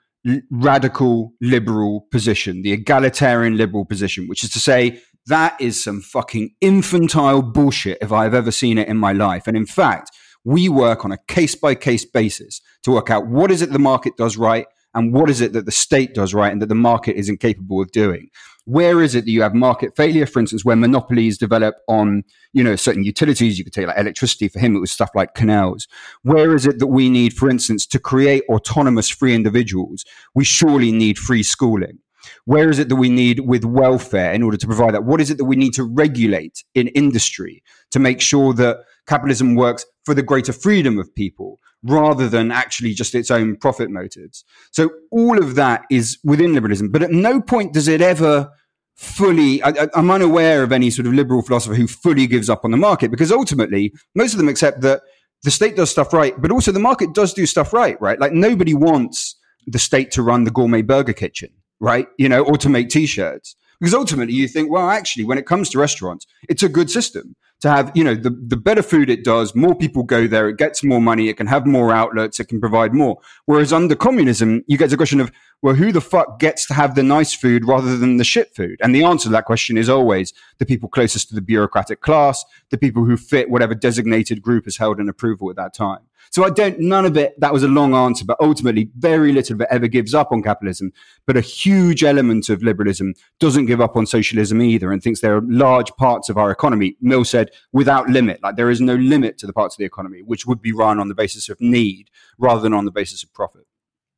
radical 0.50 1.32
liberal 1.40 2.06
position, 2.10 2.62
the 2.62 2.72
egalitarian 2.72 3.56
liberal 3.56 3.84
position, 3.84 4.26
which 4.26 4.42
is 4.42 4.50
to 4.50 4.58
say, 4.58 5.00
that 5.28 5.60
is 5.60 5.82
some 5.82 6.00
fucking 6.00 6.54
infantile 6.60 7.42
bullshit 7.42 7.98
if 8.00 8.12
I've 8.12 8.34
ever 8.34 8.50
seen 8.50 8.78
it 8.78 8.88
in 8.88 8.96
my 8.96 9.12
life. 9.12 9.46
And 9.46 9.56
in 9.56 9.66
fact, 9.66 10.10
we 10.44 10.68
work 10.68 11.04
on 11.04 11.12
a 11.12 11.18
case 11.28 11.54
by 11.54 11.74
case 11.74 12.04
basis 12.04 12.60
to 12.82 12.92
work 12.92 13.10
out 13.10 13.26
what 13.26 13.50
is 13.50 13.62
it 13.62 13.70
the 13.70 13.78
market 13.78 14.16
does 14.16 14.36
right 14.36 14.66
and 14.94 15.12
what 15.12 15.28
is 15.28 15.40
it 15.40 15.52
that 15.52 15.66
the 15.66 15.72
state 15.72 16.14
does 16.14 16.32
right 16.32 16.52
and 16.52 16.62
that 16.62 16.68
the 16.68 16.74
market 16.74 17.16
is 17.16 17.28
incapable 17.28 17.80
of 17.80 17.90
doing. 17.92 18.30
Where 18.64 19.02
is 19.02 19.14
it 19.14 19.24
that 19.24 19.30
you 19.30 19.42
have 19.42 19.54
market 19.54 19.96
failure, 19.96 20.26
for 20.26 20.40
instance, 20.40 20.64
where 20.64 20.76
monopolies 20.76 21.38
develop 21.38 21.76
on, 21.88 22.22
you 22.52 22.62
know, 22.62 22.76
certain 22.76 23.02
utilities? 23.02 23.58
You 23.58 23.64
could 23.64 23.72
take 23.72 23.86
like 23.86 23.96
electricity. 23.96 24.48
For 24.48 24.58
him, 24.58 24.76
it 24.76 24.80
was 24.80 24.90
stuff 24.90 25.10
like 25.14 25.34
canals. 25.34 25.88
Where 26.22 26.54
is 26.54 26.66
it 26.66 26.78
that 26.78 26.88
we 26.88 27.08
need, 27.08 27.32
for 27.32 27.48
instance, 27.48 27.86
to 27.86 27.98
create 27.98 28.42
autonomous 28.50 29.08
free 29.08 29.34
individuals? 29.34 30.04
We 30.34 30.44
surely 30.44 30.92
need 30.92 31.18
free 31.18 31.42
schooling. 31.42 31.98
Where 32.44 32.70
is 32.70 32.78
it 32.78 32.88
that 32.88 32.96
we 32.96 33.08
need 33.08 33.40
with 33.40 33.64
welfare 33.64 34.32
in 34.32 34.42
order 34.42 34.56
to 34.56 34.66
provide 34.66 34.94
that? 34.94 35.04
What 35.04 35.20
is 35.20 35.30
it 35.30 35.38
that 35.38 35.44
we 35.44 35.56
need 35.56 35.74
to 35.74 35.84
regulate 35.84 36.64
in 36.74 36.88
industry 36.88 37.62
to 37.90 37.98
make 37.98 38.20
sure 38.20 38.52
that 38.54 38.78
capitalism 39.06 39.54
works 39.54 39.84
for 40.04 40.14
the 40.14 40.22
greater 40.22 40.52
freedom 40.52 40.98
of 40.98 41.14
people 41.14 41.60
rather 41.82 42.28
than 42.28 42.50
actually 42.50 42.92
just 42.92 43.14
its 43.14 43.30
own 43.30 43.56
profit 43.56 43.90
motives? 43.90 44.44
So 44.70 44.90
all 45.10 45.38
of 45.38 45.54
that 45.54 45.84
is 45.90 46.18
within 46.24 46.54
liberalism, 46.54 46.90
but 46.90 47.02
at 47.02 47.10
no 47.10 47.40
point 47.40 47.72
does 47.72 47.88
it 47.88 48.00
ever 48.00 48.50
fully 48.96 49.62
I, 49.62 49.88
am 49.94 50.10
unaware 50.10 50.64
of 50.64 50.72
any 50.72 50.90
sort 50.90 51.06
of 51.06 51.14
liberal 51.14 51.42
philosopher 51.42 51.76
who 51.76 51.86
fully 51.86 52.26
gives 52.26 52.50
up 52.50 52.64
on 52.64 52.72
the 52.72 52.76
market 52.76 53.12
because 53.12 53.30
ultimately 53.30 53.92
most 54.16 54.32
of 54.32 54.38
them 54.38 54.48
accept 54.48 54.80
that 54.80 55.02
the 55.42 55.50
state 55.50 55.76
does 55.76 55.90
stuff 55.90 56.12
right, 56.12 56.34
but 56.40 56.50
also 56.50 56.72
the 56.72 56.80
market 56.80 57.14
does 57.14 57.32
do 57.32 57.46
stuff 57.46 57.72
right, 57.72 58.00
right? 58.00 58.18
Like 58.18 58.32
nobody 58.32 58.74
wants 58.74 59.36
the 59.66 59.78
state 59.78 60.10
to 60.12 60.22
run 60.22 60.44
the 60.44 60.50
gourmet 60.50 60.82
burger 60.82 61.12
kitchen, 61.12 61.50
right? 61.80 62.08
You 62.18 62.28
know, 62.28 62.44
or 62.44 62.56
to 62.58 62.68
make 62.68 62.88
t-shirts. 62.88 63.56
Because 63.80 63.94
ultimately 63.94 64.34
you 64.34 64.48
think, 64.48 64.70
well, 64.70 64.90
actually, 64.90 65.24
when 65.24 65.38
it 65.38 65.46
comes 65.46 65.70
to 65.70 65.78
restaurants, 65.78 66.26
it's 66.48 66.62
a 66.62 66.68
good 66.68 66.90
system 66.90 67.36
to 67.60 67.70
have, 67.70 67.90
you 67.94 68.04
know, 68.04 68.14
the, 68.14 68.30
the 68.30 68.56
better 68.56 68.82
food 68.82 69.10
it 69.10 69.24
does, 69.24 69.54
more 69.54 69.74
people 69.74 70.04
go 70.04 70.26
there, 70.26 70.48
it 70.48 70.58
gets 70.58 70.84
more 70.84 71.00
money, 71.00 71.28
it 71.28 71.36
can 71.36 71.48
have 71.48 71.66
more 71.66 71.92
outlets, 71.92 72.38
it 72.38 72.46
can 72.46 72.60
provide 72.60 72.94
more. 72.94 73.18
Whereas 73.46 73.72
under 73.72 73.96
communism, 73.96 74.62
you 74.68 74.78
get 74.78 74.90
the 74.90 74.96
question 74.96 75.20
of, 75.20 75.32
well, 75.60 75.74
who 75.74 75.90
the 75.90 76.00
fuck 76.00 76.38
gets 76.38 76.66
to 76.66 76.74
have 76.74 76.94
the 76.94 77.02
nice 77.02 77.34
food 77.34 77.66
rather 77.66 77.96
than 77.96 78.16
the 78.16 78.24
shit 78.24 78.54
food? 78.54 78.78
And 78.80 78.94
the 78.94 79.02
answer 79.02 79.24
to 79.24 79.32
that 79.32 79.44
question 79.44 79.76
is 79.76 79.88
always 79.88 80.32
the 80.58 80.66
people 80.66 80.88
closest 80.88 81.28
to 81.30 81.34
the 81.34 81.40
bureaucratic 81.40 82.00
class, 82.00 82.44
the 82.70 82.78
people 82.78 83.04
who 83.04 83.16
fit 83.16 83.50
whatever 83.50 83.74
designated 83.74 84.40
group 84.40 84.68
is 84.68 84.76
held 84.76 85.00
in 85.00 85.08
approval 85.08 85.50
at 85.50 85.56
that 85.56 85.74
time. 85.74 86.07
So 86.30 86.44
I 86.44 86.50
don't, 86.50 86.78
none 86.78 87.04
of 87.04 87.16
it, 87.16 87.38
that 87.40 87.52
was 87.52 87.62
a 87.62 87.68
long 87.68 87.94
answer, 87.94 88.24
but 88.24 88.36
ultimately 88.40 88.90
very 88.96 89.32
little 89.32 89.54
of 89.54 89.60
it 89.62 89.68
ever 89.70 89.88
gives 89.88 90.14
up 90.14 90.32
on 90.32 90.42
capitalism. 90.42 90.92
But 91.26 91.36
a 91.36 91.40
huge 91.40 92.04
element 92.04 92.48
of 92.48 92.62
liberalism 92.62 93.14
doesn't 93.40 93.66
give 93.66 93.80
up 93.80 93.96
on 93.96 94.06
socialism 94.06 94.62
either 94.62 94.92
and 94.92 95.02
thinks 95.02 95.20
there 95.20 95.36
are 95.36 95.42
large 95.46 95.90
parts 95.96 96.28
of 96.28 96.36
our 96.36 96.50
economy, 96.50 96.96
Mill 97.00 97.24
said, 97.24 97.50
without 97.72 98.08
limit. 98.08 98.42
Like 98.42 98.56
there 98.56 98.70
is 98.70 98.80
no 98.80 98.94
limit 98.94 99.38
to 99.38 99.46
the 99.46 99.52
parts 99.52 99.74
of 99.74 99.78
the 99.78 99.84
economy, 99.84 100.22
which 100.22 100.46
would 100.46 100.62
be 100.62 100.72
run 100.72 101.00
on 101.00 101.08
the 101.08 101.14
basis 101.14 101.48
of 101.48 101.60
need 101.60 102.10
rather 102.38 102.60
than 102.60 102.74
on 102.74 102.84
the 102.84 102.92
basis 102.92 103.22
of 103.22 103.32
profit. 103.32 103.66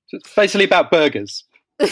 So 0.09 0.17
it's 0.17 0.35
basically 0.35 0.65
about 0.65 0.91
burgers. 0.91 1.45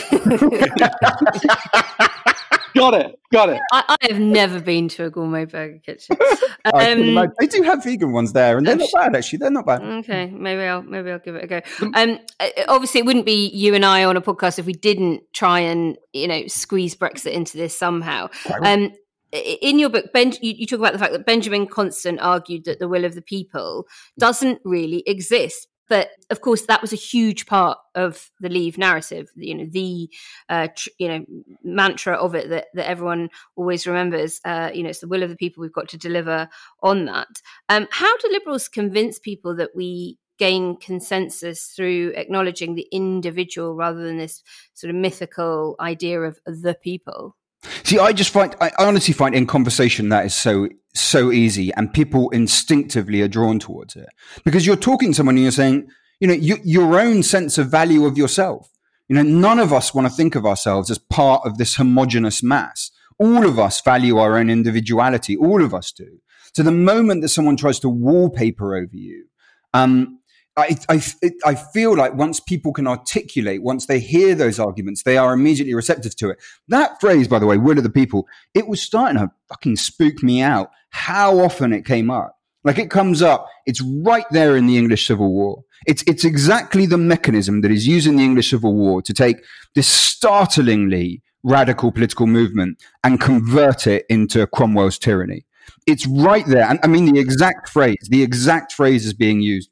got 2.78 2.94
it. 2.94 3.18
Got 3.32 3.50
it. 3.50 3.60
I, 3.72 3.96
I, 4.00 4.06
have 4.08 4.20
never 4.20 4.60
been 4.60 4.88
to 4.90 5.04
a 5.04 5.10
gourmet 5.10 5.44
burger 5.44 5.78
kitchen. 5.78 6.16
Um, 6.74 7.14
they 7.38 7.46
do 7.46 7.62
have 7.62 7.82
vegan 7.82 8.12
ones 8.12 8.32
there, 8.34 8.58
and 8.58 8.66
they're 8.66 8.76
not 8.76 8.90
bad. 8.92 9.16
Actually, 9.16 9.38
they're 9.38 9.50
not 9.50 9.64
bad. 9.64 9.80
Okay, 9.80 10.26
maybe 10.26 10.62
I'll 10.62 10.82
maybe 10.82 11.10
I'll 11.10 11.18
give 11.18 11.36
it 11.36 11.44
a 11.44 11.46
go. 11.46 11.60
Um, 11.94 12.18
obviously, 12.66 13.00
it 13.00 13.06
wouldn't 13.06 13.24
be 13.24 13.48
you 13.48 13.74
and 13.74 13.86
I 13.86 14.04
on 14.04 14.16
a 14.16 14.20
podcast 14.20 14.58
if 14.58 14.66
we 14.66 14.74
didn't 14.74 15.22
try 15.32 15.60
and 15.60 15.96
you 16.12 16.28
know 16.28 16.46
squeeze 16.46 16.94
Brexit 16.94 17.32
into 17.32 17.56
this 17.56 17.78
somehow. 17.78 18.28
Um, 18.62 18.92
in 19.32 19.78
your 19.78 19.88
book, 19.88 20.12
ben, 20.12 20.32
you, 20.42 20.54
you, 20.56 20.66
talk 20.66 20.80
about 20.80 20.92
the 20.92 20.98
fact 20.98 21.12
that 21.12 21.26
Benjamin 21.26 21.66
Constant 21.66 22.18
argued 22.20 22.64
that 22.64 22.80
the 22.80 22.88
will 22.88 23.04
of 23.04 23.14
the 23.14 23.22
people 23.22 23.86
doesn't 24.18 24.60
really 24.64 25.02
exist 25.06 25.68
but 25.88 26.10
of 26.30 26.40
course 26.40 26.62
that 26.66 26.82
was 26.82 26.92
a 26.92 26.96
huge 26.96 27.46
part 27.46 27.78
of 27.94 28.30
the 28.40 28.48
leave 28.48 28.78
narrative 28.78 29.28
you 29.36 29.54
know 29.54 29.66
the 29.70 30.08
uh, 30.48 30.68
tr- 30.76 30.88
you 30.98 31.08
know 31.08 31.24
mantra 31.62 32.14
of 32.14 32.34
it 32.34 32.48
that, 32.48 32.66
that 32.74 32.88
everyone 32.88 33.28
always 33.56 33.86
remembers 33.86 34.40
uh, 34.44 34.70
you 34.72 34.82
know 34.82 34.88
it's 34.88 35.00
the 35.00 35.08
will 35.08 35.22
of 35.22 35.30
the 35.30 35.36
people 35.36 35.60
we've 35.60 35.72
got 35.72 35.88
to 35.88 35.98
deliver 35.98 36.48
on 36.82 37.06
that. 37.06 37.28
Um, 37.68 37.86
how 37.90 38.16
do 38.18 38.28
liberals 38.30 38.68
convince 38.68 39.18
people 39.18 39.56
that 39.56 39.70
we 39.74 40.18
gain 40.38 40.76
consensus 40.76 41.72
through 41.74 42.12
acknowledging 42.16 42.74
the 42.74 42.86
individual 42.92 43.74
rather 43.74 44.02
than 44.02 44.18
this 44.18 44.42
sort 44.74 44.90
of 44.90 44.96
mythical 44.96 45.74
idea 45.80 46.20
of 46.20 46.38
the 46.46 46.76
people? 46.82 47.36
See, 47.82 47.98
I 47.98 48.12
just 48.12 48.30
find, 48.30 48.54
I 48.60 48.70
honestly 48.78 49.14
find 49.14 49.34
in 49.34 49.46
conversation 49.46 50.10
that 50.10 50.24
is 50.24 50.34
so, 50.34 50.68
so 51.00 51.32
easy 51.32 51.72
and 51.74 51.92
people 51.92 52.30
instinctively 52.30 53.22
are 53.22 53.28
drawn 53.28 53.58
towards 53.58 53.96
it 53.96 54.08
because 54.44 54.66
you're 54.66 54.76
talking 54.76 55.12
to 55.12 55.16
someone 55.16 55.36
and 55.36 55.42
you're 55.42 55.52
saying, 55.52 55.88
you 56.20 56.28
know, 56.28 56.34
you, 56.34 56.58
your 56.64 57.00
own 57.00 57.22
sense 57.22 57.58
of 57.58 57.70
value 57.70 58.04
of 58.04 58.18
yourself. 58.18 58.70
You 59.08 59.16
know, 59.16 59.22
none 59.22 59.58
of 59.58 59.72
us 59.72 59.94
want 59.94 60.06
to 60.06 60.12
think 60.12 60.34
of 60.34 60.44
ourselves 60.44 60.90
as 60.90 60.98
part 60.98 61.46
of 61.46 61.56
this 61.56 61.76
homogenous 61.76 62.42
mass. 62.42 62.90
All 63.18 63.46
of 63.46 63.58
us 63.58 63.80
value 63.80 64.18
our 64.18 64.36
own 64.36 64.50
individuality. 64.50 65.36
All 65.36 65.64
of 65.64 65.72
us 65.74 65.92
do. 65.92 66.18
So 66.54 66.62
the 66.62 66.72
moment 66.72 67.22
that 67.22 67.28
someone 67.28 67.56
tries 67.56 67.80
to 67.80 67.88
wallpaper 67.88 68.76
over 68.76 68.94
you, 68.94 69.26
um, 69.72 70.18
I, 70.56 70.76
I, 70.88 71.02
I 71.44 71.54
feel 71.54 71.96
like 71.96 72.14
once 72.14 72.40
people 72.40 72.72
can 72.72 72.88
articulate, 72.88 73.62
once 73.62 73.86
they 73.86 74.00
hear 74.00 74.34
those 74.34 74.58
arguments, 74.58 75.04
they 75.04 75.16
are 75.16 75.32
immediately 75.32 75.74
receptive 75.74 76.16
to 76.16 76.30
it. 76.30 76.38
That 76.66 77.00
phrase, 77.00 77.28
by 77.28 77.38
the 77.38 77.46
way, 77.46 77.58
will 77.58 77.78
of 77.78 77.84
the 77.84 77.90
people, 77.90 78.26
it 78.54 78.66
was 78.66 78.82
starting 78.82 79.18
to 79.18 79.30
fucking 79.48 79.76
spook 79.76 80.22
me 80.22 80.42
out 80.42 80.70
how 80.90 81.38
often 81.38 81.72
it 81.72 81.84
came 81.84 82.10
up. 82.10 82.34
Like 82.64 82.78
it 82.78 82.90
comes 82.90 83.22
up, 83.22 83.46
it's 83.66 83.80
right 83.80 84.26
there 84.30 84.56
in 84.56 84.66
the 84.66 84.76
English 84.76 85.06
Civil 85.06 85.32
War. 85.32 85.64
It's, 85.86 86.02
it's 86.06 86.24
exactly 86.24 86.86
the 86.86 86.98
mechanism 86.98 87.60
that 87.62 87.70
is 87.70 87.86
used 87.86 88.06
in 88.06 88.16
the 88.16 88.24
English 88.24 88.50
Civil 88.50 88.74
War 88.74 89.00
to 89.02 89.14
take 89.14 89.36
this 89.74 89.86
startlingly 89.86 91.22
radical 91.44 91.92
political 91.92 92.26
movement 92.26 92.82
and 93.04 93.20
convert 93.20 93.86
it 93.86 94.04
into 94.08 94.46
Cromwell's 94.48 94.98
tyranny. 94.98 95.46
It's 95.86 96.06
right 96.06 96.44
there. 96.46 96.68
And 96.68 96.80
I 96.82 96.88
mean, 96.88 97.12
the 97.12 97.20
exact 97.20 97.68
phrase, 97.68 98.08
the 98.10 98.22
exact 98.22 98.72
phrase 98.72 99.06
is 99.06 99.14
being 99.14 99.40
used 99.40 99.70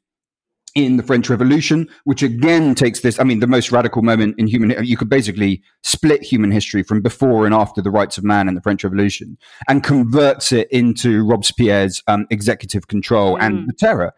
in 0.77 0.95
the 0.95 1.01
French 1.01 1.27
Revolution, 1.27 1.89
which 2.03 2.21
again 2.21 2.75
takes 2.75 2.99
this. 2.99 3.19
I 3.19 3.23
mean, 3.23 3.39
the 3.39 3.47
most 3.47 3.71
radical 3.71 4.03
moment 4.03 4.35
in 4.37 4.45
human. 4.45 4.85
You 4.85 4.95
could 4.95 5.09
basically 5.09 5.63
split 5.81 6.21
human 6.21 6.51
history 6.51 6.83
from 6.83 7.01
before 7.01 7.47
and 7.47 7.53
after 7.53 7.81
the 7.81 7.89
rights 7.89 8.19
of 8.19 8.23
man 8.23 8.47
and 8.47 8.55
the 8.55 8.61
French 8.61 8.83
Revolution, 8.83 9.39
and 9.67 9.83
converts 9.83 10.51
it 10.51 10.69
into 10.71 11.25
Robespierre's 11.25 12.03
um, 12.07 12.27
executive 12.29 12.87
control 12.87 13.37
mm. 13.37 13.41
and 13.41 13.67
the 13.67 13.73
terror. 13.73 14.13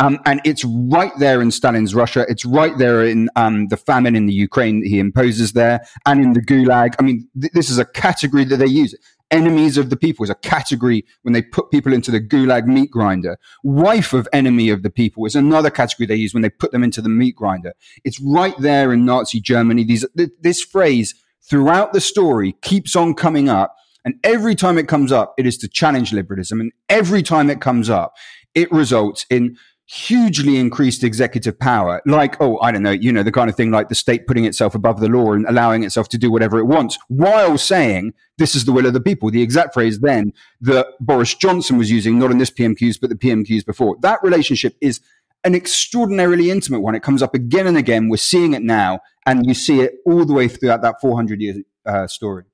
Um, 0.00 0.18
and 0.26 0.40
it's 0.44 0.64
right 0.64 1.12
there 1.18 1.40
in 1.40 1.52
Stalin's 1.52 1.94
Russia. 1.94 2.26
It's 2.28 2.44
right 2.44 2.76
there 2.78 3.04
in 3.04 3.28
um, 3.36 3.68
the 3.68 3.76
famine 3.76 4.16
in 4.16 4.26
the 4.26 4.32
Ukraine 4.32 4.80
that 4.80 4.88
he 4.88 4.98
imposes 4.98 5.52
there, 5.52 5.86
and 6.04 6.22
in 6.22 6.32
the 6.32 6.40
Gulag. 6.40 6.94
I 6.98 7.02
mean, 7.02 7.28
th- 7.40 7.52
this 7.52 7.70
is 7.70 7.78
a 7.78 7.84
category 7.84 8.44
that 8.44 8.56
they 8.56 8.66
use 8.66 8.94
enemies 9.30 9.76
of 9.76 9.90
the 9.90 9.96
people 9.96 10.22
is 10.22 10.30
a 10.30 10.34
category 10.36 11.04
when 11.22 11.32
they 11.32 11.42
put 11.42 11.70
people 11.70 11.92
into 11.92 12.10
the 12.10 12.20
gulag 12.20 12.66
meat 12.66 12.90
grinder. 12.90 13.36
Wife 13.64 14.12
of 14.12 14.28
enemy 14.32 14.70
of 14.70 14.82
the 14.82 14.90
people 14.90 15.26
is 15.26 15.34
another 15.34 15.70
category 15.70 16.06
they 16.06 16.14
use 16.14 16.32
when 16.32 16.42
they 16.42 16.50
put 16.50 16.70
them 16.70 16.84
into 16.84 17.02
the 17.02 17.08
meat 17.08 17.34
grinder. 17.34 17.72
It's 18.04 18.20
right 18.20 18.54
there 18.58 18.92
in 18.92 19.04
Nazi 19.04 19.40
Germany. 19.40 19.84
These, 19.84 20.06
th- 20.16 20.30
this 20.40 20.62
phrase 20.62 21.14
throughout 21.42 21.92
the 21.92 22.00
story 22.00 22.54
keeps 22.62 22.94
on 22.94 23.14
coming 23.14 23.48
up. 23.48 23.74
And 24.04 24.14
every 24.22 24.54
time 24.54 24.78
it 24.78 24.86
comes 24.86 25.10
up, 25.10 25.34
it 25.36 25.46
is 25.46 25.56
to 25.58 25.68
challenge 25.68 26.12
liberalism. 26.12 26.60
And 26.60 26.72
every 26.88 27.22
time 27.22 27.50
it 27.50 27.60
comes 27.60 27.90
up, 27.90 28.14
it 28.54 28.70
results 28.70 29.26
in 29.30 29.56
hugely 29.86 30.56
increased 30.56 31.04
executive 31.04 31.58
power, 31.58 32.00
like, 32.06 32.40
oh, 32.40 32.58
I 32.60 32.72
don't 32.72 32.82
know, 32.82 32.90
you 32.90 33.12
know, 33.12 33.22
the 33.22 33.32
kind 33.32 33.50
of 33.50 33.56
thing 33.56 33.70
like 33.70 33.88
the 33.88 33.94
state 33.94 34.26
putting 34.26 34.44
itself 34.44 34.74
above 34.74 35.00
the 35.00 35.08
law 35.08 35.32
and 35.32 35.46
allowing 35.46 35.84
itself 35.84 36.08
to 36.10 36.18
do 36.18 36.30
whatever 36.30 36.58
it 36.58 36.64
wants, 36.64 36.98
while 37.08 37.58
saying 37.58 38.14
this 38.38 38.54
is 38.54 38.64
the 38.64 38.72
will 38.72 38.86
of 38.86 38.94
the 38.94 39.00
people. 39.00 39.30
The 39.30 39.42
exact 39.42 39.74
phrase 39.74 40.00
then 40.00 40.32
that 40.62 40.86
Boris 41.00 41.34
Johnson 41.34 41.76
was 41.76 41.90
using, 41.90 42.18
not 42.18 42.30
in 42.30 42.38
this 42.38 42.50
PMQs, 42.50 43.00
but 43.00 43.10
the 43.10 43.16
PMQs 43.16 43.64
before. 43.64 43.96
That 44.00 44.22
relationship 44.22 44.76
is 44.80 45.00
an 45.44 45.54
extraordinarily 45.54 46.50
intimate 46.50 46.80
one. 46.80 46.94
It 46.94 47.02
comes 47.02 47.22
up 47.22 47.34
again 47.34 47.66
and 47.66 47.76
again. 47.76 48.08
We're 48.08 48.16
seeing 48.16 48.54
it 48.54 48.62
now, 48.62 49.00
and 49.26 49.46
you 49.46 49.54
see 49.54 49.80
it 49.80 49.96
all 50.06 50.24
the 50.24 50.32
way 50.32 50.48
throughout 50.48 50.80
that 50.82 51.00
400 51.00 51.40
year 51.40 51.56
uh, 51.84 52.06
story. 52.06 52.44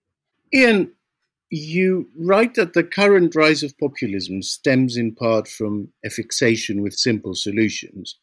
Ian, 0.52 0.92
you 1.50 2.08
write 2.16 2.54
that 2.54 2.74
the 2.74 2.84
current 2.84 3.34
rise 3.34 3.62
of 3.62 3.76
populism 3.78 4.42
stems 4.42 4.96
in 4.96 5.14
part 5.14 5.48
from 5.48 5.88
a 6.04 6.10
fixation 6.10 6.80
with 6.82 6.94
simple 6.94 7.34
solutions, 7.34 8.16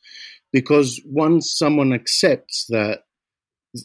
because 0.53 1.01
once 1.05 1.51
someone 1.51 1.91
accepts 1.93 2.65
that 2.69 3.03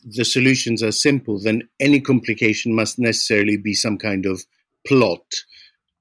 the 0.04 0.24
solutions 0.24 0.82
are 0.82 0.92
simple, 0.92 1.40
then 1.40 1.68
any 1.80 2.00
complication 2.00 2.74
must 2.74 2.98
necessarily 2.98 3.56
be 3.56 3.74
some 3.74 3.98
kind 3.98 4.26
of 4.26 4.44
plot 4.86 5.24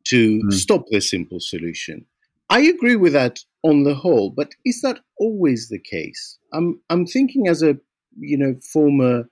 to 0.06 0.39
mm. 0.39 0.54
stop 0.54 0.86
the 0.89 1.01
simple 1.01 1.39
solution. 1.39 2.06
I 2.49 2.62
agree 2.62 2.95
with 2.95 3.13
that 3.13 3.39
on 3.63 3.84
the 3.84 3.95
whole, 3.95 4.30
but 4.30 4.51
is 4.65 4.82
that 4.82 4.99
always 5.17 5.69
the 5.69 5.80
case? 5.80 6.38
I'm 6.54 6.80
I'm 6.89 7.06
thinking 7.06 7.47
as 7.47 7.63
a 7.63 7.77
you 8.19 8.38
know 8.38 8.56
former 8.71 9.30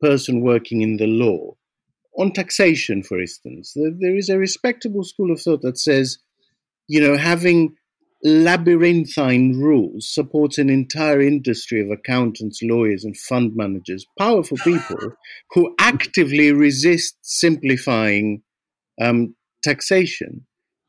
person 0.00 0.42
working 0.42 0.82
in 0.82 0.96
the 0.96 1.06
law 1.06 1.56
on 2.18 2.32
taxation, 2.32 3.02
for 3.02 3.20
instance, 3.20 3.74
there 3.74 4.16
is 4.16 4.28
a 4.28 4.38
respectable 4.38 5.04
school 5.04 5.30
of 5.30 5.40
thought 5.40 5.62
that 5.62 5.78
says, 5.78 6.18
you 6.88 7.00
know, 7.00 7.16
having 7.16 7.76
labyrinthine 8.24 9.60
rules 9.60 10.12
supports 10.12 10.58
an 10.58 10.68
entire 10.68 11.20
industry 11.20 11.80
of 11.80 11.90
accountants, 11.90 12.60
lawyers, 12.62 13.04
and 13.04 13.16
fund 13.16 13.52
managers, 13.54 14.04
powerful 14.18 14.56
people 14.58 15.12
who 15.52 15.74
actively 15.78 16.52
resist 16.52 17.16
simplifying 17.22 18.42
um, 19.00 19.36
taxation. 19.62 20.44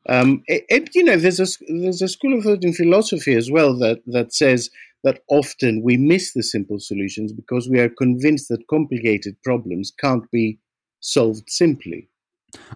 Um, 0.08 0.42
it, 0.46 0.64
it, 0.68 0.94
you 0.94 1.04
know, 1.04 1.16
there's 1.16 1.38
a 1.38 1.46
there's 1.68 2.02
a 2.02 2.08
school 2.08 2.36
of 2.36 2.42
thought 2.42 2.64
in 2.64 2.72
philosophy 2.72 3.34
as 3.34 3.50
well 3.50 3.78
that 3.78 4.00
that 4.06 4.34
says 4.34 4.70
that 5.04 5.20
often 5.28 5.82
we 5.84 5.96
miss 5.96 6.32
the 6.32 6.42
simple 6.42 6.80
solutions 6.80 7.32
because 7.32 7.68
we 7.68 7.78
are 7.78 7.88
convinced 7.88 8.48
that 8.48 8.66
complicated 8.68 9.36
problems 9.44 9.92
can't 9.98 10.28
be 10.30 10.58
solved 11.00 11.50
simply. 11.50 12.08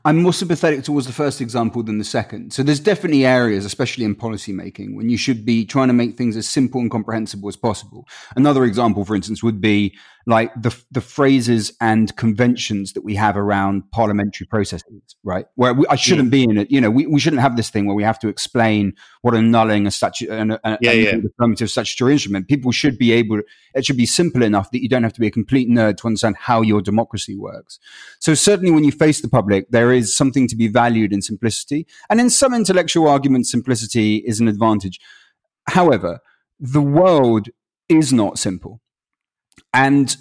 I'm 0.04 0.22
more 0.22 0.32
sympathetic 0.32 0.84
towards 0.84 1.06
the 1.06 1.12
first 1.12 1.40
example 1.40 1.82
than 1.82 1.98
the 1.98 2.04
second. 2.04 2.52
So 2.52 2.62
there's 2.62 2.80
definitely 2.80 3.26
areas, 3.26 3.64
especially 3.64 4.04
in 4.04 4.14
policy 4.14 4.52
making, 4.52 4.94
when 4.94 5.08
you 5.08 5.16
should 5.16 5.44
be 5.44 5.64
trying 5.64 5.88
to 5.88 5.94
make 5.94 6.16
things 6.16 6.36
as 6.36 6.48
simple 6.48 6.80
and 6.80 6.90
comprehensible 6.90 7.48
as 7.48 7.56
possible. 7.56 8.06
Another 8.36 8.64
example, 8.64 9.04
for 9.04 9.16
instance, 9.16 9.42
would 9.42 9.60
be 9.60 9.96
like 10.26 10.50
the 10.54 10.74
the 10.90 11.00
phrases 11.00 11.72
and 11.80 12.14
conventions 12.16 12.94
that 12.94 13.04
we 13.04 13.14
have 13.14 13.36
around 13.36 13.90
parliamentary 13.90 14.46
processes, 14.46 15.16
right? 15.22 15.46
Where 15.54 15.74
we, 15.74 15.86
I 15.88 15.96
shouldn't 15.96 16.30
be 16.30 16.44
in 16.44 16.56
it. 16.56 16.70
You 16.70 16.80
know, 16.80 16.90
we, 16.90 17.06
we 17.06 17.20
shouldn't 17.20 17.42
have 17.42 17.56
this 17.56 17.68
thing 17.68 17.86
where 17.86 17.94
we 17.94 18.02
have 18.04 18.18
to 18.20 18.28
explain 18.28 18.94
what 19.20 19.34
annulling 19.34 19.86
a 19.86 19.90
statute 19.90 20.30
an, 20.30 20.52
a, 20.52 20.78
Yeah, 20.80 20.90
a 20.92 20.94
yeah. 20.94 21.16
affirmative 21.38 21.70
statutory 21.70 22.12
instrument. 22.12 22.48
People 22.48 22.72
should 22.72 22.96
be 22.96 23.12
able. 23.12 23.38
To, 23.38 23.44
it 23.74 23.84
should 23.84 23.96
be 23.96 24.06
simple 24.06 24.42
enough 24.42 24.70
that 24.70 24.82
you 24.82 24.88
don't 24.88 25.02
have 25.02 25.12
to 25.12 25.20
be 25.20 25.26
a 25.26 25.30
complete 25.30 25.68
nerd 25.68 25.98
to 25.98 26.06
understand 26.06 26.36
how 26.38 26.62
your 26.62 26.80
democracy 26.80 27.36
works. 27.36 27.78
So 28.18 28.34
certainly, 28.34 28.70
when 28.70 28.84
you 28.84 28.92
face 28.92 29.20
the 29.20 29.28
public, 29.28 29.68
there 29.70 29.92
is 29.92 30.16
something 30.16 30.48
to 30.48 30.56
be 30.56 30.68
valued 30.68 31.12
in 31.12 31.20
simplicity, 31.20 31.86
and 32.08 32.20
in 32.20 32.30
some 32.30 32.54
intellectual 32.54 33.08
arguments, 33.08 33.50
simplicity 33.50 34.16
is 34.26 34.40
an 34.40 34.48
advantage. 34.48 35.00
However, 35.68 36.20
the 36.58 36.82
world 36.82 37.48
is 37.88 38.12
not 38.12 38.38
simple. 38.38 38.80
And 39.74 40.16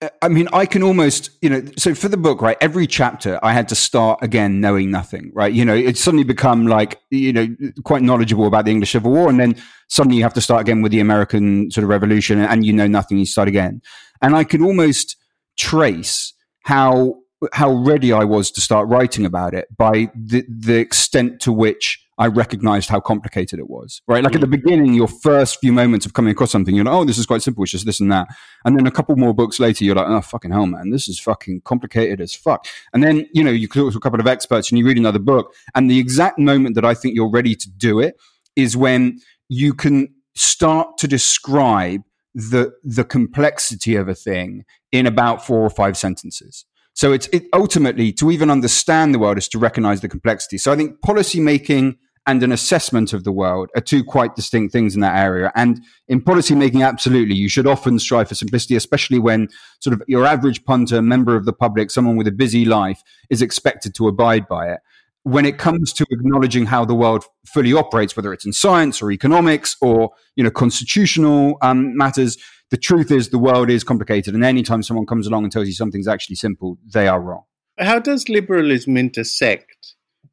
uh, 0.00 0.08
I 0.22 0.28
mean, 0.28 0.48
I 0.52 0.64
can 0.66 0.82
almost, 0.82 1.30
you 1.42 1.50
know, 1.50 1.62
so 1.76 1.94
for 1.94 2.08
the 2.08 2.16
book, 2.16 2.40
right, 2.40 2.56
every 2.60 2.86
chapter 2.86 3.38
I 3.42 3.52
had 3.52 3.68
to 3.68 3.74
start 3.74 4.20
again 4.22 4.60
knowing 4.60 4.90
nothing, 4.90 5.30
right? 5.34 5.52
You 5.52 5.64
know, 5.64 5.74
it's 5.74 6.00
suddenly 6.00 6.24
become 6.24 6.66
like, 6.66 7.00
you 7.10 7.32
know, 7.32 7.48
quite 7.84 8.02
knowledgeable 8.02 8.46
about 8.46 8.64
the 8.64 8.70
English 8.70 8.92
Civil 8.92 9.12
War. 9.12 9.28
And 9.28 9.38
then 9.38 9.56
suddenly 9.88 10.16
you 10.16 10.22
have 10.22 10.34
to 10.34 10.40
start 10.40 10.62
again 10.62 10.82
with 10.82 10.92
the 10.92 11.00
American 11.00 11.70
sort 11.70 11.84
of 11.84 11.90
revolution 11.90 12.40
and 12.40 12.64
you 12.64 12.72
know 12.72 12.86
nothing, 12.86 13.18
you 13.18 13.26
start 13.26 13.48
again. 13.48 13.82
And 14.22 14.34
I 14.34 14.44
could 14.44 14.62
almost 14.62 15.16
trace 15.56 16.32
how, 16.64 17.18
how 17.52 17.72
ready 17.72 18.12
I 18.12 18.24
was 18.24 18.50
to 18.52 18.60
start 18.60 18.88
writing 18.88 19.26
about 19.26 19.54
it 19.54 19.68
by 19.76 20.10
the, 20.14 20.44
the 20.48 20.78
extent 20.78 21.40
to 21.42 21.52
which 21.52 22.04
I 22.18 22.26
recognized 22.26 22.88
how 22.88 22.98
complicated 22.98 23.60
it 23.60 23.70
was, 23.70 24.02
right? 24.08 24.24
Like 24.24 24.34
at 24.34 24.40
the 24.40 24.48
mm. 24.48 24.50
beginning, 24.50 24.94
your 24.94 25.06
first 25.06 25.60
few 25.60 25.72
moments 25.72 26.04
of 26.04 26.14
coming 26.14 26.32
across 26.32 26.50
something, 26.50 26.74
you're 26.74 26.84
like, 26.84 26.94
oh, 26.94 27.04
this 27.04 27.16
is 27.16 27.26
quite 27.26 27.42
simple. 27.42 27.62
It's 27.62 27.70
just 27.70 27.86
this 27.86 28.00
and 28.00 28.10
that. 28.10 28.26
And 28.64 28.76
then 28.76 28.88
a 28.88 28.90
couple 28.90 29.14
more 29.14 29.32
books 29.32 29.60
later, 29.60 29.84
you're 29.84 29.94
like, 29.94 30.08
oh, 30.08 30.20
fucking 30.20 30.50
hell, 30.50 30.66
man, 30.66 30.90
this 30.90 31.08
is 31.08 31.20
fucking 31.20 31.60
complicated 31.60 32.20
as 32.20 32.34
fuck. 32.34 32.66
And 32.92 33.04
then, 33.04 33.28
you 33.32 33.44
know, 33.44 33.52
you 33.52 33.68
talk 33.68 33.92
to 33.92 33.98
a 33.98 34.00
couple 34.00 34.18
of 34.18 34.26
experts 34.26 34.70
and 34.70 34.78
you 34.78 34.84
read 34.84 34.98
another 34.98 35.20
book. 35.20 35.54
And 35.76 35.88
the 35.88 36.00
exact 36.00 36.40
moment 36.40 36.74
that 36.74 36.84
I 36.84 36.94
think 36.94 37.14
you're 37.14 37.30
ready 37.30 37.54
to 37.54 37.70
do 37.70 38.00
it 38.00 38.16
is 38.56 38.76
when 38.76 39.20
you 39.48 39.72
can 39.72 40.12
start 40.34 40.98
to 40.98 41.06
describe 41.06 42.02
the, 42.34 42.72
the 42.82 43.04
complexity 43.04 43.94
of 43.94 44.08
a 44.08 44.14
thing 44.14 44.64
in 44.90 45.06
about 45.06 45.46
four 45.46 45.60
or 45.60 45.70
five 45.70 45.96
sentences. 45.96 46.64
So 46.94 47.12
it's 47.12 47.28
it, 47.28 47.44
ultimately 47.52 48.12
to 48.14 48.32
even 48.32 48.50
understand 48.50 49.14
the 49.14 49.20
world 49.20 49.38
is 49.38 49.46
to 49.50 49.58
recognize 49.60 50.00
the 50.00 50.08
complexity. 50.08 50.58
So 50.58 50.72
I 50.72 50.76
think 50.76 51.00
policy 51.00 51.38
making 51.38 51.96
and 52.28 52.42
an 52.42 52.52
assessment 52.52 53.14
of 53.14 53.24
the 53.24 53.32
world 53.32 53.70
are 53.74 53.80
two 53.80 54.04
quite 54.04 54.36
distinct 54.36 54.70
things 54.70 54.94
in 54.94 55.00
that 55.00 55.16
area. 55.16 55.50
And 55.56 55.80
in 56.08 56.20
policy 56.20 56.54
making, 56.54 56.82
absolutely, 56.82 57.34
you 57.34 57.48
should 57.48 57.66
often 57.66 57.98
strive 57.98 58.28
for 58.28 58.34
simplicity, 58.34 58.76
especially 58.76 59.18
when 59.18 59.48
sort 59.80 59.94
of 59.94 60.02
your 60.06 60.26
average 60.26 60.62
punter, 60.66 61.00
member 61.00 61.36
of 61.36 61.46
the 61.46 61.54
public, 61.54 61.90
someone 61.90 62.18
with 62.18 62.28
a 62.28 62.32
busy 62.32 62.66
life 62.66 63.02
is 63.30 63.40
expected 63.40 63.94
to 63.94 64.08
abide 64.08 64.46
by 64.46 64.70
it. 64.70 64.80
When 65.22 65.46
it 65.46 65.56
comes 65.56 65.90
to 65.94 66.06
acknowledging 66.10 66.66
how 66.66 66.84
the 66.84 66.94
world 66.94 67.24
fully 67.46 67.72
operates, 67.72 68.14
whether 68.14 68.34
it's 68.34 68.44
in 68.44 68.52
science 68.52 69.00
or 69.00 69.10
economics 69.10 69.74
or 69.80 70.10
you 70.36 70.44
know 70.44 70.50
constitutional 70.50 71.56
um, 71.62 71.96
matters, 71.96 72.36
the 72.70 72.76
truth 72.76 73.10
is 73.10 73.30
the 73.30 73.38
world 73.38 73.70
is 73.70 73.84
complicated. 73.84 74.34
And 74.34 74.44
anytime 74.44 74.82
someone 74.82 75.06
comes 75.06 75.26
along 75.26 75.44
and 75.44 75.52
tells 75.52 75.66
you 75.66 75.72
something's 75.72 76.08
actually 76.08 76.36
simple, 76.36 76.76
they 76.92 77.08
are 77.08 77.20
wrong. 77.22 77.44
How 77.78 77.98
does 77.98 78.28
liberalism 78.28 78.98
intersect 78.98 79.87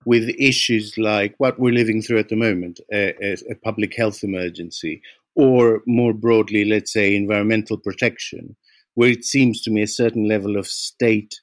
with 0.05 0.29
issues 0.39 0.97
like 0.97 1.33
what 1.39 1.59
we're 1.59 1.73
living 1.73 2.01
through 2.01 2.19
at 2.19 2.29
the 2.29 2.35
moment, 2.35 2.79
a, 2.93 3.35
a, 3.49 3.55
public 3.63 3.95
health 3.95 4.23
emergency, 4.23 5.01
or 5.35 5.81
more 5.87 6.13
broadly, 6.13 6.63
let's 6.63 6.93
say, 6.93 7.15
environmental 7.15 7.77
protection, 7.77 8.55
where 8.93 9.09
it 9.09 9.25
seems 9.25 9.61
to 9.61 9.71
me 9.71 9.81
a 9.81 9.87
certain 9.87 10.27
level 10.27 10.57
of 10.57 10.67
state 10.67 11.41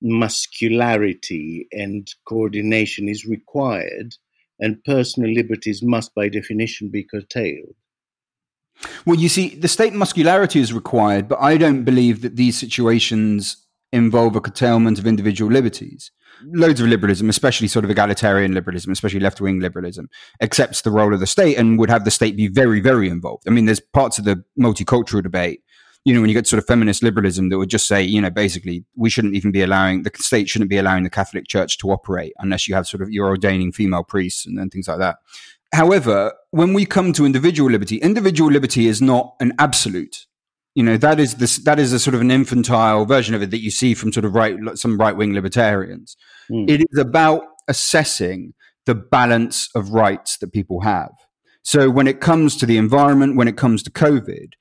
muscularity 0.00 1.68
and 1.72 2.14
coordination 2.26 3.08
is 3.08 3.26
required, 3.26 4.14
and 4.58 4.82
personal 4.84 5.30
liberties 5.30 5.82
must, 5.82 6.14
by 6.14 6.28
definition, 6.28 6.88
be 6.88 7.04
curtailed? 7.04 7.74
Well, 9.04 9.18
you 9.18 9.28
see, 9.28 9.54
the 9.54 9.68
state 9.68 9.92
muscularity 9.92 10.60
is 10.60 10.72
required, 10.72 11.28
but 11.28 11.40
I 11.40 11.56
don't 11.56 11.84
believe 11.84 12.22
that 12.22 12.36
these 12.36 12.56
situations 12.56 13.66
involve 13.92 14.36
a 14.36 14.40
curtailment 14.40 14.98
of 14.98 15.06
individual 15.06 15.50
liberties. 15.50 16.10
Loads 16.44 16.80
of 16.80 16.86
liberalism, 16.86 17.28
especially 17.28 17.68
sort 17.68 17.84
of 17.84 17.90
egalitarian 17.90 18.52
liberalism, 18.52 18.92
especially 18.92 19.20
left 19.20 19.40
wing 19.40 19.60
liberalism, 19.60 20.08
accepts 20.40 20.82
the 20.82 20.90
role 20.90 21.12
of 21.12 21.20
the 21.20 21.26
state 21.26 21.56
and 21.56 21.78
would 21.78 21.90
have 21.90 22.04
the 22.04 22.10
state 22.10 22.36
be 22.36 22.48
very, 22.48 22.80
very 22.80 23.08
involved. 23.08 23.44
I 23.46 23.50
mean, 23.50 23.66
there's 23.66 23.80
parts 23.80 24.18
of 24.18 24.24
the 24.24 24.44
multicultural 24.58 25.22
debate, 25.22 25.62
you 26.04 26.14
know, 26.14 26.20
when 26.20 26.30
you 26.30 26.34
get 26.34 26.46
sort 26.46 26.58
of 26.58 26.66
feminist 26.66 27.02
liberalism 27.02 27.48
that 27.48 27.58
would 27.58 27.68
just 27.68 27.86
say, 27.86 28.02
you 28.02 28.20
know, 28.20 28.30
basically, 28.30 28.84
we 28.96 29.10
shouldn't 29.10 29.34
even 29.34 29.52
be 29.52 29.62
allowing, 29.62 30.04
the 30.04 30.10
state 30.16 30.48
shouldn't 30.48 30.70
be 30.70 30.78
allowing 30.78 31.02
the 31.02 31.10
Catholic 31.10 31.46
Church 31.48 31.76
to 31.78 31.90
operate 31.90 32.32
unless 32.38 32.68
you 32.68 32.74
have 32.74 32.86
sort 32.86 33.02
of, 33.02 33.10
you're 33.10 33.28
ordaining 33.28 33.72
female 33.72 34.04
priests 34.04 34.46
and, 34.46 34.58
and 34.58 34.70
things 34.72 34.88
like 34.88 34.98
that. 34.98 35.16
However, 35.72 36.32
when 36.50 36.72
we 36.72 36.86
come 36.86 37.12
to 37.14 37.26
individual 37.26 37.70
liberty, 37.70 37.96
individual 37.96 38.50
liberty 38.50 38.86
is 38.86 39.02
not 39.02 39.34
an 39.40 39.52
absolute. 39.58 40.26
You 40.78 40.84
know, 40.84 40.96
that 40.96 41.18
is 41.18 41.34
this, 41.34 41.56
that 41.64 41.80
is 41.80 41.92
a 41.92 41.98
sort 41.98 42.14
of 42.14 42.20
an 42.20 42.30
infantile 42.30 43.04
version 43.04 43.34
of 43.34 43.42
it 43.42 43.50
that 43.50 43.60
you 43.60 43.68
see 43.68 43.94
from 43.94 44.12
sort 44.12 44.24
of 44.24 44.36
right, 44.36 44.56
some 44.74 44.96
right 44.96 45.16
wing 45.16 45.34
libertarians. 45.34 46.16
Mm. 46.48 46.70
It 46.70 46.82
is 46.82 46.98
about 47.00 47.42
assessing 47.66 48.54
the 48.86 48.94
balance 48.94 49.70
of 49.74 49.90
rights 49.90 50.38
that 50.38 50.52
people 50.52 50.82
have. 50.82 51.10
So 51.64 51.90
when 51.90 52.06
it 52.06 52.20
comes 52.20 52.56
to 52.58 52.64
the 52.64 52.76
environment, 52.76 53.36
when 53.36 53.48
it 53.48 53.56
comes 53.56 53.82
to 53.82 53.90
COVID, 53.90 54.52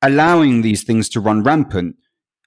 allowing 0.00 0.62
these 0.62 0.84
things 0.84 1.06
to 1.10 1.20
run 1.20 1.42
rampant 1.42 1.96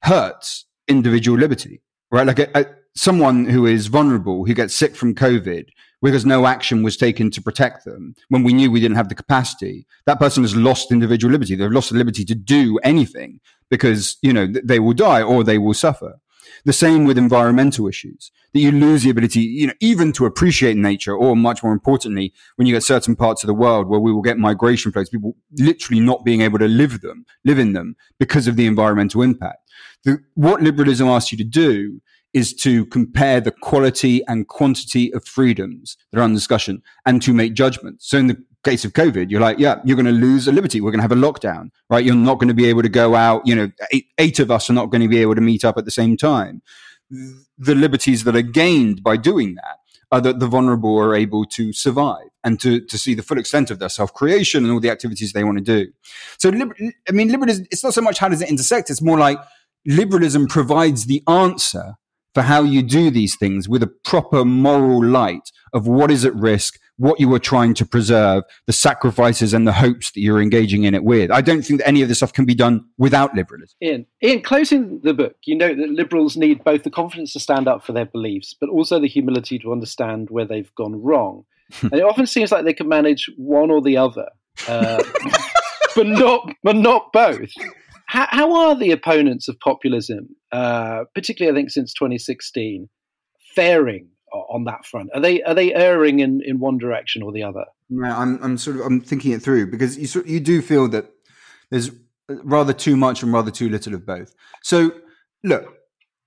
hurts 0.01 0.65
individual 0.87 1.37
liberty, 1.37 1.83
right? 2.09 2.25
Like 2.25 2.39
a, 2.39 2.49
a, 2.55 2.65
someone 2.95 3.45
who 3.45 3.67
is 3.67 3.85
vulnerable, 3.85 4.47
who 4.47 4.55
gets 4.55 4.75
sick 4.75 4.95
from 4.95 5.13
COVID, 5.13 5.65
because 6.01 6.25
no 6.25 6.45
action 6.45 6.83
was 6.83 6.97
taken 6.97 7.29
to 7.31 7.41
protect 7.41 7.85
them 7.85 8.15
when 8.29 8.43
we 8.43 8.53
knew 8.53 8.71
we 8.71 8.79
didn't 8.79 8.97
have 8.97 9.09
the 9.09 9.15
capacity. 9.15 9.85
That 10.05 10.19
person 10.19 10.43
has 10.43 10.55
lost 10.55 10.91
individual 10.91 11.31
liberty. 11.31 11.55
They've 11.55 11.71
lost 11.71 11.91
the 11.91 11.97
liberty 11.97 12.25
to 12.25 12.35
do 12.35 12.79
anything 12.83 13.39
because, 13.69 14.17
you 14.21 14.33
know, 14.33 14.47
they 14.63 14.79
will 14.79 14.93
die 14.93 15.21
or 15.21 15.43
they 15.43 15.57
will 15.57 15.73
suffer. 15.73 16.19
The 16.65 16.73
same 16.73 17.05
with 17.05 17.17
environmental 17.17 17.87
issues, 17.87 18.31
that 18.53 18.59
you 18.59 18.71
lose 18.71 19.03
the 19.03 19.09
ability, 19.09 19.39
you 19.39 19.67
know, 19.67 19.73
even 19.79 20.11
to 20.13 20.25
appreciate 20.25 20.77
nature, 20.77 21.15
or 21.15 21.35
much 21.35 21.63
more 21.63 21.73
importantly, 21.73 22.33
when 22.55 22.67
you 22.67 22.73
get 22.75 22.83
certain 22.83 23.15
parts 23.15 23.43
of 23.43 23.47
the 23.47 23.53
world 23.53 23.87
where 23.87 23.99
we 23.99 24.11
will 24.11 24.21
get 24.21 24.37
migration 24.37 24.91
flows, 24.91 25.09
people 25.09 25.35
literally 25.57 25.99
not 25.99 26.23
being 26.23 26.41
able 26.41 26.59
to 26.59 26.67
live 26.67 27.01
them, 27.01 27.25
live 27.45 27.57
in 27.57 27.73
them 27.73 27.95
because 28.19 28.47
of 28.47 28.57
the 28.57 28.67
environmental 28.67 29.21
impact. 29.21 29.57
The, 30.03 30.19
what 30.35 30.61
liberalism 30.61 31.07
asks 31.07 31.31
you 31.31 31.37
to 31.39 31.43
do 31.43 32.01
is 32.33 32.53
to 32.53 32.85
compare 32.87 33.41
the 33.41 33.51
quality 33.51 34.21
and 34.27 34.47
quantity 34.47 35.13
of 35.13 35.25
freedoms 35.25 35.97
that 36.11 36.19
are 36.19 36.23
under 36.23 36.37
discussion 36.37 36.81
and 37.05 37.21
to 37.21 37.33
make 37.33 37.53
judgments. 37.53 38.09
So 38.09 38.17
in 38.17 38.27
the 38.27 38.41
case 38.63 38.85
of 38.85 38.93
COVID, 38.93 39.29
you're 39.29 39.41
like, 39.41 39.59
yeah, 39.59 39.81
you're 39.83 39.95
going 39.95 40.05
to 40.05 40.11
lose 40.11 40.47
a 40.47 40.51
liberty. 40.51 40.81
We're 40.81 40.91
going 40.91 40.99
to 40.99 41.03
have 41.03 41.11
a 41.11 41.15
lockdown, 41.15 41.71
right? 41.89 42.05
You're 42.05 42.15
not 42.15 42.39
going 42.39 42.47
to 42.47 42.53
be 42.53 42.67
able 42.67 42.83
to 42.83 42.89
go 42.89 43.15
out. 43.15 43.41
You 43.45 43.55
know, 43.55 43.71
eight, 43.91 44.07
eight 44.17 44.39
of 44.39 44.51
us 44.51 44.69
are 44.69 44.73
not 44.73 44.91
going 44.91 45.01
to 45.01 45.07
be 45.07 45.19
able 45.19 45.35
to 45.35 45.41
meet 45.41 45.65
up 45.65 45.77
at 45.77 45.85
the 45.85 45.91
same 45.91 46.15
time. 46.15 46.61
The 47.09 47.75
liberties 47.75 48.23
that 48.23 48.35
are 48.35 48.41
gained 48.41 49.03
by 49.03 49.17
doing 49.17 49.55
that 49.55 49.77
are 50.11 50.21
that 50.21 50.39
the 50.39 50.47
vulnerable 50.47 50.97
are 50.97 51.15
able 51.15 51.45
to 51.45 51.73
survive 51.73 52.27
and 52.43 52.59
to, 52.59 52.81
to 52.81 52.97
see 52.97 53.13
the 53.13 53.23
full 53.23 53.37
extent 53.37 53.71
of 53.71 53.79
their 53.79 53.89
self 53.89 54.13
creation 54.13 54.63
and 54.63 54.71
all 54.71 54.79
the 54.79 54.89
activities 54.89 55.33
they 55.33 55.43
want 55.43 55.57
to 55.57 55.63
do. 55.63 55.91
So, 56.37 56.49
I 56.49 57.11
mean, 57.11 57.29
liberalism, 57.29 57.65
it's 57.71 57.83
not 57.83 57.93
so 57.93 58.01
much 58.01 58.19
how 58.19 58.29
does 58.29 58.41
it 58.41 58.49
intersect, 58.49 58.89
it's 58.89 59.01
more 59.01 59.17
like 59.17 59.39
liberalism 59.85 60.47
provides 60.47 61.05
the 61.05 61.23
answer 61.27 61.95
for 62.33 62.43
how 62.43 62.63
you 62.63 62.81
do 62.81 63.09
these 63.09 63.35
things 63.35 63.67
with 63.67 63.83
a 63.83 63.87
proper 63.87 64.45
moral 64.45 65.03
light 65.03 65.51
of 65.73 65.87
what 65.87 66.11
is 66.11 66.25
at 66.25 66.35
risk, 66.35 66.79
what 66.97 67.19
you 67.19 67.33
are 67.33 67.39
trying 67.39 67.73
to 67.73 67.85
preserve, 67.85 68.43
the 68.67 68.73
sacrifices 68.73 69.53
and 69.53 69.67
the 69.67 69.73
hopes 69.73 70.11
that 70.11 70.21
you're 70.21 70.41
engaging 70.41 70.83
in 70.83 70.93
it 70.93 71.03
with. 71.03 71.31
I 71.31 71.41
don't 71.41 71.63
think 71.63 71.79
that 71.79 71.87
any 71.87 72.01
of 72.01 72.07
this 72.07 72.19
stuff 72.19 72.33
can 72.33 72.45
be 72.45 72.55
done 72.55 72.85
without 72.97 73.33
liberalism. 73.35 73.75
Ian, 73.81 74.05
Ian, 74.23 74.41
closing 74.41 74.99
the 75.03 75.13
book, 75.13 75.35
you 75.45 75.55
know 75.55 75.73
that 75.73 75.89
liberals 75.89 76.37
need 76.37 76.63
both 76.63 76.83
the 76.83 76.89
confidence 76.89 77.33
to 77.33 77.39
stand 77.39 77.67
up 77.67 77.83
for 77.83 77.91
their 77.91 78.05
beliefs, 78.05 78.55
but 78.59 78.69
also 78.69 78.99
the 78.99 79.07
humility 79.07 79.57
to 79.59 79.71
understand 79.71 80.29
where 80.29 80.45
they've 80.45 80.73
gone 80.75 81.01
wrong. 81.01 81.45
and 81.81 81.93
it 81.93 82.03
often 82.03 82.27
seems 82.27 82.51
like 82.51 82.65
they 82.65 82.73
can 82.73 82.87
manage 82.87 83.29
one 83.37 83.71
or 83.71 83.81
the 83.81 83.97
other, 83.97 84.27
uh, 84.67 85.03
but 85.95 86.05
not, 86.05 86.53
but 86.63 86.75
not 86.75 87.11
both. 87.13 87.49
How, 88.11 88.27
how 88.29 88.53
are 88.53 88.75
the 88.75 88.91
opponents 88.91 89.47
of 89.47 89.57
populism, 89.61 90.35
uh, 90.51 91.05
particularly 91.15 91.57
I 91.57 91.57
think 91.57 91.69
since 91.69 91.93
2016, 91.93 92.89
faring 93.55 94.09
on 94.33 94.65
that 94.65 94.85
front? 94.85 95.11
Are 95.15 95.21
they 95.21 95.41
are 95.43 95.53
they 95.53 95.73
erring 95.73 96.19
in, 96.19 96.41
in 96.45 96.59
one 96.59 96.77
direction 96.77 97.23
or 97.23 97.31
the 97.31 97.43
other? 97.43 97.63
Yeah, 97.89 98.17
I'm 98.17 98.37
I'm 98.43 98.57
sort 98.57 98.75
of 98.75 98.85
I'm 98.85 98.99
thinking 98.99 99.31
it 99.31 99.41
through 99.41 99.71
because 99.71 99.97
you 99.97 100.23
you 100.25 100.41
do 100.41 100.61
feel 100.61 100.89
that 100.89 101.09
there's 101.69 101.89
rather 102.27 102.73
too 102.73 102.97
much 102.97 103.23
and 103.23 103.31
rather 103.31 103.49
too 103.49 103.69
little 103.69 103.93
of 103.93 104.05
both. 104.05 104.35
So 104.61 104.91
look, 105.45 105.73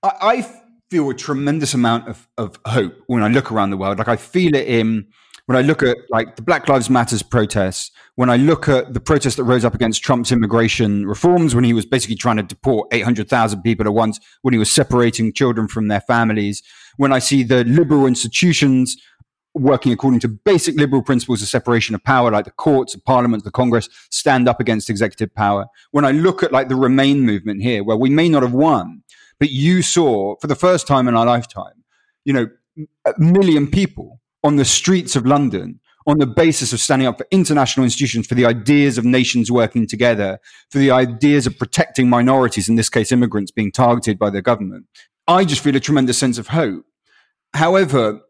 I, 0.01 0.11
I 0.21 0.61
feel 0.89 1.09
a 1.09 1.13
tremendous 1.13 1.73
amount 1.73 2.07
of, 2.07 2.27
of 2.37 2.59
hope 2.65 2.93
when 3.07 3.23
I 3.23 3.27
look 3.27 3.51
around 3.51 3.71
the 3.71 3.77
world. 3.77 3.97
Like 3.97 4.07
I 4.07 4.15
feel 4.15 4.55
it 4.55 4.67
in 4.67 5.07
when 5.45 5.57
I 5.57 5.61
look 5.61 5.83
at 5.83 5.97
like 6.09 6.35
the 6.35 6.41
Black 6.41 6.67
Lives 6.67 6.89
Matters 6.89 7.21
protests, 7.21 7.91
when 8.15 8.29
I 8.29 8.37
look 8.37 8.67
at 8.67 8.93
the 8.93 8.99
protests 8.99 9.35
that 9.35 9.43
rose 9.43 9.63
up 9.63 9.75
against 9.75 10.03
Trump's 10.03 10.31
immigration 10.31 11.05
reforms, 11.05 11.53
when 11.53 11.63
he 11.63 11.73
was 11.73 11.85
basically 11.85 12.15
trying 12.15 12.37
to 12.37 12.43
deport 12.43 12.87
800,000 12.91 13.61
people 13.61 13.85
at 13.85 13.93
once, 13.93 14.19
when 14.41 14.53
he 14.53 14.57
was 14.57 14.71
separating 14.71 15.33
children 15.33 15.67
from 15.67 15.87
their 15.87 16.01
families, 16.01 16.63
when 16.97 17.13
I 17.13 17.19
see 17.19 17.43
the 17.43 17.63
liberal 17.65 18.07
institutions 18.07 18.97
working 19.53 19.93
according 19.93 20.19
to 20.19 20.27
basic 20.27 20.75
liberal 20.75 21.01
principles 21.01 21.41
of 21.41 21.47
separation 21.47 21.95
of 21.95 22.03
power, 22.03 22.31
like 22.31 22.45
the 22.45 22.51
courts, 22.51 22.93
the 22.93 23.01
parliament, 23.01 23.43
the 23.43 23.51
Congress, 23.51 23.87
stand 24.09 24.49
up 24.49 24.59
against 24.59 24.89
executive 24.89 25.33
power. 25.33 25.65
When 25.91 26.03
I 26.03 26.11
look 26.11 26.43
at 26.43 26.51
like 26.51 26.69
the 26.69 26.75
Remain 26.75 27.21
movement 27.21 27.61
here, 27.61 27.83
where 27.83 27.95
we 27.95 28.09
may 28.09 28.27
not 28.27 28.43
have 28.43 28.53
won, 28.53 29.01
but 29.39 29.49
you 29.49 29.81
saw 29.81 30.35
for 30.37 30.47
the 30.47 30.55
first 30.55 30.87
time 30.87 31.07
in 31.07 31.15
our 31.15 31.25
lifetime, 31.25 31.83
you 32.23 32.33
know, 32.33 32.47
a 33.05 33.13
million 33.17 33.67
people 33.67 34.21
on 34.43 34.55
the 34.55 34.65
streets 34.65 35.15
of 35.15 35.25
London 35.25 35.79
on 36.07 36.19
the 36.19 36.27
basis 36.27 36.71
of 36.71 36.79
standing 36.79 37.07
up 37.07 37.17
for 37.17 37.25
international 37.31 37.83
institutions, 37.83 38.27
for 38.27 38.35
the 38.35 38.45
ideas 38.45 38.97
of 38.97 39.05
nations 39.05 39.51
working 39.51 39.87
together, 39.87 40.39
for 40.69 40.77
the 40.77 40.91
ideas 40.91 41.47
of 41.47 41.57
protecting 41.57 42.07
minorities, 42.09 42.69
in 42.69 42.75
this 42.75 42.89
case, 42.89 43.11
immigrants 43.11 43.51
being 43.51 43.71
targeted 43.71 44.19
by 44.19 44.29
their 44.29 44.41
government. 44.41 44.85
I 45.27 45.45
just 45.45 45.61
feel 45.61 45.75
a 45.75 45.79
tremendous 45.79 46.17
sense 46.17 46.37
of 46.37 46.49
hope. 46.49 46.85
However, 47.55 48.21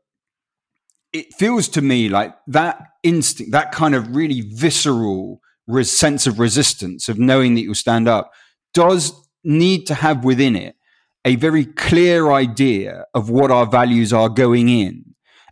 it 1.11 1.33
feels 1.33 1.67
to 1.69 1.81
me 1.81 2.07
like 2.07 2.33
that 2.47 2.81
instinct, 3.03 3.51
that 3.51 3.71
kind 3.71 3.93
of 3.93 4.15
really 4.15 4.41
visceral 4.41 5.41
res- 5.67 5.91
sense 5.91 6.27
of 6.27 6.39
resistance, 6.39 7.09
of 7.09 7.19
knowing 7.19 7.55
that 7.55 7.61
you'll 7.61 7.75
stand 7.75 8.07
up, 8.07 8.31
does 8.73 9.13
need 9.43 9.85
to 9.87 9.93
have 9.95 10.23
within 10.23 10.55
it 10.55 10.74
a 11.25 11.35
very 11.35 11.65
clear 11.65 12.31
idea 12.31 13.05
of 13.13 13.29
what 13.29 13.51
our 13.51 13.65
values 13.65 14.13
are 14.13 14.29
going 14.29 14.69
in 14.69 15.03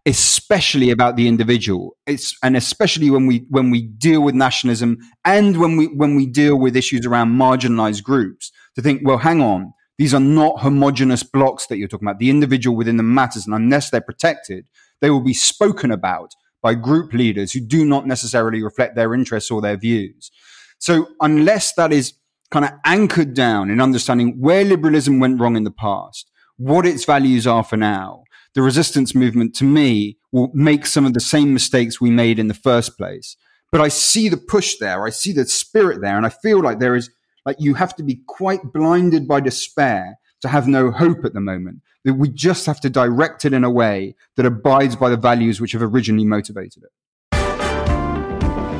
especially 0.05 0.89
about 0.91 1.15
the 1.15 1.27
individual. 1.27 1.95
It's 2.05 2.37
and 2.43 2.57
especially 2.57 3.09
when 3.09 3.25
we 3.25 3.45
when 3.49 3.71
we 3.71 3.83
deal 3.83 4.21
with 4.21 4.35
nationalism 4.35 4.97
and 5.23 5.57
when 5.59 5.77
we 5.77 5.87
when 5.87 6.15
we 6.15 6.25
deal 6.25 6.59
with 6.59 6.75
issues 6.75 7.05
around 7.05 7.31
marginalized 7.31 8.03
groups 8.03 8.51
to 8.75 8.81
think 8.81 9.01
well 9.05 9.17
hang 9.17 9.41
on 9.41 9.73
these 9.97 10.13
are 10.13 10.19
not 10.19 10.59
homogenous 10.61 11.23
blocks 11.23 11.67
that 11.67 11.77
you're 11.77 11.87
talking 11.87 12.07
about. 12.07 12.19
The 12.19 12.29
individual 12.29 12.75
within 12.75 12.97
them 12.97 13.13
matters 13.13 13.45
and 13.45 13.55
unless 13.55 13.89
they're 13.89 14.01
protected 14.01 14.65
they 15.01 15.09
will 15.09 15.23
be 15.23 15.33
spoken 15.33 15.91
about 15.91 16.31
by 16.61 16.73
group 16.73 17.13
leaders 17.13 17.51
who 17.51 17.59
do 17.59 17.85
not 17.85 18.07
necessarily 18.07 18.63
reflect 18.63 18.95
their 18.95 19.13
interests 19.13 19.51
or 19.51 19.61
their 19.61 19.77
views. 19.77 20.31
So 20.79 21.07
unless 21.21 21.73
that 21.75 21.93
is 21.93 22.13
kind 22.51 22.65
of 22.65 22.71
anchored 22.85 23.33
down 23.33 23.69
in 23.69 23.81
understanding 23.81 24.39
where 24.39 24.63
liberalism 24.63 25.19
went 25.19 25.39
wrong 25.39 25.55
in 25.55 25.63
the 25.63 25.71
past 25.71 26.29
what 26.57 26.85
its 26.85 27.03
values 27.03 27.47
are 27.47 27.63
for 27.63 27.77
now 27.77 28.23
the 28.53 28.61
resistance 28.61 29.15
movement 29.15 29.55
to 29.55 29.63
me 29.63 30.17
will 30.31 30.51
make 30.53 30.85
some 30.85 31.05
of 31.05 31.13
the 31.13 31.19
same 31.19 31.53
mistakes 31.53 31.99
we 31.99 32.11
made 32.11 32.39
in 32.39 32.47
the 32.47 32.53
first 32.53 32.97
place. 32.97 33.35
But 33.71 33.81
I 33.81 33.87
see 33.87 34.29
the 34.29 34.37
push 34.37 34.77
there. 34.77 35.05
I 35.05 35.09
see 35.09 35.31
the 35.31 35.45
spirit 35.45 36.01
there. 36.01 36.17
And 36.17 36.25
I 36.25 36.29
feel 36.29 36.61
like 36.61 36.79
there 36.79 36.95
is, 36.95 37.09
like, 37.45 37.55
you 37.59 37.73
have 37.73 37.95
to 37.95 38.03
be 38.03 38.21
quite 38.27 38.71
blinded 38.71 39.27
by 39.27 39.39
despair 39.39 40.19
to 40.41 40.47
have 40.47 40.67
no 40.67 40.91
hope 40.91 41.25
at 41.25 41.33
the 41.33 41.41
moment. 41.41 41.81
That 42.05 42.15
we 42.15 42.29
just 42.29 42.65
have 42.65 42.81
to 42.81 42.89
direct 42.89 43.45
it 43.45 43.53
in 43.53 43.63
a 43.63 43.71
way 43.71 44.15
that 44.35 44.45
abides 44.45 44.95
by 44.95 45.09
the 45.09 45.17
values 45.17 45.59
which 45.59 45.71
have 45.71 45.81
originally 45.81 46.25
motivated 46.25 46.83
it. 46.83 46.91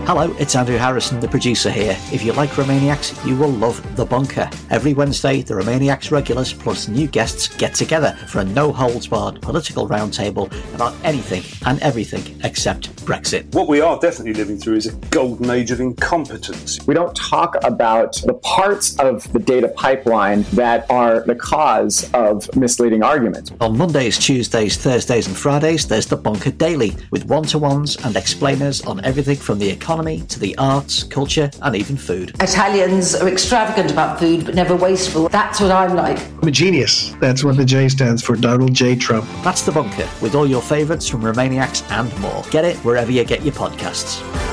Hello, 0.06 0.36
it's 0.38 0.54
Andrew 0.54 0.76
Harrison, 0.76 1.22
the 1.22 1.30
producer 1.30 1.72
here. 1.72 1.97
If 2.12 2.26
you 2.26 2.34
like 2.34 2.49
Remainiacs, 2.49 3.26
you 3.26 3.38
will 3.38 3.47
love 3.47 3.95
The 3.95 4.04
Bunker. 4.04 4.49
Every 4.70 4.93
Wednesday, 4.93 5.41
the 5.41 5.54
Remainiacs 5.54 6.12
regulars 6.12 6.51
plus 6.51 6.89
new 6.89 7.08
guests 7.08 7.47
get 7.47 7.74
together 7.74 8.12
for 8.28 8.39
a 8.39 8.43
no 8.43 8.74
holds 8.74 9.08
barred 9.08 9.41
political 9.41 9.88
roundtable 9.88 10.51
about 10.76 10.93
anything 11.06 11.41
and 11.66 11.82
everything 11.82 12.38
except 12.43 12.93
Brexit. 13.06 13.56
What 13.56 13.70
we 13.70 13.80
are 13.80 13.97
definitely 13.97 14.34
living 14.34 14.58
through 14.58 14.76
is 14.76 14.88
a 14.88 14.95
golden 15.08 15.49
age 15.49 15.72
of 15.72 15.80
incompetence. 15.80 16.86
We 16.86 16.93
don't 16.93 17.16
talk 17.16 17.56
about 17.64 18.22
the 18.26 18.34
parts 18.34 18.99
of 18.99 19.32
the 19.32 19.39
data 19.39 19.70
pipeline 19.70 20.41
that 20.51 20.86
are 20.91 21.22
the 21.22 21.36
cause 21.36 22.12
of 22.14 22.54
misleading 22.58 23.04
arguments. 23.04 23.54
On 23.62 23.78
Mondays, 23.78 24.18
Tuesdays, 24.18 24.76
Thursdays, 24.76 25.28
and 25.28 25.38
Fridays, 25.38 25.88
there's 25.88 26.08
The 26.08 26.18
Bunker 26.18 26.51
Daily 26.51 26.93
with 27.10 27.24
one 27.26 27.43
to 27.43 27.58
ones 27.58 27.95
and 28.04 28.18
explainers 28.18 28.82
on 28.82 29.01
everything 29.06 29.38
from 29.38 29.60
the 29.60 29.70
economy 29.70 29.92
economy 29.93 30.21
to 30.21 30.39
the 30.39 30.57
arts, 30.57 31.03
culture, 31.03 31.51
and 31.61 31.75
even 31.75 31.95
food. 31.95 32.31
Italians 32.41 33.13
are 33.13 33.27
extravagant 33.27 33.91
about 33.91 34.19
food 34.19 34.43
but 34.43 34.55
never 34.55 34.75
wasteful. 34.75 35.29
That's 35.29 35.61
what 35.61 35.69
I'm 35.69 35.95
like. 35.95 36.19
I'm 36.41 36.47
a 36.47 36.51
genius. 36.51 37.13
That's 37.19 37.43
what 37.43 37.57
the 37.57 37.65
J 37.65 37.89
stands 37.89 38.23
for 38.23 38.35
Donald 38.35 38.73
J. 38.73 38.95
Trump. 38.95 39.29
That's 39.43 39.61
The 39.61 39.71
Bunker 39.71 40.09
with 40.19 40.33
all 40.33 40.47
your 40.47 40.63
favourites 40.63 41.07
from 41.07 41.21
Remainiacs 41.21 41.87
and 41.91 42.19
more. 42.19 42.43
Get 42.49 42.65
it 42.65 42.75
wherever 42.77 43.11
you 43.11 43.23
get 43.23 43.43
your 43.43 43.53
podcasts. 43.53 44.53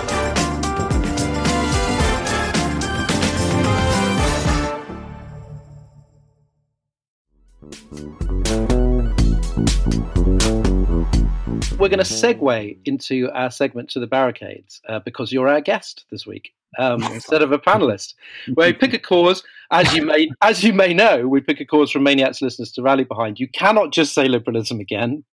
We're 11.81 11.89
going 11.89 11.99
to 11.99 12.05
segue 12.05 12.76
into 12.85 13.31
our 13.31 13.51
segment 13.51 13.89
to 13.89 14.01
the 14.01 14.07
barricades 14.07 14.83
uh, 14.89 14.99
because 15.01 15.33
you're 15.33 15.49
our 15.49 15.62
guest 15.62 16.05
this 16.11 16.26
week 16.26 16.53
um, 16.78 17.03
instead 17.05 17.41
of 17.41 17.53
a 17.53 17.59
panelist. 17.59 18.14
Where 18.55 18.68
we 18.68 18.74
pick 18.74 18.93
a 18.93 18.99
cause, 18.99 19.43
as 19.70 19.95
you 19.95 20.05
may 20.05 20.28
as 20.43 20.62
you 20.62 20.74
may 20.74 20.93
know, 20.93 21.26
we 21.26 21.41
pick 21.41 21.59
a 21.59 21.64
cause 21.64 21.91
from 21.91 22.03
Maniacs 22.03 22.43
listeners 22.43 22.70
to 22.72 22.83
rally 22.83 23.05
behind. 23.05 23.41
You 23.41 23.49
cannot 23.49 23.93
just 23.93 24.14
say 24.14 24.28
liberalism 24.28 24.78
again. 24.78 25.24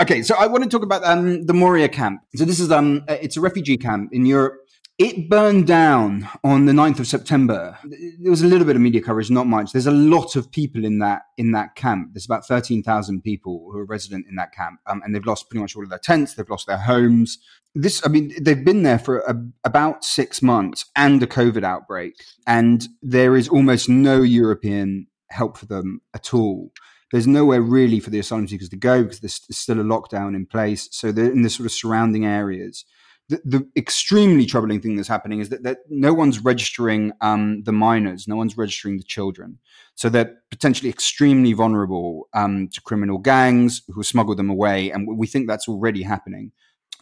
Okay, 0.00 0.22
so 0.22 0.34
I 0.34 0.48
want 0.48 0.64
to 0.64 0.68
talk 0.68 0.82
about 0.82 1.04
um, 1.04 1.46
the 1.46 1.54
Moria 1.54 1.88
camp. 1.88 2.22
So 2.34 2.44
this 2.44 2.58
is 2.58 2.72
um, 2.72 3.04
it's 3.08 3.36
a 3.36 3.40
refugee 3.40 3.76
camp 3.76 4.12
in 4.12 4.26
Europe 4.26 4.63
it 4.98 5.28
burned 5.28 5.66
down 5.66 6.28
on 6.44 6.66
the 6.66 6.72
9th 6.72 7.00
of 7.00 7.06
September. 7.08 7.76
There 7.84 8.30
was 8.30 8.42
a 8.42 8.46
little 8.46 8.66
bit 8.66 8.76
of 8.76 8.82
media 8.82 9.02
coverage, 9.02 9.28
not 9.28 9.46
much. 9.46 9.72
There's 9.72 9.88
a 9.88 9.90
lot 9.90 10.36
of 10.36 10.52
people 10.52 10.84
in 10.84 11.00
that 11.00 11.22
in 11.36 11.50
that 11.52 11.74
camp. 11.74 12.10
There's 12.12 12.26
about 12.26 12.46
13,000 12.46 13.22
people 13.22 13.70
who 13.72 13.78
are 13.78 13.84
resident 13.84 14.26
in 14.28 14.36
that 14.36 14.52
camp, 14.52 14.80
um, 14.86 15.02
and 15.04 15.14
they've 15.14 15.26
lost 15.26 15.50
pretty 15.50 15.62
much 15.62 15.74
all 15.74 15.82
of 15.82 15.90
their 15.90 15.98
tents. 15.98 16.34
They've 16.34 16.48
lost 16.48 16.68
their 16.68 16.78
homes. 16.78 17.38
This, 17.74 18.06
I 18.06 18.08
mean, 18.08 18.32
they've 18.40 18.64
been 18.64 18.84
there 18.84 19.00
for 19.00 19.18
a, 19.20 19.34
about 19.64 20.04
six 20.04 20.40
months 20.40 20.84
and 20.94 21.20
a 21.22 21.26
COVID 21.26 21.64
outbreak, 21.64 22.14
and 22.46 22.86
there 23.02 23.36
is 23.36 23.48
almost 23.48 23.88
no 23.88 24.22
European 24.22 25.08
help 25.30 25.58
for 25.58 25.66
them 25.66 26.00
at 26.14 26.32
all 26.32 26.70
there's 27.10 27.26
nowhere 27.28 27.60
really 27.60 28.00
for 28.00 28.10
the 28.10 28.18
asylum 28.18 28.48
seekers 28.48 28.68
to 28.68 28.76
go 28.76 29.04
because 29.04 29.20
there's 29.20 29.40
still 29.50 29.80
a 29.80 29.84
lockdown 29.84 30.34
in 30.34 30.46
place. 30.46 30.88
So 30.90 31.12
they're 31.12 31.30
in 31.30 31.42
the 31.42 31.50
sort 31.50 31.66
of 31.66 31.70
surrounding 31.70 32.24
areas 32.24 32.84
the, 33.28 33.40
the, 33.44 33.68
extremely 33.76 34.44
troubling 34.44 34.80
thing 34.80 34.96
that's 34.96 35.08
happening 35.08 35.40
is 35.40 35.48
that, 35.48 35.62
that 35.62 35.78
no 35.88 36.12
one's 36.12 36.40
registering 36.40 37.12
um, 37.20 37.62
the 37.62 37.72
minors, 37.72 38.28
no 38.28 38.36
one's 38.36 38.56
registering 38.56 38.98
the 38.98 39.02
children. 39.02 39.58
So 39.94 40.08
they're 40.08 40.36
potentially 40.50 40.90
extremely 40.90 41.52
vulnerable 41.52 42.28
um, 42.34 42.68
to 42.68 42.80
criminal 42.82 43.18
gangs 43.18 43.82
who 43.88 44.02
smuggle 44.02 44.34
them 44.34 44.50
away. 44.50 44.90
And 44.90 45.16
we 45.16 45.26
think 45.26 45.48
that's 45.48 45.68
already 45.68 46.02
happening. 46.02 46.52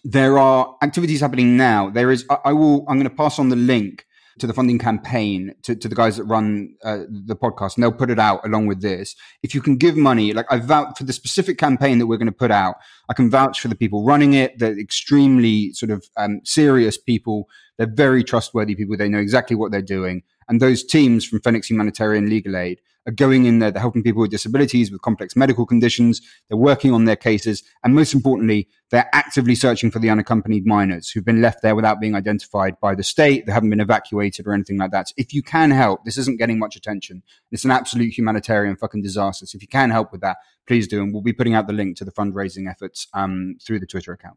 There 0.05 0.39
are 0.39 0.77
activities 0.83 1.21
happening 1.21 1.57
now. 1.57 1.91
There 1.91 2.11
is, 2.11 2.25
I, 2.31 2.39
I 2.47 2.53
will, 2.53 2.85
I'm 2.89 2.99
going 2.99 3.11
to 3.11 3.17
pass 3.17 3.39
on 3.39 3.49
the 3.49 3.57
link 3.57 4.07
to 4.39 4.47
the 4.47 4.55
funding 4.55 4.79
campaign 4.79 5.55
to, 5.63 5.75
to 5.75 5.89
the 5.89 5.95
guys 5.95 6.17
that 6.17 6.25
run 6.25 6.75
uh, 6.85 7.01
the 7.09 7.37
podcast, 7.37 7.77
and 7.77 7.83
they'll 7.83 7.93
put 7.93 8.11
it 8.11 8.19
out 8.19 8.45
along 8.47 8.67
with 8.67 8.81
this. 8.81 9.15
If 9.43 9.55
you 9.55 9.61
can 9.61 9.77
give 9.77 9.97
money, 9.97 10.33
like 10.33 10.47
I 10.51 10.59
vouch 10.59 10.99
for 10.99 11.05
the 11.05 11.13
specific 11.13 11.59
campaign 11.59 11.99
that 11.99 12.07
we're 12.07 12.19
going 12.19 12.27
to 12.27 12.33
put 12.33 12.51
out, 12.51 12.77
I 13.09 13.15
can 13.15 13.31
vouch 13.31 13.61
for 13.61 13.69
the 13.69 13.75
people 13.75 14.05
running 14.05 14.35
it. 14.35 14.59
They're 14.59 14.79
extremely 14.79 15.73
sort 15.73 15.91
of 15.91 16.05
um, 16.17 16.41
serious 16.45 16.97
people. 16.97 17.49
They're 17.79 17.93
very 17.93 18.25
trustworthy 18.25 18.75
people. 18.75 18.97
They 18.97 19.09
know 19.09 19.19
exactly 19.19 19.57
what 19.57 19.73
they're 19.73 19.83
doing. 19.83 20.23
And 20.49 20.61
those 20.61 20.85
teams 20.85 21.25
from 21.25 21.41
Fenix 21.41 21.71
Humanitarian 21.71 22.29
Legal 22.29 22.57
Aid 22.57 22.81
are 23.07 23.13
going 23.13 23.47
in 23.47 23.59
there, 23.59 23.71
they're 23.71 23.81
helping 23.81 24.03
people 24.03 24.21
with 24.21 24.31
disabilities, 24.31 24.91
with 24.91 25.03
complex 25.03 25.35
medical 25.35 25.67
conditions, 25.67 26.21
they're 26.49 26.57
working 26.57 26.93
on 26.93 27.05
their 27.05 27.17
cases, 27.17 27.63
and 27.83 27.95
most 27.95 28.15
importantly, 28.15 28.69
they're 28.91 29.09
actively 29.13 29.55
searching 29.55 29.91
for 29.91 29.99
the 29.99 30.09
unaccompanied 30.09 30.67
minors 30.67 31.11
who've 31.11 31.25
been 31.25 31.43
left 31.43 31.63
there 31.63 31.75
without 31.75 32.01
being 32.01 32.15
identified 32.15 32.79
by 32.81 32.95
the 32.95 33.03
state, 33.03 33.47
they 33.47 33.53
haven't 33.53 33.71
been 33.71 33.81
evacuated 33.81 34.47
or 34.47 34.53
anything 34.53 34.79
like 34.79 34.93
that. 34.93 35.09
So 35.09 35.15
if 35.17 35.35
you 35.35 35.43
can 35.43 35.71
help, 35.71 36.05
this 36.05 36.17
isn't 36.19 36.39
getting 36.39 36.59
much 36.59 36.77
attention. 36.77 37.23
It's 37.51 37.65
an 37.65 37.71
absolute 37.71 38.17
humanitarian 38.17 38.77
fucking 38.77 39.03
disaster. 39.03 39.47
So 39.47 39.57
if 39.57 39.63
you 39.63 39.69
can 39.69 39.91
help 39.91 40.13
with 40.13 40.21
that, 40.21 40.37
please 40.67 40.87
do. 40.87 41.03
And 41.03 41.13
we'll 41.13 41.23
be 41.23 41.33
putting 41.33 41.55
out 41.55 41.67
the 41.67 41.73
link 41.73 41.97
to 41.97 42.05
the 42.05 42.13
fundraising 42.13 42.71
efforts 42.71 43.09
um, 43.15 43.57
through 43.61 43.81
the 43.81 43.87
Twitter 43.87 44.13
account. 44.13 44.37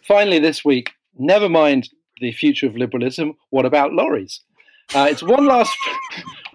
Finally, 0.00 0.38
this 0.38 0.64
week, 0.64 0.92
never 1.18 1.48
mind 1.48 1.90
the 2.20 2.32
future 2.32 2.66
of 2.66 2.76
liberalism, 2.76 3.34
what 3.50 3.66
about 3.66 3.92
lorries? 3.92 4.40
Uh, 4.94 5.06
it's 5.10 5.22
one 5.22 5.46
last 5.46 5.76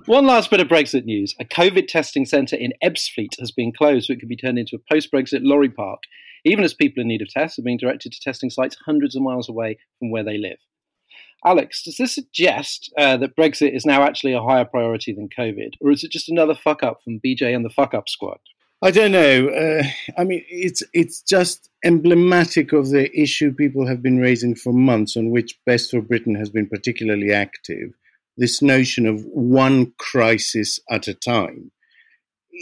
one 0.07 0.25
last 0.25 0.49
bit 0.49 0.59
of 0.59 0.67
Brexit 0.67 1.05
news. 1.05 1.35
A 1.39 1.45
COVID 1.45 1.87
testing 1.87 2.25
centre 2.25 2.55
in 2.55 2.73
Ebbsfleet 2.83 3.39
has 3.39 3.51
been 3.51 3.71
closed, 3.71 4.07
so 4.07 4.13
it 4.13 4.19
could 4.19 4.29
be 4.29 4.35
turned 4.35 4.57
into 4.57 4.75
a 4.75 4.93
post-Brexit 4.93 5.41
lorry 5.43 5.69
park. 5.69 6.01
Even 6.43 6.63
as 6.63 6.73
people 6.73 7.01
in 7.01 7.07
need 7.07 7.21
of 7.21 7.29
tests 7.29 7.59
are 7.59 7.63
being 7.63 7.77
directed 7.77 8.11
to 8.11 8.19
testing 8.19 8.49
sites 8.49 8.75
hundreds 8.85 9.15
of 9.15 9.21
miles 9.21 9.47
away 9.47 9.77
from 9.99 10.09
where 10.09 10.23
they 10.23 10.37
live. 10.37 10.57
Alex, 11.45 11.83
does 11.83 11.97
this 11.97 12.15
suggest 12.15 12.91
uh, 12.97 13.17
that 13.17 13.35
Brexit 13.35 13.75
is 13.75 13.85
now 13.85 14.01
actually 14.01 14.33
a 14.33 14.41
higher 14.41 14.65
priority 14.65 15.13
than 15.13 15.29
COVID, 15.29 15.73
or 15.79 15.91
is 15.91 16.03
it 16.03 16.11
just 16.11 16.29
another 16.29 16.55
fuck 16.55 16.81
up 16.81 17.01
from 17.03 17.21
BJ 17.23 17.55
and 17.55 17.63
the 17.63 17.69
fuck 17.69 17.93
up 17.93 18.09
squad? 18.09 18.39
I 18.81 18.91
don't 18.91 19.11
know. 19.11 19.47
Uh, 19.47 19.83
I 20.17 20.23
mean, 20.23 20.43
it's 20.49 20.81
it's 20.93 21.21
just 21.21 21.69
emblematic 21.85 22.73
of 22.73 22.89
the 22.89 23.09
issue 23.17 23.53
people 23.53 23.87
have 23.87 24.01
been 24.01 24.19
raising 24.19 24.55
for 24.55 24.73
months, 24.73 25.15
on 25.15 25.29
which 25.29 25.57
Best 25.65 25.91
for 25.91 26.01
Britain 26.01 26.35
has 26.35 26.49
been 26.49 26.67
particularly 26.67 27.31
active. 27.31 27.93
This 28.37 28.61
notion 28.61 29.05
of 29.05 29.23
one 29.25 29.93
crisis 29.97 30.79
at 30.89 31.07
a 31.07 31.13
time. 31.13 31.71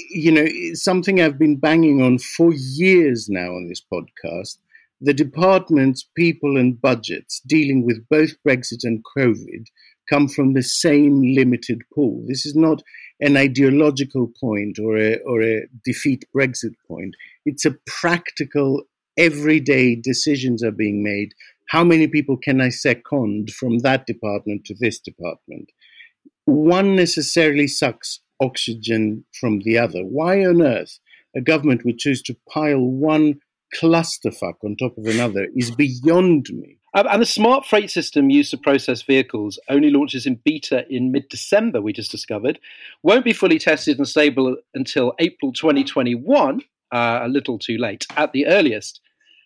You 0.09 0.32
know, 0.32 0.47
something 0.74 1.22
I've 1.22 1.39
been 1.39 1.57
banging 1.57 2.01
on 2.01 2.17
for 2.17 2.53
years 2.53 3.28
now 3.30 3.49
on 3.51 3.67
this 3.67 3.82
podcast. 3.82 4.57
The 4.99 5.13
departments, 5.13 6.07
people, 6.15 6.57
and 6.57 6.80
budgets 6.80 7.41
dealing 7.47 7.86
with 7.86 8.07
both 8.09 8.32
Brexit 8.47 8.84
and 8.84 9.03
COVID 9.17 9.65
come 10.09 10.28
from 10.28 10.53
the 10.53 10.63
same 10.63 11.22
limited 11.22 11.82
pool. 11.93 12.24
This 12.28 12.45
is 12.45 12.55
not 12.55 12.84
an 13.19 13.38
ideological 13.38 14.32
point 14.39 14.78
or 14.78 14.97
a, 14.97 15.17
or 15.19 15.41
a 15.41 15.67
defeat 15.86 16.26
Brexit 16.36 16.76
point. 16.88 17.15
It's 17.45 17.65
a 17.65 17.78
practical, 17.86 18.84
everyday 19.17 19.95
decisions 19.95 20.63
are 20.63 20.72
being 20.72 21.03
made. 21.03 21.34
How 21.72 21.86
many 21.86 22.05
people 22.05 22.36
can 22.36 22.59
I 22.59 22.67
second 22.67 23.49
from 23.51 23.80
that 23.80 24.05
department 24.05 24.65
to 24.65 24.76
this 24.78 24.99
department? 24.99 25.72
One 26.43 26.97
necessarily 26.97 27.67
sucks 27.67 28.19
oxygen 28.41 29.24
from 29.39 29.59
the 29.59 29.78
other. 29.78 30.01
Why 30.01 30.45
on 30.45 30.61
earth 30.61 30.99
a 31.34 31.39
government 31.39 31.86
would 31.86 31.97
choose 31.97 32.22
to 32.24 32.36
pile 32.49 32.82
one 32.82 33.39
clusterfuck 33.74 34.55
on 34.65 34.76
top 34.76 34.97
of 34.97 35.05
another 35.05 35.47
is 35.55 35.72
beyond 35.72 36.49
me. 36.51 36.78
Um, 36.93 37.07
and 37.09 37.22
the 37.22 37.26
smart 37.26 37.65
freight 37.65 37.89
system 37.89 38.30
used 38.30 38.51
to 38.51 38.57
process 38.57 39.01
vehicles 39.01 39.57
only 39.69 39.91
launches 39.91 40.26
in 40.26 40.41
beta 40.43 40.86
in 40.89 41.13
mid 41.13 41.30
December, 41.30 41.82
we 41.82 41.93
just 41.93 42.11
discovered. 42.11 42.59
Won't 43.01 43.24
be 43.24 43.32
fully 43.32 43.59
tested 43.59 43.97
and 43.97 44.05
stable 44.05 44.57
until 44.74 45.13
April 45.19 45.53
2021, 45.53 46.59
uh, 46.91 47.19
a 47.24 47.30
little 47.30 47.57
too 47.57 47.78
late 47.78 48.05
at 48.17 48.34
the 48.34 48.45
earliest. 48.47 48.99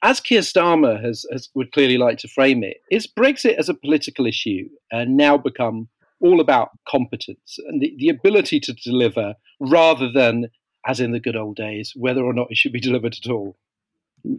As 0.03 0.19
Keir 0.19 0.41
Starmer 0.41 1.03
has, 1.03 1.25
has, 1.31 1.49
would 1.55 1.71
clearly 1.71 1.97
like 1.97 2.17
to 2.19 2.27
frame 2.27 2.63
it, 2.63 2.77
is 2.91 3.07
Brexit 3.07 3.55
as 3.55 3.69
a 3.69 3.73
political 3.73 4.25
issue 4.25 4.69
uh, 4.91 5.05
now 5.05 5.37
become 5.37 5.89
all 6.21 6.39
about 6.39 6.71
competence 6.87 7.57
and 7.67 7.81
the, 7.81 7.93
the 7.97 8.09
ability 8.09 8.59
to 8.59 8.73
deliver 8.73 9.35
rather 9.59 10.11
than, 10.11 10.47
as 10.87 10.99
in 10.99 11.11
the 11.11 11.19
good 11.19 11.35
old 11.35 11.55
days, 11.55 11.93
whether 11.95 12.23
or 12.23 12.33
not 12.33 12.47
it 12.49 12.57
should 12.57 12.73
be 12.73 12.79
delivered 12.89 13.15
at 13.23 13.29
all? 13.29 13.55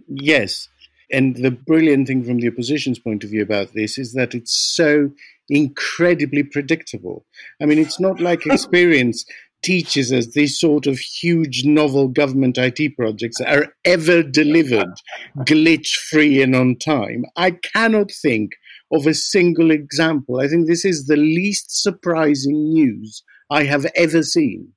Yes. 0.09 0.68
And 1.12 1.36
the 1.36 1.52
brilliant 1.52 2.09
thing 2.09 2.24
from 2.24 2.40
the 2.40 2.48
opposition's 2.48 2.98
point 2.98 3.22
of 3.22 3.30
view 3.30 3.42
about 3.42 3.72
this 3.74 3.96
is 3.96 4.14
that 4.14 4.34
it's 4.34 4.52
so 4.52 5.12
incredibly 5.48 6.42
predictable. 6.42 7.24
I 7.62 7.66
mean, 7.66 7.78
it's 7.78 8.00
not 8.00 8.20
like 8.20 8.46
experience 8.46 9.24
teaches 9.62 10.12
us 10.12 10.28
these 10.28 10.59
sort 10.59 10.86
of 10.86 10.98
huge 10.98 11.64
novel 11.64 12.09
government 12.09 12.59
IT 12.59 12.96
projects 12.96 13.40
are 13.40 13.66
ever 13.84 14.22
delivered 14.22 14.92
glitch 15.40 15.96
free 16.11 16.42
and 16.42 16.54
on 16.54 16.76
time. 16.76 17.24
I 17.36 17.52
cannot 17.52 18.11
think 18.11 18.52
of 18.92 19.07
a 19.07 19.14
single 19.14 19.70
example. 19.70 20.40
I 20.40 20.48
think 20.48 20.66
this 20.66 20.84
is 20.84 21.07
the 21.07 21.16
least 21.16 21.82
surprising 21.82 22.72
news 22.72 23.22
I 23.50 23.64
have 23.64 23.86
ever 23.96 24.22
seen 24.22 24.72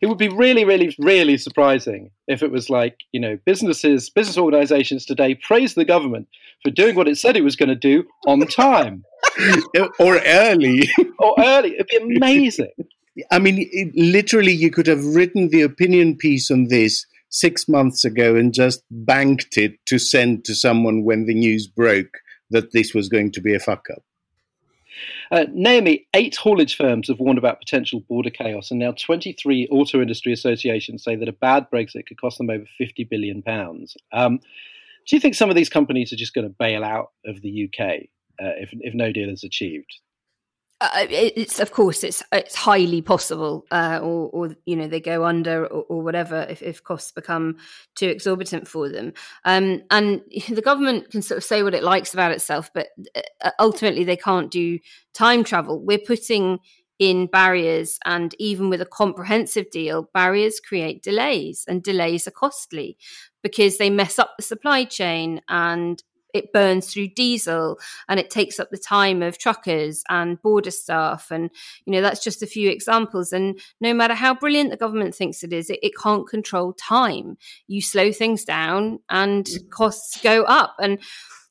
it 0.00 0.06
would 0.06 0.18
be 0.18 0.28
really, 0.28 0.64
really, 0.64 0.94
really 0.98 1.36
surprising 1.36 2.10
if 2.26 2.42
it 2.42 2.50
was 2.50 2.70
like, 2.70 2.96
you 3.12 3.20
know, 3.20 3.38
businesses, 3.44 4.08
business 4.08 4.38
organizations 4.38 5.04
today 5.04 5.34
praise 5.34 5.74
the 5.74 5.84
government 5.84 6.26
for 6.62 6.70
doing 6.70 6.94
what 6.94 7.08
it 7.08 7.18
said 7.18 7.36
it 7.36 7.44
was 7.44 7.56
going 7.56 7.68
to 7.68 7.74
do 7.74 8.04
on 8.26 8.40
time. 8.46 9.04
or 9.98 10.20
early. 10.24 10.88
or 11.18 11.34
early. 11.38 11.74
It'd 11.74 11.86
be 11.86 12.16
amazing. 12.16 12.72
I 13.30 13.38
mean, 13.38 13.68
it, 13.72 13.92
literally, 13.94 14.52
you 14.52 14.70
could 14.70 14.86
have 14.86 15.04
written 15.04 15.48
the 15.48 15.62
opinion 15.62 16.16
piece 16.16 16.50
on 16.50 16.68
this 16.68 17.06
six 17.30 17.68
months 17.68 18.04
ago 18.04 18.36
and 18.36 18.52
just 18.52 18.82
banked 18.90 19.56
it 19.56 19.74
to 19.86 19.98
send 19.98 20.44
to 20.44 20.54
someone 20.54 21.04
when 21.04 21.26
the 21.26 21.34
news 21.34 21.66
broke 21.66 22.18
that 22.50 22.72
this 22.72 22.92
was 22.94 23.08
going 23.08 23.30
to 23.32 23.40
be 23.40 23.54
a 23.54 23.60
fuck 23.60 23.86
up. 23.90 24.02
Uh, 25.30 25.46
Naomi, 25.52 26.06
eight 26.14 26.36
haulage 26.36 26.76
firms 26.76 27.08
have 27.08 27.20
warned 27.20 27.38
about 27.38 27.60
potential 27.60 28.00
border 28.08 28.30
chaos, 28.30 28.70
and 28.70 28.80
now 28.80 28.92
23 28.92 29.68
auto 29.70 30.02
industry 30.02 30.32
associations 30.32 31.04
say 31.04 31.14
that 31.14 31.28
a 31.28 31.32
bad 31.32 31.70
Brexit 31.72 32.06
could 32.06 32.20
cost 32.20 32.38
them 32.38 32.50
over 32.50 32.64
50 32.76 33.04
billion 33.04 33.42
pounds. 33.42 33.96
Um, 34.12 34.40
do 35.06 35.16
you 35.16 35.20
think 35.20 35.36
some 35.36 35.48
of 35.48 35.56
these 35.56 35.68
companies 35.68 36.12
are 36.12 36.16
just 36.16 36.34
going 36.34 36.48
to 36.48 36.54
bail 36.58 36.84
out 36.84 37.12
of 37.24 37.40
the 37.42 37.68
UK 37.68 37.80
uh, 38.40 38.58
if, 38.58 38.70
if 38.72 38.92
no 38.92 39.12
deal 39.12 39.30
is 39.30 39.44
achieved? 39.44 40.00
Uh, 40.82 41.06
it's 41.10 41.60
of 41.60 41.72
course 41.72 42.02
it's 42.02 42.22
it's 42.32 42.54
highly 42.54 43.02
possible, 43.02 43.66
uh, 43.70 43.98
or, 44.02 44.30
or 44.30 44.56
you 44.64 44.74
know 44.74 44.88
they 44.88 45.00
go 45.00 45.26
under 45.26 45.66
or, 45.66 45.82
or 45.90 46.02
whatever 46.02 46.46
if, 46.48 46.62
if, 46.62 46.82
costs 46.82 47.12
become 47.12 47.58
too 47.96 48.08
exorbitant 48.08 48.66
for 48.66 48.88
them. 48.88 49.12
Um, 49.44 49.82
and 49.90 50.22
the 50.48 50.62
government 50.62 51.10
can 51.10 51.20
sort 51.20 51.36
of 51.36 51.44
say 51.44 51.62
what 51.62 51.74
it 51.74 51.82
likes 51.82 52.14
about 52.14 52.32
itself, 52.32 52.70
but 52.72 52.88
uh, 53.44 53.50
ultimately 53.58 54.04
they 54.04 54.16
can't 54.16 54.50
do 54.50 54.78
time 55.12 55.44
travel. 55.44 55.84
We're 55.84 55.98
putting 55.98 56.60
in 56.98 57.26
barriers, 57.26 57.98
and 58.06 58.34
even 58.38 58.70
with 58.70 58.80
a 58.80 58.86
comprehensive 58.86 59.70
deal, 59.70 60.08
barriers 60.14 60.60
create 60.60 61.02
delays, 61.02 61.66
and 61.68 61.82
delays 61.82 62.26
are 62.26 62.30
costly 62.30 62.96
because 63.42 63.76
they 63.76 63.90
mess 63.90 64.18
up 64.18 64.32
the 64.38 64.42
supply 64.42 64.84
chain 64.84 65.42
and 65.48 66.02
it 66.34 66.52
burns 66.52 66.92
through 66.92 67.08
diesel 67.08 67.78
and 68.08 68.20
it 68.20 68.30
takes 68.30 68.58
up 68.60 68.70
the 68.70 68.78
time 68.78 69.22
of 69.22 69.38
truckers 69.38 70.02
and 70.08 70.40
border 70.42 70.70
staff. 70.70 71.30
And 71.30 71.50
you 71.84 71.92
know 71.92 72.00
that's 72.00 72.22
just 72.22 72.42
a 72.42 72.46
few 72.46 72.70
examples. 72.70 73.32
And 73.32 73.60
no 73.80 73.94
matter 73.94 74.14
how 74.14 74.34
brilliant 74.34 74.70
the 74.70 74.76
government 74.76 75.14
thinks 75.14 75.42
it 75.42 75.52
is 75.52 75.70
it, 75.70 75.78
it 75.82 75.92
can't 76.00 76.28
control 76.28 76.72
time. 76.74 77.36
You 77.66 77.82
slow 77.82 78.12
things 78.12 78.44
down 78.44 79.00
and 79.08 79.44
mm. 79.44 79.70
costs 79.70 80.20
go 80.20 80.42
up. 80.44 80.76
And 80.80 80.98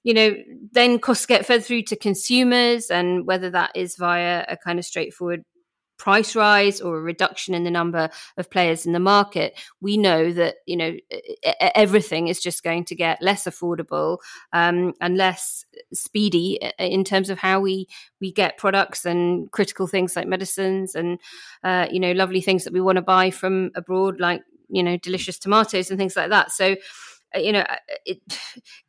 you 0.03 0.13
know 0.13 0.33
then 0.71 0.97
costs 0.97 1.25
get 1.25 1.45
fed 1.45 1.63
through 1.63 1.83
to 1.83 1.95
consumers. 1.95 2.89
And 2.89 3.25
whether 3.25 3.49
that 3.49 3.71
is 3.75 3.95
via 3.95 4.45
a 4.47 4.57
kind 4.57 4.79
of 4.79 4.85
straightforward 4.85 5.43
price 5.99 6.35
rise 6.35 6.81
or 6.81 6.97
a 6.97 7.01
reduction 7.01 7.53
in 7.53 7.63
the 7.63 7.69
number 7.69 8.09
of 8.37 8.49
players 8.49 8.85
in 8.87 8.93
the 8.93 8.99
market, 8.99 9.59
we 9.81 9.97
know 9.97 10.33
that 10.33 10.55
you 10.65 10.75
know 10.75 10.95
everything 11.75 12.27
is 12.27 12.39
just 12.39 12.63
going 12.63 12.85
to 12.85 12.95
get 12.95 13.21
less 13.21 13.43
affordable 13.43 14.17
um, 14.53 14.93
and 14.99 15.17
less 15.17 15.65
speedy 15.93 16.59
in 16.79 17.03
terms 17.03 17.29
of 17.29 17.37
how 17.37 17.59
we 17.59 17.87
we 18.19 18.31
get 18.31 18.57
products 18.57 19.05
and 19.05 19.51
critical 19.51 19.85
things 19.85 20.15
like 20.15 20.27
medicines 20.27 20.95
and 20.95 21.19
uh, 21.63 21.85
you 21.91 21.99
know 21.99 22.13
lovely 22.13 22.41
things 22.41 22.63
that 22.63 22.73
we 22.73 22.81
want 22.81 22.95
to 22.95 23.01
buy 23.01 23.29
from 23.29 23.69
abroad, 23.75 24.19
like 24.19 24.41
you 24.69 24.81
know 24.81 24.97
delicious 24.97 25.37
tomatoes 25.37 25.91
and 25.91 25.99
things 25.99 26.15
like 26.15 26.29
that. 26.29 26.51
So 26.51 26.75
you 27.35 27.51
know 27.51 27.61
uh, 27.61 27.75
it 28.05 28.21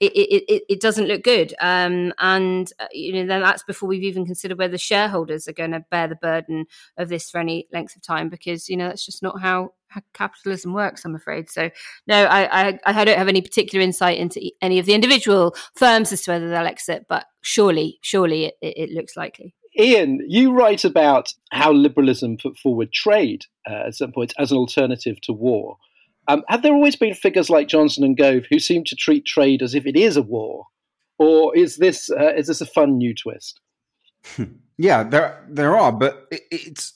it, 0.01 0.13
it, 0.49 0.63
it 0.69 0.81
doesn't 0.81 1.07
look 1.07 1.23
good. 1.23 1.55
Um, 1.61 2.13
and 2.19 2.71
uh, 2.79 2.87
you 2.93 3.13
know 3.13 3.27
then 3.27 3.43
that's 3.43 3.63
before 3.63 3.89
we've 3.89 4.03
even 4.03 4.27
considered 4.27 4.59
whether 4.59 4.79
shareholders 4.79 5.49
are 5.49 5.53
going 5.53 5.73
to 5.73 5.85
bear 5.91 6.09
the 6.09 6.17
burden 6.17 6.67
of 6.97 7.09
this 7.09 7.31
for 7.31 7.39
any 7.39 7.69
length 7.73 7.97
of 7.97 8.03
time 8.03 8.29
because 8.29 8.69
you 8.69 8.77
know 8.77 8.89
that's 8.89 9.07
just 9.07 9.23
not 9.23 9.41
how, 9.41 9.73
how 9.89 10.01
capitalism 10.15 10.73
works 10.73 11.05
i'm 11.05 11.15
afraid. 11.15 11.51
So 11.51 11.71
no 12.07 12.25
I, 12.25 12.69
I 12.69 12.79
i 12.87 13.05
don't 13.05 13.19
have 13.19 13.29
any 13.29 13.43
particular 13.43 13.83
insight 13.83 14.19
into 14.19 14.51
any 14.61 14.79
of 14.79 14.87
the 14.87 14.95
individual 14.95 15.55
firms 15.75 16.13
as 16.13 16.23
to 16.23 16.33
whether 16.33 16.49
they'll 16.49 16.67
exit 16.67 17.07
but 17.09 17.27
surely 17.43 17.99
surely 18.03 18.47
it, 18.47 18.55
it 18.61 18.91
looks 18.91 19.17
likely. 19.17 19.55
Ian, 19.79 20.19
you 20.29 20.53
write 20.53 20.85
about 20.85 21.33
how 21.53 21.73
liberalism 21.73 22.37
put 22.37 22.59
forward 22.59 22.93
trade 22.93 23.45
uh, 23.69 23.87
at 23.87 23.95
some 23.95 24.13
point 24.13 24.35
as 24.39 24.51
an 24.51 24.59
alternative 24.59 25.21
to 25.23 25.33
war. 25.33 25.77
Um, 26.29 26.45
have 26.49 26.63
there 26.63 26.75
always 26.75 26.97
been 26.97 27.15
figures 27.15 27.51
like 27.51 27.69
Johnson 27.69 28.05
and 28.05 28.17
Gove 28.17 28.45
who 28.51 28.59
seem 28.59 28.85
to 28.85 28.97
treat 28.97 29.25
trade 29.25 29.63
as 29.63 29.75
if 29.75 29.87
it 29.87 29.97
is 29.97 30.17
a 30.17 30.23
war, 30.23 30.67
or 31.19 31.57
is 31.57 31.77
this 31.77 32.11
uh, 32.11 32.35
is 32.35 32.47
this 32.47 32.61
a 32.61 32.67
fun 32.67 32.99
new 32.99 33.15
twist? 33.15 33.61
yeah, 34.79 35.03
there 35.03 35.45
there 35.49 35.77
are, 35.77 35.93
but 35.93 36.27
it, 36.31 36.43
it's 36.51 36.93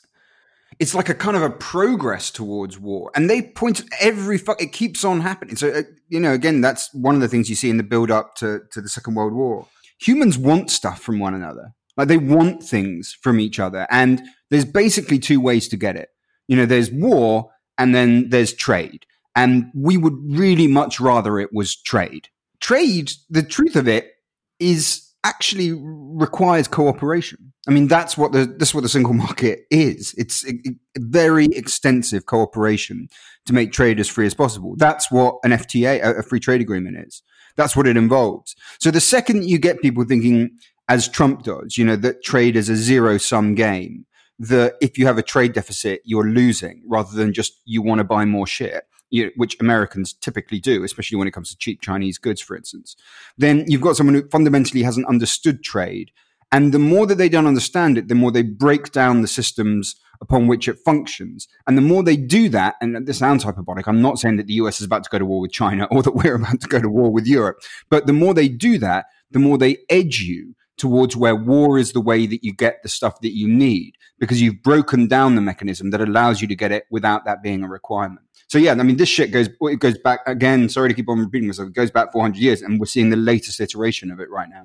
it's 0.78 0.94
like 0.94 1.08
a 1.08 1.14
kind 1.14 1.36
of 1.36 1.42
a 1.42 1.50
progress 1.50 2.30
towards 2.30 2.78
war, 2.78 3.10
and 3.14 3.28
they 3.28 3.42
point 3.42 3.82
every 4.00 4.38
fuck. 4.38 4.60
It 4.60 4.72
keeps 4.72 5.04
on 5.04 5.20
happening. 5.20 5.56
So 5.56 5.68
uh, 5.70 5.82
you 6.08 6.20
know, 6.20 6.32
again, 6.32 6.60
that's 6.60 6.92
one 6.94 7.14
of 7.14 7.20
the 7.20 7.28
things 7.28 7.48
you 7.48 7.56
see 7.56 7.70
in 7.70 7.76
the 7.76 7.82
build 7.82 8.10
up 8.10 8.34
to 8.36 8.60
to 8.72 8.80
the 8.80 8.88
Second 8.88 9.14
World 9.14 9.32
War. 9.32 9.66
Humans 10.00 10.38
want 10.38 10.70
stuff 10.70 11.00
from 11.00 11.18
one 11.18 11.34
another, 11.34 11.74
like 11.96 12.08
they 12.08 12.18
want 12.18 12.62
things 12.62 13.16
from 13.20 13.40
each 13.40 13.58
other, 13.58 13.86
and 13.90 14.22
there's 14.50 14.64
basically 14.64 15.18
two 15.18 15.40
ways 15.40 15.68
to 15.68 15.76
get 15.76 15.96
it. 15.96 16.10
You 16.46 16.56
know, 16.56 16.66
there's 16.66 16.90
war, 16.90 17.50
and 17.78 17.94
then 17.94 18.28
there's 18.28 18.52
trade 18.52 19.06
and 19.34 19.70
we 19.74 19.96
would 19.96 20.14
really 20.26 20.66
much 20.66 21.00
rather 21.00 21.38
it 21.38 21.52
was 21.52 21.76
trade. 21.76 22.28
Trade, 22.60 23.12
the 23.28 23.42
truth 23.42 23.76
of 23.76 23.88
it 23.88 24.12
is 24.58 25.04
actually 25.24 25.72
requires 25.72 26.68
cooperation. 26.68 27.52
I 27.66 27.70
mean, 27.70 27.88
that's 27.88 28.16
what 28.16 28.32
the 28.32 28.44
that's 28.58 28.74
what 28.74 28.82
the 28.82 28.88
single 28.88 29.14
market 29.14 29.60
is. 29.70 30.14
It's 30.16 30.46
a, 30.46 30.52
a 30.96 31.00
very 31.00 31.46
extensive 31.46 32.26
cooperation 32.26 33.08
to 33.46 33.52
make 33.52 33.72
trade 33.72 33.98
as 33.98 34.08
free 34.08 34.26
as 34.26 34.34
possible. 34.34 34.74
That's 34.76 35.10
what 35.10 35.36
an 35.42 35.50
FTA, 35.50 36.18
a 36.18 36.22
free 36.22 36.40
trade 36.40 36.60
agreement, 36.60 36.98
is. 36.98 37.22
That's 37.56 37.76
what 37.76 37.86
it 37.86 37.96
involves. 37.96 38.54
So 38.78 38.90
the 38.90 39.00
second 39.00 39.48
you 39.48 39.58
get 39.58 39.80
people 39.80 40.04
thinking, 40.04 40.58
as 40.88 41.08
Trump 41.08 41.44
does, 41.44 41.78
you 41.78 41.84
know, 41.84 41.96
that 41.96 42.22
trade 42.22 42.56
is 42.56 42.68
a 42.68 42.76
zero 42.76 43.16
sum 43.16 43.54
game, 43.54 44.06
that 44.38 44.74
if 44.80 44.98
you 44.98 45.06
have 45.06 45.18
a 45.18 45.22
trade 45.22 45.52
deficit, 45.52 46.00
you're 46.04 46.28
losing 46.28 46.82
rather 46.86 47.16
than 47.16 47.32
just 47.32 47.60
you 47.64 47.80
want 47.80 47.98
to 47.98 48.04
buy 48.04 48.24
more 48.24 48.46
shit 48.46 48.84
you 49.14 49.26
know, 49.26 49.30
which 49.36 49.56
Americans 49.60 50.12
typically 50.12 50.58
do, 50.58 50.82
especially 50.82 51.16
when 51.16 51.28
it 51.28 51.30
comes 51.30 51.48
to 51.48 51.56
cheap 51.56 51.80
Chinese 51.80 52.18
goods, 52.18 52.40
for 52.40 52.56
instance, 52.56 52.96
then 53.38 53.64
you've 53.68 53.80
got 53.80 53.94
someone 53.94 54.14
who 54.16 54.28
fundamentally 54.28 54.82
hasn't 54.82 55.06
understood 55.06 55.62
trade. 55.62 56.10
And 56.50 56.74
the 56.74 56.80
more 56.80 57.06
that 57.06 57.14
they 57.14 57.28
don't 57.28 57.46
understand 57.46 57.96
it, 57.96 58.08
the 58.08 58.16
more 58.16 58.32
they 58.32 58.42
break 58.42 58.90
down 58.90 59.22
the 59.22 59.28
systems 59.28 59.94
upon 60.20 60.48
which 60.48 60.66
it 60.66 60.80
functions. 60.84 61.46
And 61.68 61.78
the 61.78 61.82
more 61.82 62.02
they 62.02 62.16
do 62.16 62.48
that, 62.48 62.74
and 62.80 63.06
this 63.06 63.18
sounds 63.18 63.44
hyperbolic, 63.44 63.86
I'm 63.86 64.02
not 64.02 64.18
saying 64.18 64.36
that 64.38 64.48
the 64.48 64.54
US 64.54 64.80
is 64.80 64.86
about 64.86 65.04
to 65.04 65.10
go 65.10 65.20
to 65.20 65.24
war 65.24 65.40
with 65.40 65.52
China 65.52 65.84
or 65.92 66.02
that 66.02 66.16
we're 66.16 66.34
about 66.34 66.60
to 66.62 66.68
go 66.68 66.80
to 66.80 66.88
war 66.88 67.12
with 67.12 67.26
Europe, 67.26 67.58
but 67.90 68.08
the 68.08 68.12
more 68.12 68.34
they 68.34 68.48
do 68.48 68.78
that, 68.78 69.06
the 69.30 69.38
more 69.38 69.58
they 69.58 69.78
edge 69.88 70.18
you 70.22 70.56
towards 70.76 71.16
where 71.16 71.36
war 71.36 71.78
is 71.78 71.92
the 71.92 72.00
way 72.00 72.26
that 72.26 72.42
you 72.42 72.52
get 72.52 72.82
the 72.82 72.88
stuff 72.88 73.20
that 73.20 73.36
you 73.36 73.46
need 73.46 73.94
because 74.18 74.42
you've 74.42 74.60
broken 74.60 75.06
down 75.06 75.36
the 75.36 75.40
mechanism 75.40 75.90
that 75.90 76.00
allows 76.00 76.42
you 76.42 76.48
to 76.48 76.56
get 76.56 76.72
it 76.72 76.84
without 76.90 77.24
that 77.24 77.44
being 77.44 77.62
a 77.62 77.68
requirement. 77.68 78.26
So 78.54 78.60
yeah, 78.60 78.70
I 78.70 78.84
mean, 78.84 78.98
this 78.98 79.08
shit 79.08 79.32
goes 79.32 79.48
it 79.62 79.80
goes 79.80 79.98
back 79.98 80.20
again. 80.26 80.68
Sorry 80.68 80.88
to 80.88 80.94
keep 80.94 81.08
on 81.08 81.18
repeating 81.18 81.48
myself. 81.48 81.70
It 81.70 81.74
goes 81.74 81.90
back 81.90 82.12
400 82.12 82.38
years, 82.38 82.62
and 82.62 82.78
we're 82.78 82.86
seeing 82.86 83.10
the 83.10 83.16
latest 83.16 83.60
iteration 83.60 84.12
of 84.12 84.20
it 84.20 84.30
right 84.30 84.48
now. 84.48 84.64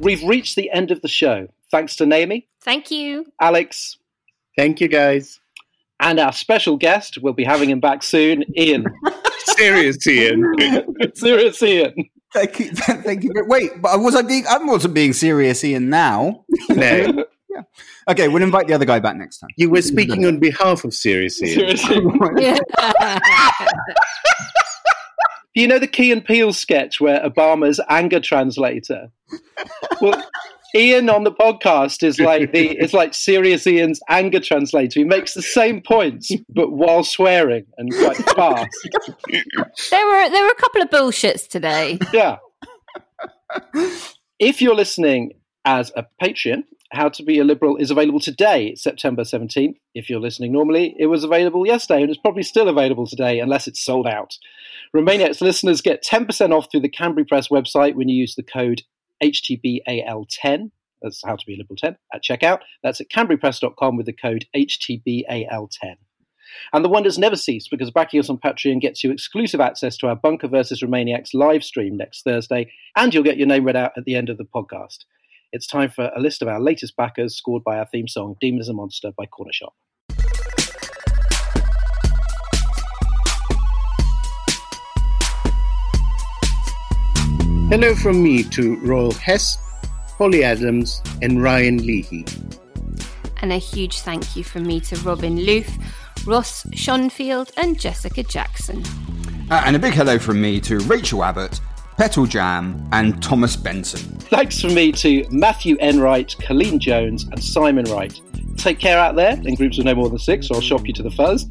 We've 0.00 0.22
reached 0.22 0.56
the 0.56 0.70
end 0.70 0.90
of 0.90 1.02
the 1.02 1.08
show. 1.08 1.48
Thanks 1.70 1.96
to 1.96 2.06
Naomi, 2.06 2.48
Thank 2.62 2.90
you. 2.90 3.26
Alex, 3.42 3.98
Thank 4.56 4.80
you, 4.80 4.88
guys. 4.88 5.38
and 6.00 6.18
our 6.18 6.32
special 6.32 6.78
guest. 6.78 7.18
We'll 7.20 7.34
be 7.34 7.44
having 7.44 7.68
him 7.68 7.80
back 7.80 8.02
soon, 8.02 8.44
Ian. 8.56 8.86
Serious, 9.58 10.06
Ian. 10.06 10.50
Serious 11.14 11.62
Ian. 11.62 11.92
Thank 12.32 12.58
you, 12.58 12.70
thank 12.72 13.22
you. 13.22 13.32
Wait, 13.46 13.82
but 13.82 14.00
was 14.00 14.14
I 14.14 14.22
being? 14.22 14.46
I 14.48 14.56
wasn't 14.64 14.94
being 14.94 15.12
serious, 15.12 15.62
Ian. 15.62 15.90
Now, 15.90 16.46
No, 16.70 17.24
yeah. 17.50 17.62
Okay, 18.08 18.28
we'll 18.28 18.42
invite 18.42 18.66
the 18.66 18.74
other 18.74 18.86
guy 18.86 18.98
back 19.00 19.16
next 19.16 19.38
time. 19.38 19.50
you 19.56 19.68
were 19.68 19.82
speaking 19.82 20.24
on 20.24 20.38
behalf 20.38 20.84
of 20.84 20.94
Serious 20.94 21.42
Ian. 21.42 21.76
Ian. 22.38 22.58
Do 25.54 25.62
you 25.62 25.68
know 25.68 25.78
the 25.78 25.86
Key 25.86 26.12
and 26.12 26.24
Peele 26.24 26.52
sketch 26.52 27.00
where 27.00 27.20
Obama's 27.20 27.80
anger 27.88 28.20
translator? 28.20 29.08
Well, 30.00 30.22
Ian 30.74 31.10
on 31.10 31.24
the 31.24 31.32
podcast 31.32 32.02
is 32.02 32.20
like 32.20 32.52
the 32.52 32.78
it's 32.78 32.92
like 32.92 33.12
serious 33.12 33.66
Ian's 33.66 34.00
anger 34.08 34.40
translator. 34.40 35.00
He 35.00 35.04
makes 35.04 35.34
the 35.34 35.42
same 35.42 35.80
points 35.82 36.30
but 36.48 36.72
while 36.72 37.02
swearing 37.02 37.64
and 37.78 37.92
quite 37.92 38.16
fast. 38.36 38.88
There 39.90 40.06
were 40.06 40.30
there 40.30 40.44
were 40.44 40.50
a 40.50 40.60
couple 40.60 40.82
of 40.82 40.90
bullshits 40.90 41.48
today. 41.48 41.98
Yeah. 42.12 42.36
If 44.38 44.62
you're 44.62 44.74
listening 44.74 45.32
as 45.68 45.92
a 45.94 46.06
Patreon, 46.22 46.64
How 46.92 47.10
to 47.10 47.22
Be 47.22 47.38
a 47.38 47.44
Liberal 47.44 47.76
is 47.76 47.90
available 47.90 48.20
today, 48.20 48.74
September 48.74 49.22
17th. 49.22 49.74
If 49.94 50.08
you're 50.08 50.18
listening 50.18 50.50
normally, 50.50 50.96
it 50.98 51.08
was 51.08 51.24
available 51.24 51.66
yesterday 51.66 52.00
and 52.00 52.10
it's 52.10 52.18
probably 52.18 52.42
still 52.42 52.70
available 52.70 53.06
today 53.06 53.38
unless 53.38 53.66
it's 53.66 53.84
sold 53.84 54.06
out. 54.06 54.38
Remainiacs 54.96 55.42
listeners 55.42 55.82
get 55.82 56.02
10% 56.02 56.56
off 56.56 56.68
through 56.70 56.80
the 56.80 56.88
Canbury 56.88 57.26
Press 57.26 57.48
website 57.48 57.96
when 57.96 58.08
you 58.08 58.16
use 58.16 58.34
the 58.34 58.42
code 58.42 58.80
HTBAL10. 59.22 60.70
That's 61.02 61.22
How 61.22 61.36
to 61.36 61.46
Be 61.46 61.56
a 61.56 61.58
Liberal 61.58 61.76
10 61.76 61.98
at 62.14 62.24
checkout. 62.24 62.60
That's 62.82 63.02
at 63.02 63.10
canburypress.com 63.10 63.98
with 63.98 64.06
the 64.06 64.14
code 64.14 64.46
HTBAL10. 64.56 65.96
And 66.72 66.82
the 66.82 66.88
wonders 66.88 67.18
never 67.18 67.36
cease 67.36 67.68
because 67.68 67.90
backing 67.90 68.20
us 68.20 68.30
on 68.30 68.38
Patreon 68.38 68.80
gets 68.80 69.04
you 69.04 69.10
exclusive 69.10 69.60
access 69.60 69.98
to 69.98 70.06
our 70.06 70.16
Bunker 70.16 70.48
versus 70.48 70.82
Remainiacs 70.82 71.34
live 71.34 71.62
stream 71.62 71.94
next 71.98 72.22
Thursday, 72.22 72.72
and 72.96 73.12
you'll 73.12 73.22
get 73.22 73.36
your 73.36 73.46
name 73.46 73.66
read 73.66 73.76
out 73.76 73.92
at 73.98 74.06
the 74.06 74.14
end 74.14 74.30
of 74.30 74.38
the 74.38 74.44
podcast. 74.44 75.00
It's 75.50 75.66
time 75.66 75.88
for 75.88 76.10
a 76.14 76.20
list 76.20 76.42
of 76.42 76.48
our 76.48 76.60
latest 76.60 76.94
backers 76.94 77.34
scored 77.34 77.64
by 77.64 77.78
our 77.78 77.86
theme 77.86 78.06
song, 78.06 78.36
Demon 78.38 78.60
is 78.60 78.68
a 78.68 78.74
Monster 78.74 79.12
by 79.16 79.24
Cornershop. 79.24 79.72
Hello 87.70 87.94
from 87.94 88.22
me 88.22 88.42
to 88.44 88.76
Royal 88.80 89.12
Hess, 89.12 89.56
Holly 90.18 90.44
Adams, 90.44 91.00
and 91.22 91.42
Ryan 91.42 91.78
Leahy. 91.78 92.26
And 93.40 93.50
a 93.50 93.56
huge 93.56 94.00
thank 94.00 94.36
you 94.36 94.44
from 94.44 94.66
me 94.66 94.80
to 94.80 94.96
Robin 94.96 95.46
Luth, 95.46 95.78
Ross 96.26 96.64
Schonfield, 96.74 97.52
and 97.56 97.80
Jessica 97.80 98.22
Jackson. 98.22 98.84
Uh, 99.50 99.62
and 99.64 99.74
a 99.74 99.78
big 99.78 99.94
hello 99.94 100.18
from 100.18 100.42
me 100.42 100.60
to 100.60 100.78
Rachel 100.80 101.24
Abbott, 101.24 101.58
Petal 101.98 102.26
Jam, 102.26 102.88
and 102.92 103.20
Thomas 103.20 103.56
Benson. 103.56 104.18
Thanks 104.20 104.60
from 104.60 104.72
me 104.72 104.92
to 104.92 105.26
Matthew 105.30 105.76
Enright, 105.80 106.36
Colleen 106.40 106.78
Jones, 106.78 107.24
and 107.24 107.42
Simon 107.42 107.86
Wright. 107.86 108.20
Take 108.56 108.78
care 108.78 108.96
out 108.96 109.16
there 109.16 109.32
in 109.32 109.56
groups 109.56 109.78
of 109.78 109.84
no 109.84 109.96
more 109.96 110.08
than 110.08 110.20
six, 110.20 110.48
or 110.48 110.54
I'll 110.54 110.60
shop 110.60 110.86
you 110.86 110.92
to 110.94 111.02
the 111.02 111.10
fuzz. 111.10 111.46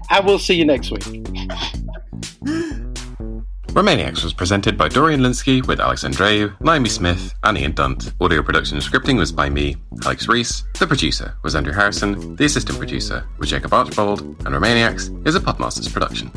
and 0.10 0.26
we'll 0.26 0.38
see 0.38 0.54
you 0.54 0.64
next 0.64 0.90
week. 0.90 1.02
Remainiacs 3.76 4.24
was 4.24 4.32
presented 4.32 4.78
by 4.78 4.88
Dorian 4.88 5.20
Lynskey 5.20 5.66
with 5.66 5.78
Alex 5.78 6.04
Andreou, 6.04 6.58
Naomi 6.62 6.88
Smith, 6.88 7.34
and 7.42 7.58
Ian 7.58 7.72
Dunt. 7.72 8.14
Audio 8.22 8.42
production 8.42 8.78
and 8.78 8.86
scripting 8.86 9.18
was 9.18 9.30
by 9.30 9.50
me, 9.50 9.76
Alex 10.06 10.28
Reese. 10.28 10.64
The 10.78 10.86
producer 10.86 11.36
was 11.42 11.54
Andrew 11.54 11.74
Harrison. 11.74 12.36
The 12.36 12.46
assistant 12.46 12.78
producer 12.78 13.26
was 13.36 13.50
Jacob 13.50 13.74
Archbold. 13.74 14.22
And 14.22 14.46
Remainiacs 14.46 15.28
is 15.28 15.34
a 15.34 15.40
Podmasters 15.40 15.92
production. 15.92 16.30